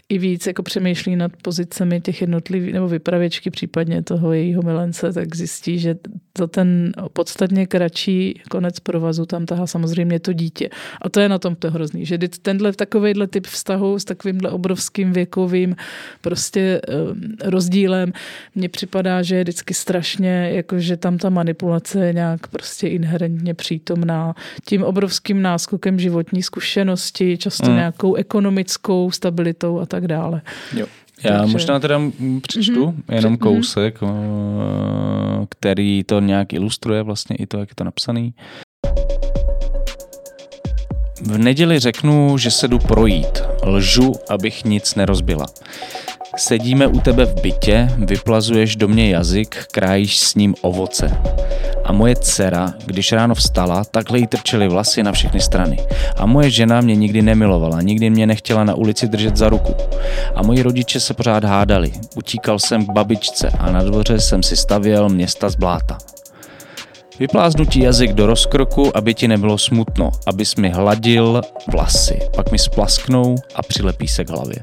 i 0.10 0.18
víc 0.18 0.48
jako 0.48 0.64
přemýšlí 0.64 1.16
nad 1.16 1.32
pozicemi 1.42 2.02
těch 2.02 2.22
jednotlivých, 2.22 2.74
nebo 2.74 2.88
vypravěčky 2.88 3.52
případně 3.52 4.04
toho 4.04 4.34
jejího 4.34 4.62
milence, 4.62 5.14
tak 5.14 5.36
zjistí, 5.36 5.80
že 5.80 5.96
to 6.34 6.48
ten 6.48 6.92
podstatně 7.14 7.68
kratší 7.68 8.42
konec 8.50 8.80
provazu 8.80 9.26
tam 9.26 9.46
tahá 9.46 9.68
samozřejmě 9.68 10.20
to 10.20 10.34
dítě. 10.34 10.70
A 11.02 11.10
to 11.10 11.20
je 11.20 11.30
na 11.30 11.40
tom 11.40 11.56
to 11.56 11.72
hrozný, 11.72 12.06
že 12.06 12.18
tenhle 12.42 12.74
takovýhle 12.74 13.28
typ 13.28 13.48
vztahu 13.48 14.00
s 14.00 14.06
takovýmhle 14.06 14.52
obrovským 14.52 15.14
věkovým 15.14 15.76
prostě 16.22 16.82
eh, 16.88 17.50
rozdílem 17.50 18.14
mně 18.56 18.70
připadá, 18.70 19.22
že 19.22 19.36
je 19.36 19.44
vždycky 19.44 19.74
strašně, 19.74 20.52
jako 20.54 20.80
že 20.80 20.98
tam 20.98 21.18
ta 21.18 21.30
manipulace 21.30 22.06
je 22.06 22.14
nějak 22.14 22.48
prostě 22.48 22.88
inherentně 22.88 23.54
přítomná 23.54 24.36
tím 24.66 24.84
obrovským 24.84 25.42
náskokem 25.42 26.00
životní 26.00 26.44
zkušenosti, 26.44 27.38
často 27.38 27.70
mm. 27.70 27.76
nějakou 27.76 28.16
ekonomickou 28.16 29.12
stabilitou 29.12 29.80
a 29.80 29.86
tak 29.86 29.99
dále. 30.08 30.42
Jo. 30.76 30.86
Já 31.24 31.38
Takže... 31.40 31.54
možná 31.54 31.80
teda 31.80 32.02
přečtu 32.42 32.86
mm-hmm. 32.86 33.16
jenom 33.16 33.34
mhm. 33.34 33.40
kousek, 33.40 34.02
mm-hmm. 34.02 35.48
který 35.50 36.04
to 36.04 36.20
nějak 36.20 36.54
ilustruje 36.54 37.04
vlastně 37.04 37.36
i 37.36 37.46
to, 37.46 37.58
jak 37.58 37.70
je 37.70 37.76
to 37.76 37.84
napsaný. 37.84 38.34
V 41.22 41.38
neděli 41.38 41.80
řeknu, 41.80 42.38
že 42.38 42.52
se 42.52 42.68
jdu 42.68 42.80
projít. 42.80 43.44
Lžu, 43.64 44.14
abych 44.30 44.66
nic 44.66 44.96
nerozbila. 44.96 45.46
Sedíme 46.38 46.88
u 46.88 47.00
tebe 47.00 47.26
v 47.26 47.42
bytě, 47.42 47.90
vyplazuješ 47.98 48.76
do 48.76 48.88
mě 48.88 49.10
jazyk, 49.10 49.66
krájíš 49.72 50.20
s 50.20 50.36
ním 50.36 50.56
ovoce. 50.62 51.22
A 51.84 51.92
moje 51.92 52.16
dcera, 52.16 52.74
když 52.86 53.12
ráno 53.12 53.36
vstala, 53.36 53.84
takhle 53.84 54.20
jí 54.20 54.28
trčely 54.28 54.68
vlasy 54.68 55.04
na 55.04 55.12
všechny 55.12 55.40
strany. 55.40 55.78
A 56.18 56.26
moje 56.26 56.50
žena 56.50 56.82
mě 56.82 56.96
nikdy 56.96 57.22
nemilovala, 57.22 57.82
nikdy 57.82 58.10
mě 58.10 58.28
nechtěla 58.28 58.64
na 58.64 58.76
ulici 58.76 59.08
držet 59.08 59.38
za 59.38 59.50
ruku. 59.50 59.76
A 60.36 60.44
moji 60.44 60.62
rodiče 60.62 61.00
se 61.00 61.14
pořád 61.14 61.44
hádali. 61.44 61.92
Utíkal 62.16 62.60
jsem 62.60 62.86
k 62.86 62.92
babičce 62.92 63.50
a 63.60 63.72
na 63.72 63.84
dvoře 63.84 64.20
jsem 64.20 64.44
si 64.44 64.56
stavěl 64.56 65.10
města 65.10 65.50
z 65.50 65.56
bláta. 65.56 65.98
Vypláznu 67.20 67.66
ti 67.66 67.84
jazyk 67.84 68.14
do 68.14 68.26
rozkroku, 68.26 68.98
aby 68.98 69.14
ti 69.14 69.28
nebylo 69.28 69.58
smutno, 69.58 70.12
abys 70.26 70.56
mi 70.56 70.70
hladil 70.70 71.42
vlasy, 71.72 72.20
pak 72.36 72.52
mi 72.52 72.60
splasknou 72.60 73.36
a 73.56 73.62
přilepí 73.62 74.08
se 74.08 74.26
k 74.26 74.30
hlavě. 74.30 74.58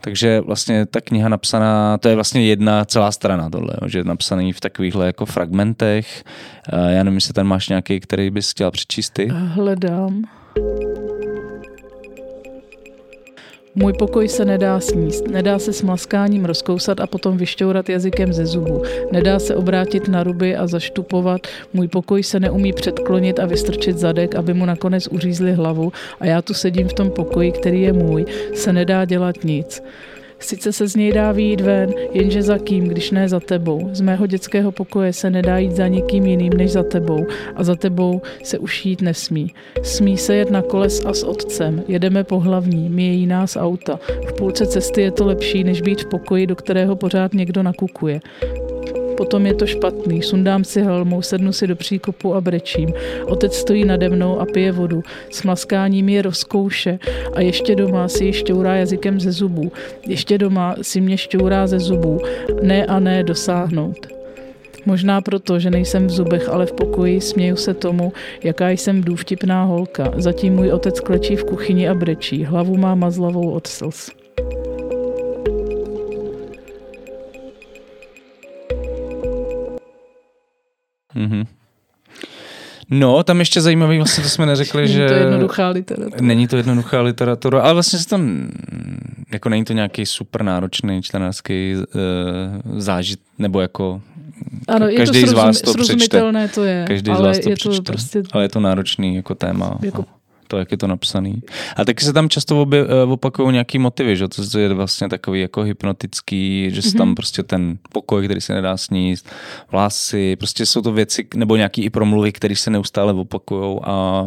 Takže 0.00 0.40
vlastně 0.40 0.86
ta 0.86 1.00
kniha 1.00 1.28
napsaná, 1.28 1.98
to 1.98 2.08
je 2.08 2.14
vlastně 2.14 2.46
jedna 2.46 2.84
celá 2.84 3.12
strana 3.12 3.50
tohle, 3.50 3.74
že 3.86 3.98
je 3.98 4.04
napsaný 4.04 4.52
v 4.52 4.60
takovýchhle 4.60 5.06
jako 5.06 5.26
fragmentech. 5.26 6.24
Já 6.72 7.02
nevím, 7.02 7.14
jestli 7.14 7.32
ten 7.32 7.46
máš 7.46 7.68
nějaký, 7.68 8.00
který 8.00 8.30
bys 8.30 8.50
chtěla 8.50 8.70
přečíst 8.70 9.10
ty? 9.10 9.28
Hledám. 9.32 10.22
Můj 13.76 13.92
pokoj 13.92 14.28
se 14.28 14.44
nedá 14.44 14.80
sníst, 14.80 15.28
nedá 15.28 15.58
se 15.58 15.72
s 15.72 15.82
maskáním 15.82 16.44
rozkousat 16.44 17.00
a 17.00 17.06
potom 17.06 17.36
vyšťourat 17.36 17.88
jazykem 17.88 18.32
ze 18.32 18.46
zubů. 18.46 18.82
Nedá 19.12 19.38
se 19.38 19.56
obrátit 19.56 20.08
na 20.08 20.22
ruby 20.22 20.56
a 20.56 20.66
zaštupovat. 20.66 21.46
Můj 21.72 21.88
pokoj 21.88 22.22
se 22.22 22.40
neumí 22.40 22.72
předklonit 22.72 23.38
a 23.38 23.46
vystrčit 23.46 23.98
zadek, 23.98 24.34
aby 24.34 24.54
mu 24.54 24.66
nakonec 24.66 25.06
uřízli 25.06 25.52
hlavu 25.52 25.92
a 26.20 26.26
já 26.26 26.42
tu 26.42 26.54
sedím 26.54 26.88
v 26.88 26.92
tom 26.92 27.10
pokoji, 27.10 27.52
který 27.52 27.82
je 27.82 27.92
můj. 27.92 28.24
Se 28.54 28.72
nedá 28.72 29.04
dělat 29.04 29.44
nic. 29.44 29.82
Sice 30.38 30.72
se 30.72 30.88
z 30.88 30.96
něj 30.96 31.12
dá 31.12 31.32
výjít 31.32 31.60
ven, 31.60 31.90
jenže 32.12 32.42
za 32.42 32.58
kým, 32.58 32.88
když 32.88 33.10
ne 33.10 33.28
za 33.28 33.40
tebou. 33.40 33.88
Z 33.92 34.00
mého 34.00 34.26
dětského 34.26 34.72
pokoje 34.72 35.12
se 35.12 35.30
nedá 35.30 35.58
jít 35.58 35.76
za 35.76 35.88
nikým 35.88 36.26
jiným 36.26 36.52
než 36.52 36.72
za 36.72 36.82
tebou 36.82 37.26
a 37.56 37.64
za 37.64 37.74
tebou 37.74 38.22
se 38.42 38.58
už 38.58 38.86
jít 38.86 39.02
nesmí. 39.02 39.54
Smí 39.82 40.18
se 40.18 40.36
jet 40.36 40.50
na 40.50 40.62
koles 40.62 41.04
a 41.04 41.12
s 41.14 41.22
otcem. 41.22 41.82
Jedeme 41.88 42.24
po 42.24 42.40
hlavní, 42.40 42.88
míjejí 42.88 43.26
nás 43.26 43.56
auta. 43.56 43.98
V 44.28 44.32
půlce 44.32 44.66
cesty 44.66 45.02
je 45.02 45.10
to 45.10 45.26
lepší, 45.26 45.64
než 45.64 45.82
být 45.82 46.02
v 46.02 46.08
pokoji, 46.08 46.46
do 46.46 46.56
kterého 46.56 46.96
pořád 46.96 47.34
někdo 47.34 47.62
nakukuje. 47.62 48.20
Potom 49.16 49.46
je 49.46 49.54
to 49.54 49.66
špatný. 49.66 50.22
Sundám 50.22 50.64
si 50.64 50.82
helmu, 50.82 51.22
sednu 51.22 51.52
si 51.52 51.66
do 51.66 51.76
příkopu 51.76 52.34
a 52.34 52.40
brečím. 52.40 52.92
Otec 53.26 53.54
stojí 53.54 53.84
nade 53.84 54.08
mnou 54.08 54.40
a 54.40 54.46
pije 54.46 54.72
vodu. 54.72 55.02
S 55.30 55.42
maskáním 55.42 56.08
je 56.08 56.22
rozkouše 56.22 56.98
a 57.34 57.40
ještě 57.40 57.76
doma 57.76 58.08
si 58.08 58.24
ji 58.24 58.32
šťourá 58.32 58.74
jazykem 58.74 59.20
ze 59.20 59.32
zubů. 59.32 59.72
Ještě 60.06 60.38
doma 60.38 60.74
si 60.82 61.00
mě 61.00 61.18
šťourá 61.18 61.66
ze 61.66 61.78
zubů. 61.78 62.20
Ne 62.62 62.86
a 62.86 63.00
ne 63.00 63.22
dosáhnout. 63.22 64.06
Možná 64.86 65.20
proto, 65.20 65.58
že 65.58 65.70
nejsem 65.70 66.06
v 66.06 66.10
zubech, 66.10 66.48
ale 66.48 66.66
v 66.66 66.72
pokoji, 66.72 67.20
směju 67.20 67.56
se 67.56 67.74
tomu, 67.74 68.12
jaká 68.42 68.70
jsem 68.70 69.00
důvtipná 69.00 69.64
holka. 69.64 70.12
Zatím 70.16 70.54
můj 70.54 70.72
otec 70.72 71.00
klečí 71.00 71.36
v 71.36 71.44
kuchyni 71.44 71.88
a 71.88 71.94
brečí. 71.94 72.44
Hlavu 72.44 72.76
má 72.76 72.94
mazlavou 72.94 73.50
od 73.50 73.66
slz. 73.66 74.23
Mm-hmm. 81.16 81.46
No, 82.90 83.22
tam 83.22 83.38
ještě 83.38 83.60
zajímavý, 83.60 83.96
vlastně 83.96 84.22
to 84.22 84.30
jsme 84.30 84.46
neřekli, 84.46 84.82
Není 84.82 84.94
že... 84.94 85.08
to 85.08 85.14
jednoduchá 85.14 85.68
literatura. 85.68 86.20
Není 86.20 86.48
to 86.48 86.56
jednoduchá 86.56 87.00
literatura, 87.00 87.62
ale 87.62 87.72
vlastně 87.72 87.98
se 87.98 88.08
to, 88.08 88.20
jako 89.32 89.48
není 89.48 89.64
to 89.64 89.72
nějaký 89.72 90.06
super 90.06 90.42
náročný 90.42 91.02
čtenářský 91.02 91.74
uh, 91.76 92.78
zážit, 92.80 93.20
nebo 93.38 93.60
jako 93.60 94.02
ano, 94.68 94.88
je 94.88 94.96
každý 94.96 95.20
to 95.20 95.26
z 95.26 95.32
vás 95.32 95.60
to 95.60 95.72
srozumitelné, 95.72 96.48
to 96.48 96.64
je, 96.64 96.84
Každý 96.88 97.10
ale 97.10 97.18
z 97.18 97.22
vás 97.22 97.38
to 97.38 97.50
je 97.50 97.56
přečte, 97.56 97.82
to 97.82 97.92
prostě... 97.92 98.22
ale 98.32 98.44
je 98.44 98.48
to 98.48 98.60
náročný 98.60 99.16
jako 99.16 99.34
téma. 99.34 99.78
Jako 99.82 100.04
to, 100.54 100.58
jak 100.58 100.70
je 100.70 100.78
to 100.78 100.86
napsaný. 100.86 101.42
A 101.76 101.84
taky 101.84 102.04
se 102.04 102.12
tam 102.12 102.28
často 102.28 102.62
obě, 102.62 102.84
eh, 102.84 103.02
opakují 103.02 103.52
nějaký 103.52 103.78
motivy, 103.78 104.16
že 104.16 104.28
to 104.28 104.58
je 104.58 104.74
vlastně 104.74 105.08
takový 105.08 105.40
jako 105.40 105.62
hypnotický, 105.62 106.70
že 106.70 106.82
se 106.82 106.88
mm-hmm. 106.88 106.98
tam 106.98 107.14
prostě 107.14 107.42
ten 107.42 107.78
pokoj, 107.92 108.24
který 108.24 108.40
se 108.40 108.54
nedá 108.54 108.76
sníst, 108.76 109.28
vlasy, 109.72 110.36
prostě 110.36 110.66
jsou 110.66 110.82
to 110.82 110.92
věci, 110.92 111.26
nebo 111.34 111.56
nějaký 111.56 111.84
i 111.84 111.90
promluvy, 111.90 112.32
které 112.32 112.56
se 112.56 112.70
neustále 112.70 113.12
opakují 113.12 113.80
a, 113.82 113.90
a 113.90 114.24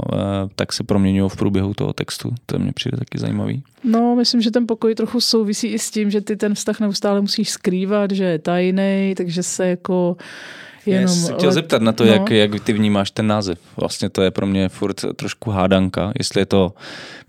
tak 0.55 0.73
se 0.73 0.83
proměňují 0.83 1.29
v 1.29 1.35
průběhu 1.35 1.73
toho 1.73 1.93
textu. 1.93 2.35
To 2.45 2.59
mě 2.59 2.71
přijde 2.71 2.97
taky 2.97 3.19
zajímavý. 3.19 3.63
No, 3.83 4.15
myslím, 4.15 4.41
že 4.41 4.51
ten 4.51 4.67
pokoj 4.67 4.95
trochu 4.95 5.21
souvisí 5.21 5.67
i 5.67 5.79
s 5.79 5.91
tím, 5.91 6.11
že 6.11 6.21
ty 6.21 6.35
ten 6.35 6.53
vztah 6.53 6.79
neustále 6.79 7.21
musíš 7.21 7.49
skrývat, 7.49 8.11
že 8.11 8.23
je 8.23 8.39
tajný, 8.39 9.13
takže 9.17 9.43
se 9.43 9.67
jako 9.67 10.17
Jenom 10.87 11.01
Já 11.01 11.07
jsem 11.07 11.35
chtěl 11.35 11.49
let... 11.49 11.53
zeptat 11.53 11.81
na 11.81 11.91
to, 11.91 12.05
no. 12.05 12.13
jak, 12.13 12.29
jak 12.29 12.63
ty 12.63 12.73
vnímáš 12.73 13.11
ten 13.11 13.27
název. 13.27 13.59
Vlastně 13.77 14.09
to 14.09 14.21
je 14.21 14.31
pro 14.31 14.47
mě 14.47 14.69
furt 14.69 15.05
trošku 15.15 15.51
hádanka. 15.51 16.11
Jestli 16.19 16.41
je 16.41 16.45
to 16.45 16.73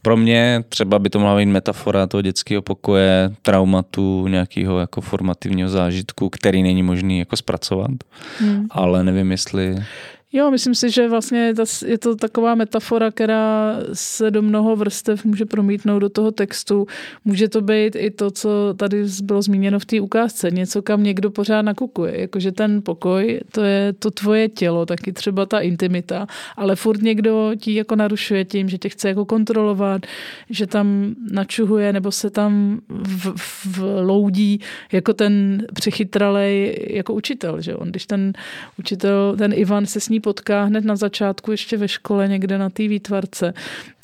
pro 0.02 0.16
mě, 0.16 0.64
třeba 0.68 0.98
by 0.98 1.10
to 1.10 1.18
mohla 1.18 1.36
být 1.36 1.46
metafora 1.46 2.06
toho 2.06 2.22
dětského 2.22 2.62
pokoje, 2.62 3.30
traumatu, 3.42 4.28
nějakého 4.28 4.78
jako 4.78 5.00
formativního 5.00 5.68
zážitku, 5.68 6.30
který 6.30 6.62
není 6.62 6.82
možný 6.82 7.18
jako 7.18 7.36
zpracovat. 7.36 7.90
Hmm. 8.38 8.66
Ale 8.70 9.04
nevím, 9.04 9.30
jestli... 9.30 9.84
Jo, 10.32 10.50
myslím 10.50 10.74
si, 10.74 10.90
že 10.90 11.08
vlastně 11.08 11.54
je 11.86 11.98
to 11.98 12.16
taková 12.16 12.54
metafora, 12.54 13.10
která 13.10 13.76
se 13.92 14.30
do 14.30 14.42
mnoho 14.42 14.76
vrstev 14.76 15.24
může 15.24 15.44
promítnout 15.44 15.98
do 15.98 16.08
toho 16.08 16.30
textu. 16.30 16.86
Může 17.24 17.48
to 17.48 17.60
být 17.60 17.96
i 17.96 18.10
to, 18.10 18.30
co 18.30 18.74
tady 18.76 19.04
bylo 19.22 19.42
zmíněno 19.42 19.78
v 19.78 19.84
té 19.84 20.00
ukázce, 20.00 20.50
něco, 20.50 20.82
kam 20.82 21.02
někdo 21.02 21.30
pořád 21.30 21.62
nakukuje. 21.62 22.20
Jakože 22.20 22.52
ten 22.52 22.82
pokoj, 22.82 23.40
to 23.52 23.62
je 23.62 23.92
to 23.92 24.10
tvoje 24.10 24.48
tělo, 24.48 24.86
taky 24.86 25.12
třeba 25.12 25.46
ta 25.46 25.60
intimita, 25.60 26.26
ale 26.56 26.76
furt 26.76 27.02
někdo 27.02 27.50
ti 27.58 27.74
jako 27.74 27.96
narušuje 27.96 28.44
tím, 28.44 28.68
že 28.68 28.78
tě 28.78 28.88
chce 28.88 29.08
jako 29.08 29.24
kontrolovat, 29.24 30.06
že 30.50 30.66
tam 30.66 31.14
načuhuje 31.32 31.92
nebo 31.92 32.12
se 32.12 32.30
tam 32.30 32.80
v, 32.88 33.34
v 33.66 34.00
loudí 34.00 34.60
jako 34.92 35.14
ten 35.14 35.62
přechytralej 35.74 36.86
jako 36.90 37.14
učitel. 37.14 37.60
Že 37.60 37.76
on, 37.76 37.88
když 37.88 38.06
ten 38.06 38.32
učitel, 38.78 39.34
ten 39.38 39.52
Ivan 39.56 39.86
se 39.86 40.00
s 40.00 40.08
ní 40.08 40.17
potká 40.20 40.64
hned 40.64 40.84
na 40.84 40.96
začátku 40.96 41.50
ještě 41.50 41.76
ve 41.76 41.88
škole 41.88 42.28
někde 42.28 42.58
na 42.58 42.70
té 42.70 42.88
výtvarce, 42.88 43.54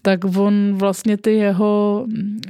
tak 0.05 0.25
on 0.25 0.75
vlastně 0.75 1.17
ty 1.17 1.33
jeho, 1.35 2.07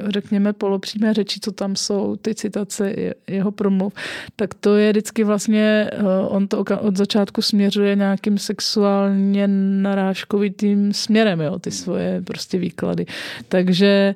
řekněme, 0.09 0.53
polopřímé 0.53 1.15
řeči, 1.15 1.41
co 1.41 1.53
tam 1.53 1.77
jsou, 1.77 2.17
ty 2.17 2.35
citace 2.35 2.95
jeho 3.27 3.53
promluv, 3.53 3.93
tak 4.37 4.55
to 4.55 4.77
je 4.77 4.91
vždycky 4.91 5.25
vlastně, 5.25 5.91
eh, 5.93 6.03
on 6.29 6.49
to 6.49 6.65
od 6.81 6.97
začátku 6.97 7.43
směřuje 7.43 7.97
nějakým 7.97 8.39
sexuálně 8.39 9.49
narážkovitým 9.83 10.93
směrem, 10.93 11.41
jo, 11.41 11.59
ty 11.59 11.71
svoje 11.71 12.23
prostě 12.23 12.59
výklady. 12.59 13.07
Takže 13.49 14.15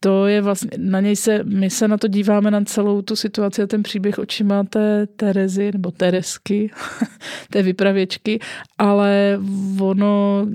to 0.00 0.26
je 0.26 0.42
vlastně, 0.42 0.70
na 0.76 1.00
něj 1.00 1.16
se, 1.16 1.44
my 1.44 1.70
se 1.70 1.88
na 1.88 1.96
to 1.96 2.08
díváme 2.08 2.50
na 2.50 2.64
celou 2.64 3.02
tu 3.02 3.16
situaci 3.16 3.62
a 3.62 3.66
ten 3.66 3.82
příběh 3.82 4.18
očima 4.18 4.64
té 4.64 5.06
Terezy, 5.06 5.72
nebo 5.72 5.90
Teresky, 5.90 6.70
té 7.50 7.62
vypravěčky, 7.62 8.40
ale 8.78 9.38
ono, 9.80 10.46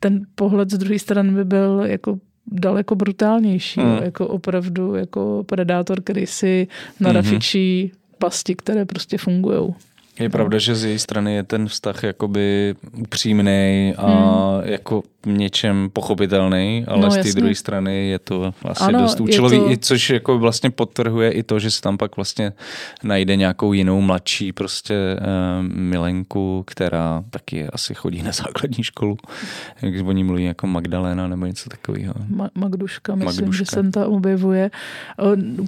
ten 0.00 0.22
pohled 0.34 0.70
z 0.70 0.78
druhé 0.78 0.98
strany 0.98 1.32
by 1.32 1.44
byl 1.44 1.82
jako 1.84 2.18
daleko 2.46 2.94
brutálnější, 2.94 3.80
hmm. 3.80 3.98
jako 4.02 4.28
opravdu 4.28 4.94
jako 4.94 5.44
predátor, 5.46 6.00
který 6.00 6.26
si 6.26 6.68
narafičí 7.00 7.82
hmm. 7.82 7.90
pasti, 8.18 8.54
které 8.54 8.84
prostě 8.84 9.18
fungují. 9.18 9.74
Je 10.20 10.28
pravda, 10.28 10.58
že 10.58 10.74
z 10.74 10.84
její 10.84 10.98
strany 10.98 11.34
je 11.34 11.42
ten 11.42 11.68
vztah 11.68 12.02
jakoby 12.02 12.74
upřímný 12.98 13.94
a 13.96 14.06
hmm. 14.06 14.72
jako 14.72 15.02
něčem 15.26 15.90
pochopitelný, 15.92 16.84
ale 16.88 17.02
no, 17.02 17.10
z 17.10 17.22
té 17.22 17.32
druhé 17.32 17.54
strany 17.54 18.08
je 18.08 18.18
to 18.18 18.54
vlastně 18.62 18.86
ano, 18.86 19.02
dost 19.02 19.20
účelový, 19.20 19.58
to... 19.58 19.76
což 19.80 20.10
jako 20.10 20.38
vlastně 20.38 20.70
podtrhuje 20.70 21.30
i 21.30 21.42
to, 21.42 21.58
že 21.58 21.70
se 21.70 21.80
tam 21.80 21.98
pak 21.98 22.16
vlastně 22.16 22.52
najde 23.04 23.36
nějakou 23.36 23.72
jinou 23.72 24.00
mladší 24.00 24.52
prostě 24.52 24.94
uh, 24.94 25.76
milenku, 25.76 26.64
která 26.66 27.24
taky 27.30 27.66
asi 27.66 27.94
chodí 27.94 28.22
na 28.22 28.32
základní 28.32 28.84
školu, 28.84 29.16
jak 29.82 30.06
o 30.06 30.12
ní 30.12 30.24
mluví 30.24 30.44
jako 30.44 30.66
Magdalena 30.66 31.28
nebo 31.28 31.46
něco 31.46 31.70
takového. 31.70 32.14
Ma- 32.36 32.50
Magduška, 32.54 33.14
myslím, 33.14 33.44
Magduška. 33.44 33.64
že 33.64 33.84
se 33.84 33.90
tam 33.90 34.04
objevuje. 34.04 34.70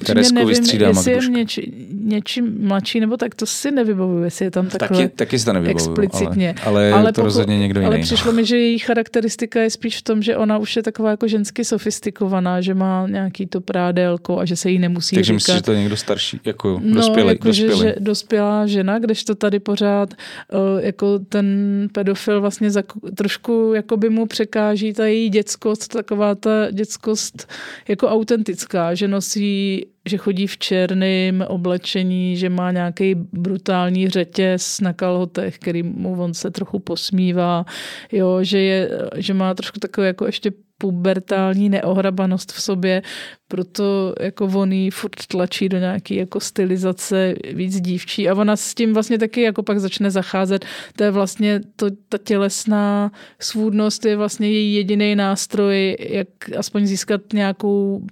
Teresku 0.06 0.34
nevím, 0.34 0.48
jestli 0.48 0.78
Magduška. 0.78 1.10
je 1.10 1.28
něč, 1.28 1.60
něčím 1.90 2.66
mladší, 2.66 3.00
nebo 3.00 3.16
tak 3.16 3.34
to 3.34 3.46
si 3.46 3.70
nevybavuju, 3.70 4.24
jestli 4.24 4.44
je 4.44 4.50
tam 4.50 4.66
takhle 4.66 5.02
taky, 5.02 5.08
taky 5.16 5.38
si 5.38 5.44
to 5.44 5.52
explicitně. 5.52 6.54
Ale, 6.64 6.92
ale, 6.92 6.92
ale 6.92 7.12
to 7.12 7.14
poku, 7.14 7.24
rozhodně 7.24 7.58
někdo 7.58 7.80
jiný. 7.80 7.86
Ale 7.86 7.98
přišlo 7.98 8.32
mi, 8.32 8.44
že 8.44 8.56
její 8.56 8.78
charakteristika 8.78 9.43
charakteristika 9.44 9.60
je 9.60 9.70
spíš 9.70 9.98
v 9.98 10.02
tom, 10.02 10.22
že 10.22 10.36
ona 10.36 10.58
už 10.58 10.76
je 10.76 10.82
taková 10.82 11.10
jako 11.10 11.28
žensky 11.28 11.64
sofistikovaná, 11.64 12.60
že 12.60 12.74
má 12.74 13.06
nějaký 13.08 13.46
to 13.46 13.60
prádélko 13.60 14.40
a 14.40 14.44
že 14.44 14.56
se 14.56 14.70
jí 14.70 14.78
nemusí 14.78 15.16
Takže 15.16 15.32
říkat. 15.32 15.34
myslíš, 15.34 15.56
že 15.56 15.62
to 15.62 15.72
je 15.72 15.78
někdo 15.78 15.96
starší, 15.96 16.40
jako 16.44 16.80
no, 16.84 16.94
dospělý, 16.94 17.28
jako 17.28 17.48
dospělý. 17.48 17.78
Že, 17.78 17.84
že 17.84 17.94
dospělá 17.98 18.66
žena, 18.66 18.98
kdežto 18.98 19.34
tady 19.34 19.60
pořád 19.60 20.14
uh, 20.14 20.84
jako 20.84 21.18
ten 21.18 21.46
pedofil 21.92 22.40
vlastně 22.40 22.70
za, 22.70 22.82
trošku 23.14 23.72
jako 23.74 23.96
by 23.96 24.10
mu 24.10 24.26
překáží 24.26 24.92
ta 24.92 25.06
její 25.06 25.28
dětskost, 25.28 25.92
taková 25.92 26.34
ta 26.34 26.70
dětskost 26.70 27.48
jako 27.88 28.08
autentická, 28.08 28.94
že 28.94 29.08
nosí 29.08 29.86
že 30.08 30.16
chodí 30.16 30.46
v 30.46 30.58
černém 30.58 31.44
oblečení, 31.48 32.36
že 32.36 32.50
má 32.50 32.72
nějaký 32.72 33.14
brutální 33.14 34.08
řetěz 34.08 34.80
na 34.80 34.92
kalhotech, 34.92 35.58
který 35.58 35.82
mu 35.82 36.22
on 36.22 36.34
se 36.34 36.50
trochu 36.50 36.78
posmívá, 36.78 37.64
jo, 38.12 38.38
že, 38.42 38.58
je, 38.58 38.90
že 39.16 39.34
má 39.34 39.54
trošku 39.54 39.80
takové 39.80 40.06
jako 40.06 40.26
ještě 40.26 40.52
pubertální 40.78 41.68
neohrabanost 41.68 42.52
v 42.52 42.62
sobě, 42.62 43.02
proto 43.48 44.14
jako 44.20 44.44
on 44.44 44.72
jí 44.72 44.90
furt 44.90 45.26
tlačí 45.26 45.68
do 45.68 45.78
nějaké 45.78 46.14
jako 46.14 46.40
stylizace 46.40 47.34
víc 47.52 47.80
dívčí 47.80 48.28
a 48.28 48.34
ona 48.34 48.56
s 48.56 48.74
tím 48.74 48.94
vlastně 48.94 49.18
taky 49.18 49.42
jako 49.42 49.62
pak 49.62 49.80
začne 49.80 50.10
zacházet. 50.10 50.64
To 50.96 51.04
je 51.04 51.10
vlastně 51.10 51.60
to, 51.76 51.86
ta 52.08 52.18
tělesná 52.18 53.12
svůdnost 53.40 54.04
je 54.04 54.16
vlastně 54.16 54.50
její 54.50 54.74
jediný 54.74 55.16
nástroj, 55.16 55.96
jak 56.00 56.28
aspoň 56.58 56.86
získat 56.86 57.20
nějakou 57.32 58.02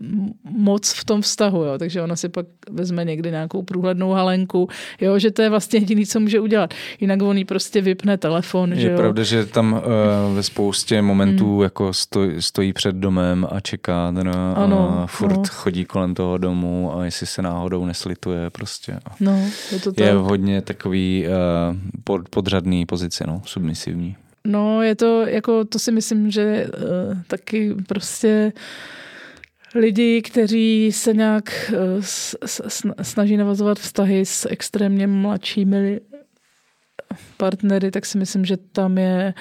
moc 0.50 0.92
v 0.92 1.04
tom 1.04 1.22
vztahu, 1.22 1.64
jo. 1.64 1.78
takže 1.78 2.02
ona 2.02 2.16
si 2.16 2.28
pak 2.28 2.46
vezme 2.70 3.04
někdy 3.04 3.30
nějakou 3.30 3.62
průhlednou 3.62 4.10
halenku, 4.10 4.68
jo, 5.00 5.18
že 5.18 5.30
to 5.30 5.42
je 5.42 5.50
vlastně 5.50 5.80
jediný, 5.80 6.06
co 6.06 6.20
může 6.20 6.40
udělat. 6.40 6.74
Jinak 7.00 7.22
on 7.22 7.38
jí 7.38 7.44
prostě 7.44 7.80
vypne 7.80 8.18
telefon. 8.18 8.72
Je 8.72 8.80
že 8.80 8.90
jo. 8.90 8.96
pravda, 8.96 9.22
že 9.22 9.46
tam 9.46 9.72
uh, 9.72 10.36
ve 10.36 10.42
spoustě 10.42 11.02
momentů 11.02 11.54
hmm. 11.54 11.62
jako 11.62 11.92
stojí, 11.92 12.42
stojí 12.52 12.72
před 12.72 12.96
domem 12.96 13.46
a 13.50 13.60
čeká 13.60 14.10
no, 14.10 14.56
ano, 14.56 15.00
a 15.02 15.06
furt 15.06 15.36
no. 15.36 15.42
chodí 15.50 15.84
kolem 15.84 16.14
toho 16.14 16.38
domu 16.38 16.96
a 16.96 17.04
jestli 17.04 17.26
se 17.26 17.42
náhodou 17.42 17.86
neslituje 17.86 18.50
prostě. 18.50 18.98
No, 19.20 19.50
je 19.72 19.80
to 19.80 19.92
tak. 19.92 20.06
Je 20.06 20.12
hodně 20.12 20.62
takový 20.62 21.26
uh, 21.26 21.76
pod, 22.04 22.28
podřadný 22.28 22.86
pozice, 22.86 23.24
no, 23.26 23.42
submisivní. 23.44 24.16
No, 24.46 24.82
je 24.82 24.94
to, 24.94 25.26
jako, 25.26 25.64
to 25.64 25.78
si 25.78 25.92
myslím, 25.92 26.30
že 26.30 26.66
uh, 26.66 27.18
taky 27.26 27.74
prostě 27.88 28.52
lidi, 29.74 30.22
kteří 30.22 30.92
se 30.92 31.12
nějak 31.14 31.72
uh, 31.72 31.78
s, 32.00 32.36
s, 32.46 32.92
snaží 33.02 33.36
navazovat 33.36 33.78
vztahy 33.78 34.26
s 34.26 34.48
extrémně 34.50 35.06
mladšími 35.06 36.00
partnery, 37.36 37.90
tak 37.90 38.06
si 38.06 38.18
myslím, 38.18 38.44
že 38.44 38.56
tam 38.56 38.98
je 38.98 39.34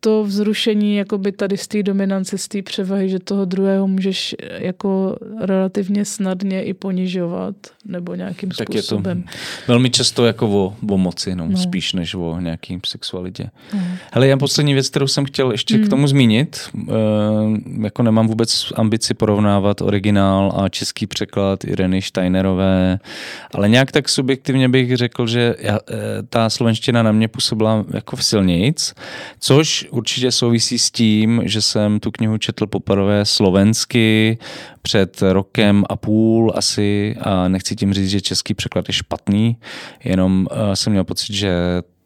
to 0.00 0.24
vzrušení 0.24 0.96
jakoby 0.96 1.32
tady 1.32 1.56
z 1.56 1.68
té 1.68 1.82
dominance, 1.82 2.38
z 2.38 2.48
té 2.48 2.62
převahy, 2.62 3.08
že 3.08 3.18
toho 3.18 3.44
druhého 3.44 3.88
můžeš 3.88 4.36
jako 4.58 5.16
relativně 5.40 6.04
snadně 6.04 6.62
i 6.62 6.74
ponižovat 6.74 7.54
nebo 7.84 8.14
nějakým 8.14 8.48
tak 8.48 8.68
způsobem. 8.68 9.22
Tak 9.22 9.34
je 9.34 9.38
to 9.66 9.72
velmi 9.72 9.90
často 9.90 10.26
jako 10.26 10.48
o, 10.48 10.76
o 10.90 10.98
moci, 10.98 11.34
no, 11.34 11.46
no. 11.48 11.58
spíš 11.58 11.92
než 11.92 12.14
o 12.14 12.40
nějakým 12.40 12.80
sexualitě. 12.86 13.50
No. 13.74 13.80
Hele, 14.12 14.26
já 14.26 14.36
poslední 14.36 14.74
věc, 14.74 14.88
kterou 14.88 15.06
jsem 15.06 15.24
chtěl 15.24 15.50
ještě 15.50 15.76
hmm. 15.76 15.86
k 15.86 15.88
tomu 15.88 16.06
zmínit, 16.06 16.58
e, 16.76 16.92
jako 17.82 18.02
nemám 18.02 18.26
vůbec 18.26 18.72
ambici 18.74 19.14
porovnávat 19.14 19.82
originál 19.82 20.52
a 20.56 20.68
český 20.68 21.06
překlad 21.06 21.64
Ireny 21.64 22.02
Steinerové, 22.02 22.98
ale 23.54 23.68
nějak 23.68 23.92
tak 23.92 24.08
subjektivně 24.08 24.68
bych 24.68 24.96
řekl, 24.96 25.26
že 25.26 25.54
já, 25.58 25.74
e, 25.90 26.22
ta 26.22 26.50
slovenština 26.50 27.02
na 27.02 27.12
mě 27.12 27.28
působila 27.28 27.84
jako 27.94 28.16
v 28.16 28.24
silnic, 28.24 28.94
což 29.40 29.87
určitě 29.90 30.32
souvisí 30.32 30.78
s 30.78 30.90
tím, 30.90 31.42
že 31.44 31.62
jsem 31.62 32.00
tu 32.00 32.10
knihu 32.10 32.38
četl 32.38 32.66
poprvé 32.66 33.24
slovensky 33.24 34.38
před 34.82 35.22
rokem 35.22 35.84
a 35.88 35.96
půl 35.96 36.52
asi 36.54 37.16
a 37.20 37.48
nechci 37.48 37.76
tím 37.76 37.94
říct, 37.94 38.10
že 38.10 38.20
český 38.20 38.54
překlad 38.54 38.88
je 38.88 38.94
špatný, 38.94 39.56
jenom 40.04 40.48
uh, 40.50 40.72
jsem 40.72 40.92
měl 40.92 41.04
pocit, 41.04 41.32
že 41.32 41.52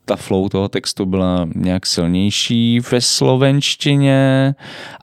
ta 0.04 0.16
flow 0.16 0.48
toho 0.48 0.68
textu 0.68 1.06
byla 1.06 1.48
nějak 1.54 1.86
silnější 1.86 2.80
ve 2.80 3.00
slovenštině, 3.00 4.54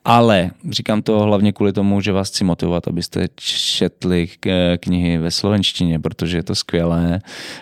ale 0.06 0.52
říkám 0.70 1.02
to 1.02 1.20
hlavně 1.20 1.52
kvůli 1.52 1.74
tomu, 1.74 2.02
že 2.02 2.12
vás 2.12 2.30
chci 2.30 2.44
motivovat, 2.44 2.88
abyste 2.88 3.28
četli 3.36 4.30
knihy 4.80 5.18
ve 5.18 5.32
slovenštině, 5.32 6.00
protože 6.00 6.38
je 6.38 6.44
to 6.44 6.56
skvělé. 6.56 7.22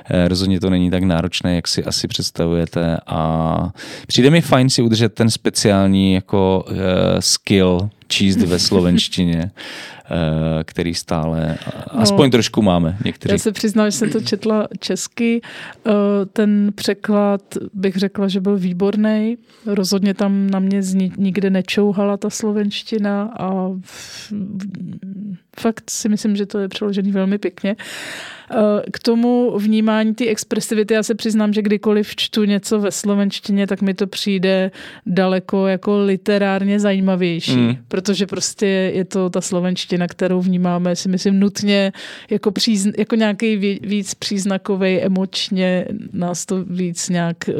Eh, 0.09 0.27
rozhodně 0.27 0.59
to 0.59 0.69
není 0.69 0.91
tak 0.91 1.03
náročné, 1.03 1.55
jak 1.55 1.67
si 1.67 1.83
asi 1.83 2.07
představujete 2.07 2.97
a 3.07 3.71
přijde 4.07 4.29
mi 4.29 4.41
fajn 4.41 4.69
si 4.69 4.81
udržet 4.81 5.13
ten 5.13 5.29
speciální 5.29 6.13
jako 6.13 6.65
uh, 6.69 6.75
skill 7.19 7.89
číst 8.07 8.37
ve 8.37 8.59
slovenštině, 8.59 9.51
eh, 10.05 10.63
který 10.63 10.93
stále 10.93 11.57
aspoň 11.87 12.27
no, 12.27 12.31
trošku 12.31 12.61
máme 12.61 12.97
někteří. 13.05 13.33
Já 13.33 13.37
se 13.37 13.51
přiznám, 13.51 13.87
že 13.87 13.97
jsem 13.97 14.09
to 14.09 14.21
četla 14.21 14.67
česky. 14.79 15.41
Eh, 15.87 15.91
ten 16.33 16.71
překlad 16.75 17.41
bych 17.73 17.95
řekla, 17.95 18.27
že 18.27 18.41
byl 18.41 18.57
výborný. 18.57 19.37
Rozhodně 19.65 20.13
tam 20.13 20.49
na 20.49 20.59
mě 20.59 20.81
nikde 21.17 21.49
nečouhala 21.49 22.17
ta 22.17 22.29
slovenština 22.29 23.33
a 23.39 23.71
fakt 25.59 25.89
si 25.89 26.09
myslím, 26.09 26.35
že 26.35 26.45
to 26.45 26.59
je 26.59 26.67
přeložený 26.67 27.11
velmi 27.11 27.37
pěkně. 27.37 27.75
K 28.91 28.99
tomu 28.99 29.57
vnímání 29.57 30.15
ty 30.15 30.27
expresivity, 30.27 30.93
já 30.93 31.03
se 31.03 31.15
přiznám, 31.15 31.53
že 31.53 31.61
kdykoliv 31.61 32.15
čtu 32.15 32.43
něco 32.43 32.79
ve 32.79 32.91
slovenštině, 32.91 33.67
tak 33.67 33.81
mi 33.81 33.93
to 33.93 34.07
přijde 34.07 34.71
daleko 35.05 35.67
jako 35.67 35.99
literárně 35.99 36.79
zajímavější, 36.79 37.55
mm. 37.55 37.77
protože 37.87 38.27
prostě 38.27 38.65
je 38.65 39.05
to 39.05 39.29
ta 39.29 39.41
slovenština, 39.41 40.07
kterou 40.07 40.41
vnímáme, 40.41 40.95
si 40.95 41.09
myslím, 41.09 41.39
nutně 41.39 41.91
jako, 42.29 42.51
přízn, 42.51 42.89
jako 42.97 43.15
nějaký 43.15 43.79
víc 43.81 44.13
příznakový, 44.13 44.99
emočně 45.01 45.85
nás 46.13 46.45
to 46.45 46.63
víc 46.63 47.09
nějak 47.09 47.49
eh, 47.49 47.53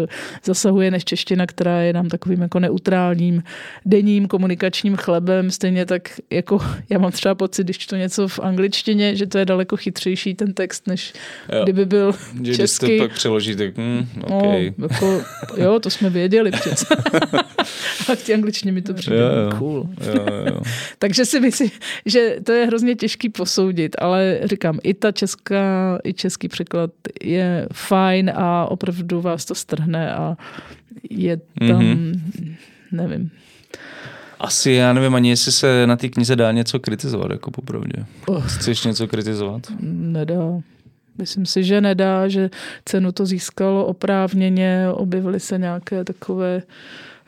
zasahuje 0.44 0.92
než 0.92 1.06
čeština, 1.06 1.46
která 1.46 1.82
je 1.82 1.94
nám 1.94 2.08
takovým 2.08 2.42
jako 2.42 2.60
neutrálním 2.60 3.44
denním 3.86 4.28
komunikačním 4.28 4.96
chlebem, 4.96 5.52
stejně 5.52 5.86
tak 5.86 6.10
jako 6.32 6.60
já 6.90 7.00
mám 7.00 7.12
třeba 7.12 7.36
pocit, 7.36 7.64
když 7.64 7.78
čtu 7.78 7.96
něco 7.96 8.28
v 8.28 8.40
angličtině, 8.40 9.16
že 9.16 9.28
to 9.28 9.38
je 9.38 9.46
daleko 9.46 9.78
chytřejší 9.78 10.36
ten 10.36 10.54
text 10.54 10.77
text, 10.78 10.88
než 10.88 11.14
jo. 11.54 11.64
kdyby 11.64 11.86
byl 11.86 12.16
že 12.44 12.56
český. 12.56 12.86
Když 12.86 13.00
to 13.00 13.08
pak 13.08 13.14
přeloží, 13.14 13.56
tak 13.56 13.78
hm, 13.78 14.08
okay. 14.24 14.74
no, 14.78 14.88
jako, 14.92 15.24
jo, 15.58 15.80
to 15.80 15.90
jsme 15.90 16.10
věděli 16.10 16.52
přece. 16.52 16.86
A 18.12 18.16
v 18.16 18.24
té 18.26 18.34
angličtině 18.34 18.72
mi 18.72 18.82
to 18.82 18.94
přijde 18.94 19.18
jo, 19.18 19.28
jo. 19.28 19.58
cool. 19.58 19.90
Jo, 20.06 20.26
jo. 20.46 20.62
Takže 21.00 21.26
si 21.26 21.40
myslím, 21.40 21.70
že 22.06 22.36
to 22.44 22.52
je 22.52 22.66
hrozně 22.66 22.96
těžký 22.96 23.30
posoudit, 23.30 23.96
ale 24.00 24.40
říkám, 24.44 24.80
i 24.84 24.94
ta 24.94 25.12
česká, 25.12 26.00
i 26.04 26.14
český 26.14 26.48
překlad 26.48 26.92
je 27.24 27.68
fajn 27.74 28.32
a 28.36 28.66
opravdu 28.72 29.22
vás 29.22 29.46
to 29.46 29.56
strhne 29.56 30.14
a 30.14 30.38
je 31.10 31.38
tam, 31.60 31.82
mm-hmm. 31.82 32.22
nevím, 32.92 33.32
asi 34.40 34.72
já 34.72 34.94
nevím 34.94 35.16
ani, 35.16 35.30
jestli 35.30 35.52
se 35.52 35.88
na 35.88 35.96
té 35.96 36.10
knize 36.10 36.36
dá 36.36 36.52
něco 36.52 36.80
kritizovat, 36.80 37.32
jako 37.32 37.52
popravdě. 37.52 38.06
Oh. 38.28 38.48
Chceš 38.48 38.84
něco 38.84 39.08
kritizovat? 39.08 39.62
Nedá. 39.82 40.62
Myslím 41.18 41.46
si, 41.46 41.64
že 41.64 41.82
nedá, 41.82 42.28
že 42.28 42.50
cenu 42.86 43.12
to 43.12 43.26
získalo 43.26 43.86
oprávněně, 43.86 44.86
objevily 44.92 45.40
se 45.40 45.58
nějaké 45.58 46.04
takové 46.04 46.62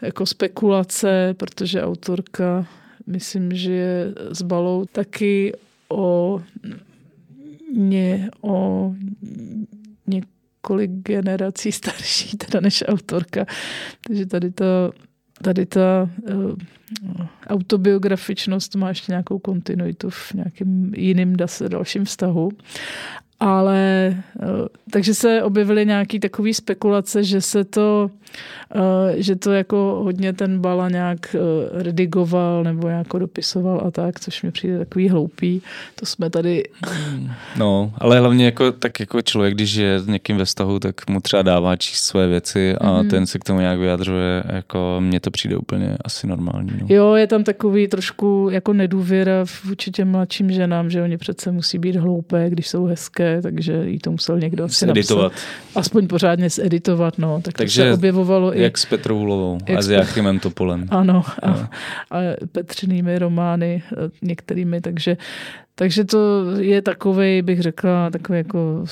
jako 0.01 0.25
spekulace, 0.25 1.35
protože 1.37 1.83
autorka, 1.83 2.65
myslím, 3.07 3.55
že 3.55 3.71
je 3.71 4.13
s 4.31 4.41
balou 4.41 4.85
taky 4.85 5.53
o, 5.89 6.41
ně, 7.73 8.29
o 8.41 8.93
několik 10.07 10.91
generací 10.91 11.71
starší 11.81 12.37
teda 12.37 12.59
než 12.59 12.83
autorka. 12.87 13.45
Takže 14.07 14.25
tady 14.25 14.51
to 14.51 14.91
tady 15.43 15.65
ta 15.65 16.09
uh, 16.33 16.51
autobiografičnost 17.47 18.75
má 18.75 18.89
ještě 18.89 19.11
nějakou 19.11 19.39
kontinuitu 19.39 20.09
v 20.09 20.33
nějakém 20.33 20.91
jiném 20.95 21.35
dalším 21.67 22.05
vztahu 22.05 22.49
ale 23.39 24.15
eh, 24.41 24.79
takže 24.91 25.13
se 25.13 25.43
objevily 25.43 25.85
nějaké 25.85 26.19
takové 26.19 26.53
spekulace, 26.53 27.23
že 27.23 27.41
se 27.41 27.63
to, 27.63 28.11
eh, 28.75 29.21
že 29.21 29.35
to 29.35 29.51
jako 29.51 30.01
hodně 30.03 30.33
ten 30.33 30.59
Bala 30.59 30.89
nějak 30.89 31.35
eh, 31.35 31.39
redigoval 31.83 32.63
nebo 32.63 32.87
jako 32.87 33.19
dopisoval 33.19 33.81
a 33.87 33.91
tak, 33.91 34.19
což 34.19 34.43
mi 34.43 34.51
přijde 34.51 34.79
takový 34.79 35.09
hloupý. 35.09 35.61
To 35.95 36.05
jsme 36.05 36.29
tady... 36.29 36.63
No, 37.57 37.93
ale 37.97 38.19
hlavně 38.19 38.45
jako, 38.45 38.71
tak 38.71 38.99
jako 38.99 39.21
člověk, 39.21 39.53
když 39.53 39.73
je 39.73 39.99
s 39.99 40.07
někým 40.07 40.37
ve 40.37 40.45
vztahu, 40.45 40.79
tak 40.79 41.09
mu 41.09 41.21
třeba 41.21 41.41
dává 41.41 41.75
číst 41.75 42.01
své 42.01 42.27
věci 42.27 42.75
a 42.75 42.85
mm-hmm. 42.85 43.09
ten 43.09 43.25
se 43.25 43.39
k 43.39 43.43
tomu 43.43 43.59
nějak 43.59 43.79
vyjadřuje, 43.79 44.43
jako 44.47 44.95
mně 44.99 45.19
to 45.19 45.31
přijde 45.31 45.57
úplně 45.57 45.97
asi 46.05 46.27
normální. 46.27 46.71
No. 46.81 46.87
Jo, 46.89 47.13
je 47.13 47.27
tam 47.27 47.43
takový 47.43 47.87
trošku 47.87 48.49
jako 48.51 48.73
nedůvěra 48.73 49.45
vůči 49.65 49.91
těm 49.91 50.11
mladším 50.11 50.51
ženám, 50.51 50.89
že 50.89 51.03
oni 51.03 51.17
přece 51.17 51.51
musí 51.51 51.77
být 51.77 51.95
hloupé, 51.95 52.49
když 52.49 52.67
jsou 52.67 52.85
hezké 52.85 53.28
takže 53.41 53.73
jí 53.85 53.99
to 53.99 54.11
musel 54.11 54.39
někdo 54.39 54.63
asi 54.63 54.89
editovat. 54.89 55.31
Aspoň 55.75 56.07
pořádně 56.07 56.49
zeditovat, 56.49 57.17
no. 57.17 57.41
Tak 57.41 57.53
takže 57.53 57.81
se 57.81 57.93
objevovalo 57.93 58.53
jak 58.53 58.77
i... 58.77 58.79
s 58.79 58.85
Petrou 58.85 59.17
Hulovou 59.17 59.57
a 59.77 59.81
s 59.81 59.89
Jachimem 59.89 60.39
Topolem. 60.39 60.85
Ano, 60.89 61.23
a, 61.43 61.49
a 62.11 62.17
Petřinými 62.51 63.19
romány 63.19 63.83
některými, 64.21 64.81
takže 64.81 65.17
takže 65.79 66.03
to 66.03 66.45
je 66.59 66.81
takový, 66.81 67.41
bych 67.41 67.61
řekla, 67.61 68.09
takový 68.09 68.37
jako, 68.37 68.85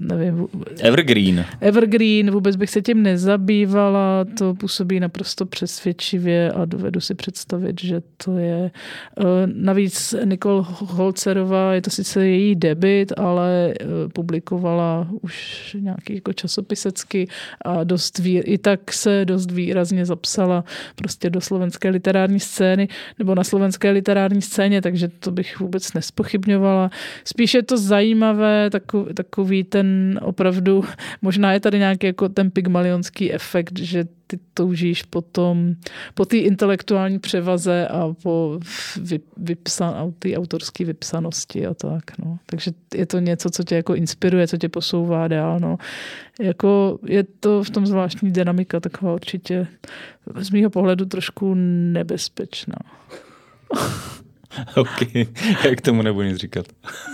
nevím. 0.00 0.48
Evergreen. 0.80 1.44
Evergreen, 1.60 2.30
vůbec 2.30 2.56
bych 2.56 2.70
se 2.70 2.82
tím 2.82 3.02
nezabývala, 3.02 4.24
to 4.38 4.54
působí 4.54 5.00
naprosto 5.00 5.46
přesvědčivě 5.46 6.52
a 6.52 6.64
dovedu 6.64 7.00
si 7.00 7.14
představit, 7.14 7.80
že 7.80 8.02
to 8.24 8.38
je. 8.38 8.70
Eh, 9.20 9.22
navíc 9.46 10.14
Nicole 10.24 10.64
Holcerová, 10.68 11.74
je 11.74 11.82
to 11.82 11.90
sice 11.90 12.26
její 12.26 12.54
debit, 12.54 13.12
ale 13.16 13.74
eh, 13.80 13.84
publikovala 14.12 15.08
už 15.22 15.76
nějaký 15.80 16.14
jako 16.14 16.32
časopisecky 16.32 17.28
a 17.62 17.84
dost 17.84 18.18
vý, 18.18 18.38
i 18.38 18.58
tak 18.58 18.92
se 18.92 19.24
dost 19.24 19.50
výrazně 19.50 20.06
zapsala 20.06 20.64
prostě 20.94 21.30
do 21.30 21.40
slovenské 21.40 21.88
literární 21.88 22.40
scény 22.40 22.88
nebo 23.18 23.34
na 23.34 23.44
slovenské 23.44 23.90
literární 23.90 24.42
scéně, 24.42 24.82
takže 24.82 25.08
to 25.08 25.30
bych 25.30 25.60
vůbec 25.60 25.92
nespochybnila 25.92 26.27
spochybňovala. 26.28 26.90
Spíš 27.24 27.54
je 27.54 27.62
to 27.62 27.78
zajímavé, 27.78 28.70
takový, 28.70 29.14
takový 29.14 29.64
ten 29.64 30.20
opravdu, 30.22 30.84
možná 31.22 31.52
je 31.52 31.60
tady 31.60 31.78
nějaký 31.78 32.06
jako 32.06 32.28
ten 32.28 32.50
pygmalionský 32.50 33.32
efekt, 33.32 33.78
že 33.78 34.04
ty 34.26 34.38
toužíš 34.54 35.02
potom 35.02 35.74
po 36.14 36.24
té 36.24 36.36
intelektuální 36.36 37.18
převaze 37.18 37.88
a 37.88 38.14
po 38.22 38.60
vy, 39.00 39.20
vypsan, 39.36 40.12
té 40.18 40.36
autorské 40.36 40.84
vypsanosti 40.84 41.66
a 41.66 41.74
tak. 41.74 42.18
No. 42.18 42.38
Takže 42.46 42.70
je 42.94 43.06
to 43.06 43.18
něco, 43.18 43.50
co 43.50 43.64
tě 43.64 43.74
jako 43.74 43.94
inspiruje, 43.94 44.48
co 44.48 44.56
tě 44.56 44.68
posouvá 44.68 45.28
dál. 45.28 45.60
No. 45.60 45.78
Jako 46.40 46.98
je 47.06 47.24
to 47.40 47.64
v 47.64 47.70
tom 47.70 47.86
zvláštní 47.86 48.32
dynamika 48.32 48.80
taková 48.80 49.14
určitě 49.14 49.66
z 50.36 50.50
mýho 50.50 50.70
pohledu 50.70 51.04
trošku 51.04 51.54
nebezpečná. 51.92 52.76
OK, 54.76 55.14
jak 55.64 55.80
tomu 55.80 56.02
nebudu 56.02 56.28
nic 56.28 56.36
říkat. 56.36 56.66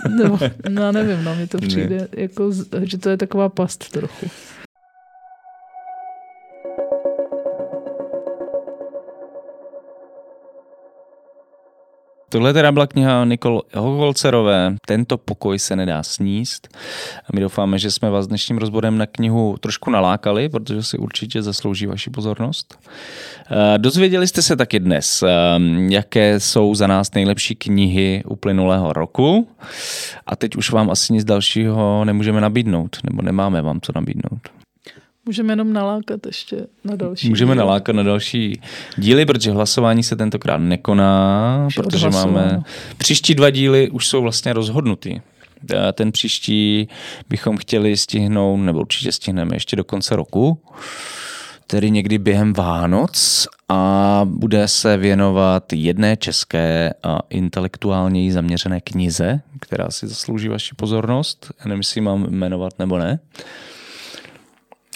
no, 0.09 0.39
no 0.69 0.91
nevím, 0.91 1.23
no, 1.23 1.35
mi 1.35 1.47
to 1.47 1.57
přijde, 1.57 1.97
ne. 1.97 2.07
jako, 2.17 2.51
že 2.83 2.97
to 2.97 3.09
je 3.09 3.17
taková 3.17 3.49
past 3.49 3.89
trochu. 3.91 4.29
Tohle 12.35 12.53
teda 12.53 12.71
byla 12.71 12.87
kniha 12.87 13.25
Nikol 13.25 13.61
Holcerové, 13.75 14.75
Tento 14.87 15.17
pokoj 15.17 15.59
se 15.59 15.75
nedá 15.75 16.03
sníst. 16.03 16.67
A 17.25 17.27
my 17.33 17.41
doufáme, 17.41 17.79
že 17.79 17.91
jsme 17.91 18.09
vás 18.09 18.27
dnešním 18.27 18.57
rozborem 18.57 18.97
na 18.97 19.05
knihu 19.05 19.55
trošku 19.59 19.91
nalákali, 19.91 20.49
protože 20.49 20.83
si 20.83 20.97
určitě 20.97 21.41
zaslouží 21.41 21.85
vaši 21.85 22.09
pozornost. 22.09 22.79
Eh, 23.51 23.77
dozvěděli 23.77 24.27
jste 24.27 24.41
se 24.41 24.55
taky 24.55 24.79
dnes, 24.79 25.23
eh, 25.23 25.29
jaké 25.89 26.39
jsou 26.39 26.75
za 26.75 26.87
nás 26.87 27.13
nejlepší 27.13 27.55
knihy 27.55 28.23
uplynulého 28.27 28.93
roku. 28.93 29.47
A 30.27 30.35
teď 30.35 30.55
už 30.55 30.71
vám 30.71 30.91
asi 30.91 31.13
nic 31.13 31.23
dalšího 31.23 32.05
nemůžeme 32.05 32.41
nabídnout, 32.41 32.97
nebo 33.03 33.21
nemáme 33.21 33.61
vám 33.61 33.81
co 33.81 33.91
nabídnout. 33.95 34.54
Můžeme 35.25 35.53
jenom 35.53 35.73
nalákat 35.73 36.25
ještě 36.25 36.67
na 36.83 36.95
další. 36.95 37.29
Můžeme 37.29 37.49
díly. 37.49 37.57
nalákat 37.57 37.95
na 37.95 38.03
další 38.03 38.61
díly, 38.97 39.25
protože 39.25 39.51
hlasování 39.51 40.03
se 40.03 40.15
tentokrát 40.15 40.57
nekoná, 40.57 41.63
už 41.67 41.75
protože 41.75 42.09
máme 42.09 42.63
příští 42.97 43.35
dva 43.35 43.49
díly 43.49 43.89
už 43.89 44.07
jsou 44.07 44.21
vlastně 44.21 44.53
rozhodnutý. 44.53 45.19
Ten 45.93 46.11
příští 46.11 46.87
bychom 47.29 47.57
chtěli 47.57 47.97
stihnout, 47.97 48.57
nebo 48.57 48.79
určitě 48.79 49.11
stihneme 49.11 49.55
ještě 49.55 49.75
do 49.75 49.83
konce 49.83 50.15
roku, 50.15 50.59
tedy 51.67 51.91
někdy 51.91 52.17
během 52.17 52.53
Vánoc 52.53 53.47
a 53.69 54.21
bude 54.25 54.67
se 54.67 54.97
věnovat 54.97 55.73
jedné 55.73 56.17
české 56.17 56.93
a 57.03 57.19
intelektuálně 57.29 58.33
zaměřené 58.33 58.81
knize, 58.81 59.41
která 59.61 59.91
si 59.91 60.07
zaslouží 60.07 60.47
vaši 60.47 60.75
pozornost. 60.75 61.51
Já 61.59 61.65
nevím, 61.67 61.79
jestli 61.79 62.01
mám 62.01 62.27
jmenovat 62.29 62.73
nebo 62.79 62.97
ne. 62.97 63.19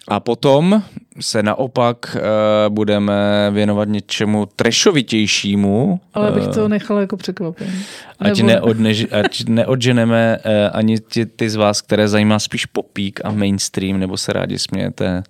A 0.10 0.20
potom 0.20 0.84
se 1.20 1.44
naopak 1.44 2.16
uh, 2.16 2.74
budeme 2.74 3.50
věnovat 3.52 3.88
něčemu 3.88 4.46
trešovitějšímu. 4.56 6.00
Ale 6.14 6.32
bych 6.32 6.48
to 6.48 6.68
nechala 6.68 7.02
jako 7.02 7.18
překvapení. 7.18 7.86
Ať, 8.20 8.38
Nebo- 8.38 8.48
neodnež, 8.48 9.08
ať 9.12 9.44
neodženeme 9.48 10.38
uh, 10.46 10.52
ani 10.74 11.00
ty, 11.00 11.26
ty 11.26 11.50
z 11.50 11.56
vás, 11.56 11.82
které 11.82 12.08
zajímá 12.08 12.40
spíš 12.40 12.66
popík 12.66 13.20
a 13.24 13.32
mainstream, 13.32 14.00
nebo 14.00 14.18
se 14.18 14.34
rádi 14.34 14.60
smějete 14.60 15.24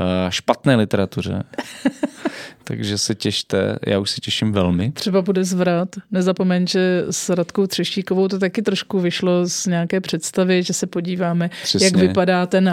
uh, 0.00 0.30
špatné 0.30 0.76
literatuře. 0.76 1.42
Takže 2.64 2.98
se 2.98 3.14
těšte, 3.14 3.78
já 3.86 3.98
už 3.98 4.10
se 4.10 4.20
těším 4.20 4.52
velmi. 4.52 4.92
Třeba 4.92 5.22
bude 5.22 5.44
zvrat. 5.44 5.88
Nezapomeň, 6.10 6.66
že 6.66 7.04
s 7.10 7.28
Radkou 7.28 7.66
Třeštíkovou 7.66 8.28
to 8.28 8.38
taky 8.38 8.62
trošku 8.62 9.00
vyšlo 9.00 9.46
z 9.46 9.66
nějaké 9.66 10.00
představy, 10.00 10.62
že 10.62 10.72
se 10.72 10.86
podíváme, 10.86 11.50
Přesně. 11.62 11.86
jak 11.86 11.96
vypadá 11.96 12.46
ten 12.46 12.68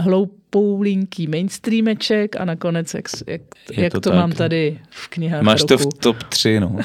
hloupoulinký 0.54 1.28
mainstreameček 1.28 2.36
a 2.36 2.46
nakonec, 2.46 2.94
jak, 2.94 3.06
jak, 3.28 3.42
Je 3.72 3.84
jak 3.84 3.94
to 3.94 4.00
to, 4.02 4.10
tak. 4.10 4.20
mám 4.20 4.32
tady 4.32 4.80
v 4.90 5.08
knihách 5.08 5.42
Máš 5.42 5.64
to 5.64 5.76
roku. 5.76 5.90
v 5.90 5.94
top 6.00 6.24
3, 6.24 6.60
no. 6.60 6.76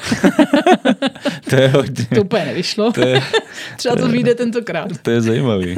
to 1.51 1.57
je 1.57 1.69
hodně. 1.69 2.07
To 2.15 2.21
úplně 2.23 2.45
nevyšlo. 2.45 2.93
To 2.93 3.01
je, 3.09 3.23
Třeba 3.77 3.97
to 3.97 4.09
vyjde 4.09 4.35
tentokrát. 4.35 4.89
to 5.03 5.11
je 5.11 5.21
zajímavý. 5.21 5.77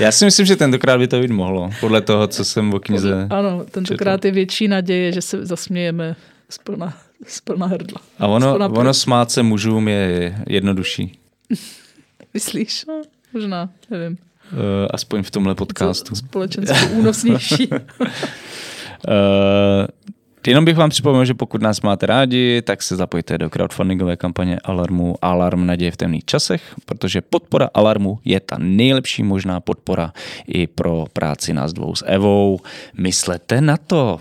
Já 0.00 0.12
si 0.12 0.24
myslím, 0.24 0.46
že 0.46 0.56
tentokrát 0.56 0.98
by 0.98 1.08
to 1.08 1.20
být 1.20 1.30
mohlo, 1.30 1.70
podle 1.80 2.00
toho, 2.00 2.26
co 2.26 2.44
jsem 2.44 2.74
o 2.74 2.80
knize. 2.80 3.26
Ano, 3.30 3.64
tentokrát 3.70 4.24
je 4.24 4.30
větší 4.30 4.68
naděje, 4.68 5.12
že 5.12 5.22
se 5.22 5.46
zasmějeme 5.46 6.16
z 6.50 6.58
plna, 6.58 6.98
z 7.26 7.40
plna 7.40 7.66
hrdla. 7.66 8.00
A 8.18 8.26
ono, 8.26 8.54
Spona- 8.58 8.78
ono 8.78 8.94
smát 8.94 9.30
se 9.30 9.42
mužům 9.42 9.88
je 9.88 10.34
jednodušší. 10.48 11.18
Myslíš? 12.34 12.84
No, 12.88 13.02
možná, 13.32 13.70
nevím. 13.90 14.18
Uh, 14.52 14.58
aspoň 14.90 15.22
v 15.22 15.30
tomhle 15.30 15.54
podcastu. 15.54 16.14
Společensky 16.14 16.86
únosnější. 16.86 17.68
Uh, 17.70 17.78
jenom 20.46 20.64
bych 20.64 20.76
vám 20.76 20.90
připomenul, 20.90 21.24
že 21.24 21.34
pokud 21.34 21.62
nás 21.62 21.80
máte 21.80 22.06
rádi, 22.06 22.62
tak 22.62 22.82
se 22.82 22.96
zapojte 22.96 23.38
do 23.38 23.50
crowdfundingové 23.50 24.16
kampaně 24.16 24.58
Alarmu 24.64 25.16
Alarm 25.22 25.66
naděje 25.66 25.90
v 25.90 25.96
temných 25.96 26.24
časech, 26.24 26.74
protože 26.84 27.20
podpora 27.20 27.70
Alarmu 27.74 28.18
je 28.24 28.40
ta 28.40 28.56
nejlepší 28.58 29.22
možná 29.22 29.60
podpora 29.60 30.12
i 30.46 30.66
pro 30.66 31.04
práci 31.12 31.52
nás 31.52 31.72
dvou 31.72 31.94
s 31.94 32.04
Evou. 32.06 32.60
Myslete 32.98 33.60
na 33.60 33.76
to. 33.76 34.18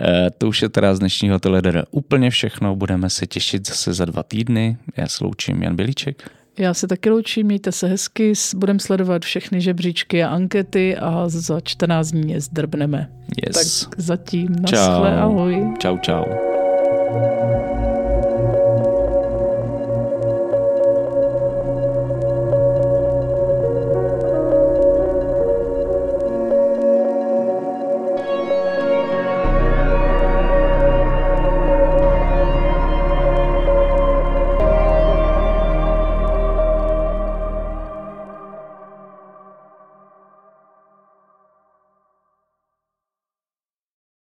Eh, 0.00 0.30
To 0.38 0.48
už 0.48 0.62
je 0.62 0.68
teda 0.68 0.94
z 0.94 0.98
dnešního 0.98 1.38
Teledera 1.38 1.84
úplně 1.90 2.30
všechno. 2.30 2.76
Budeme 2.76 3.10
se 3.10 3.26
těšit 3.26 3.68
zase 3.68 3.92
za 3.92 4.04
dva 4.04 4.22
týdny. 4.22 4.76
Já 4.96 5.08
se 5.08 5.24
loučím 5.24 5.62
Jan 5.62 5.76
Bilíček. 5.76 6.30
Já 6.58 6.74
se 6.74 6.88
taky 6.88 7.10
loučím, 7.10 7.46
mějte 7.46 7.72
se 7.72 7.86
hezky, 7.86 8.32
budeme 8.56 8.78
sledovat 8.78 9.24
všechny 9.24 9.60
žebříčky 9.60 10.24
a 10.24 10.28
ankety 10.28 10.96
a 10.96 11.28
za 11.28 11.60
14 11.60 12.10
dní 12.10 12.32
je 12.32 12.40
zdrbneme. 12.40 13.10
Yes. 13.46 13.80
Tak 13.80 14.00
zatím, 14.00 14.56
naschle, 14.60 15.16
ahoj. 15.20 15.74
Čau, 15.78 15.98
čau. 15.98 16.24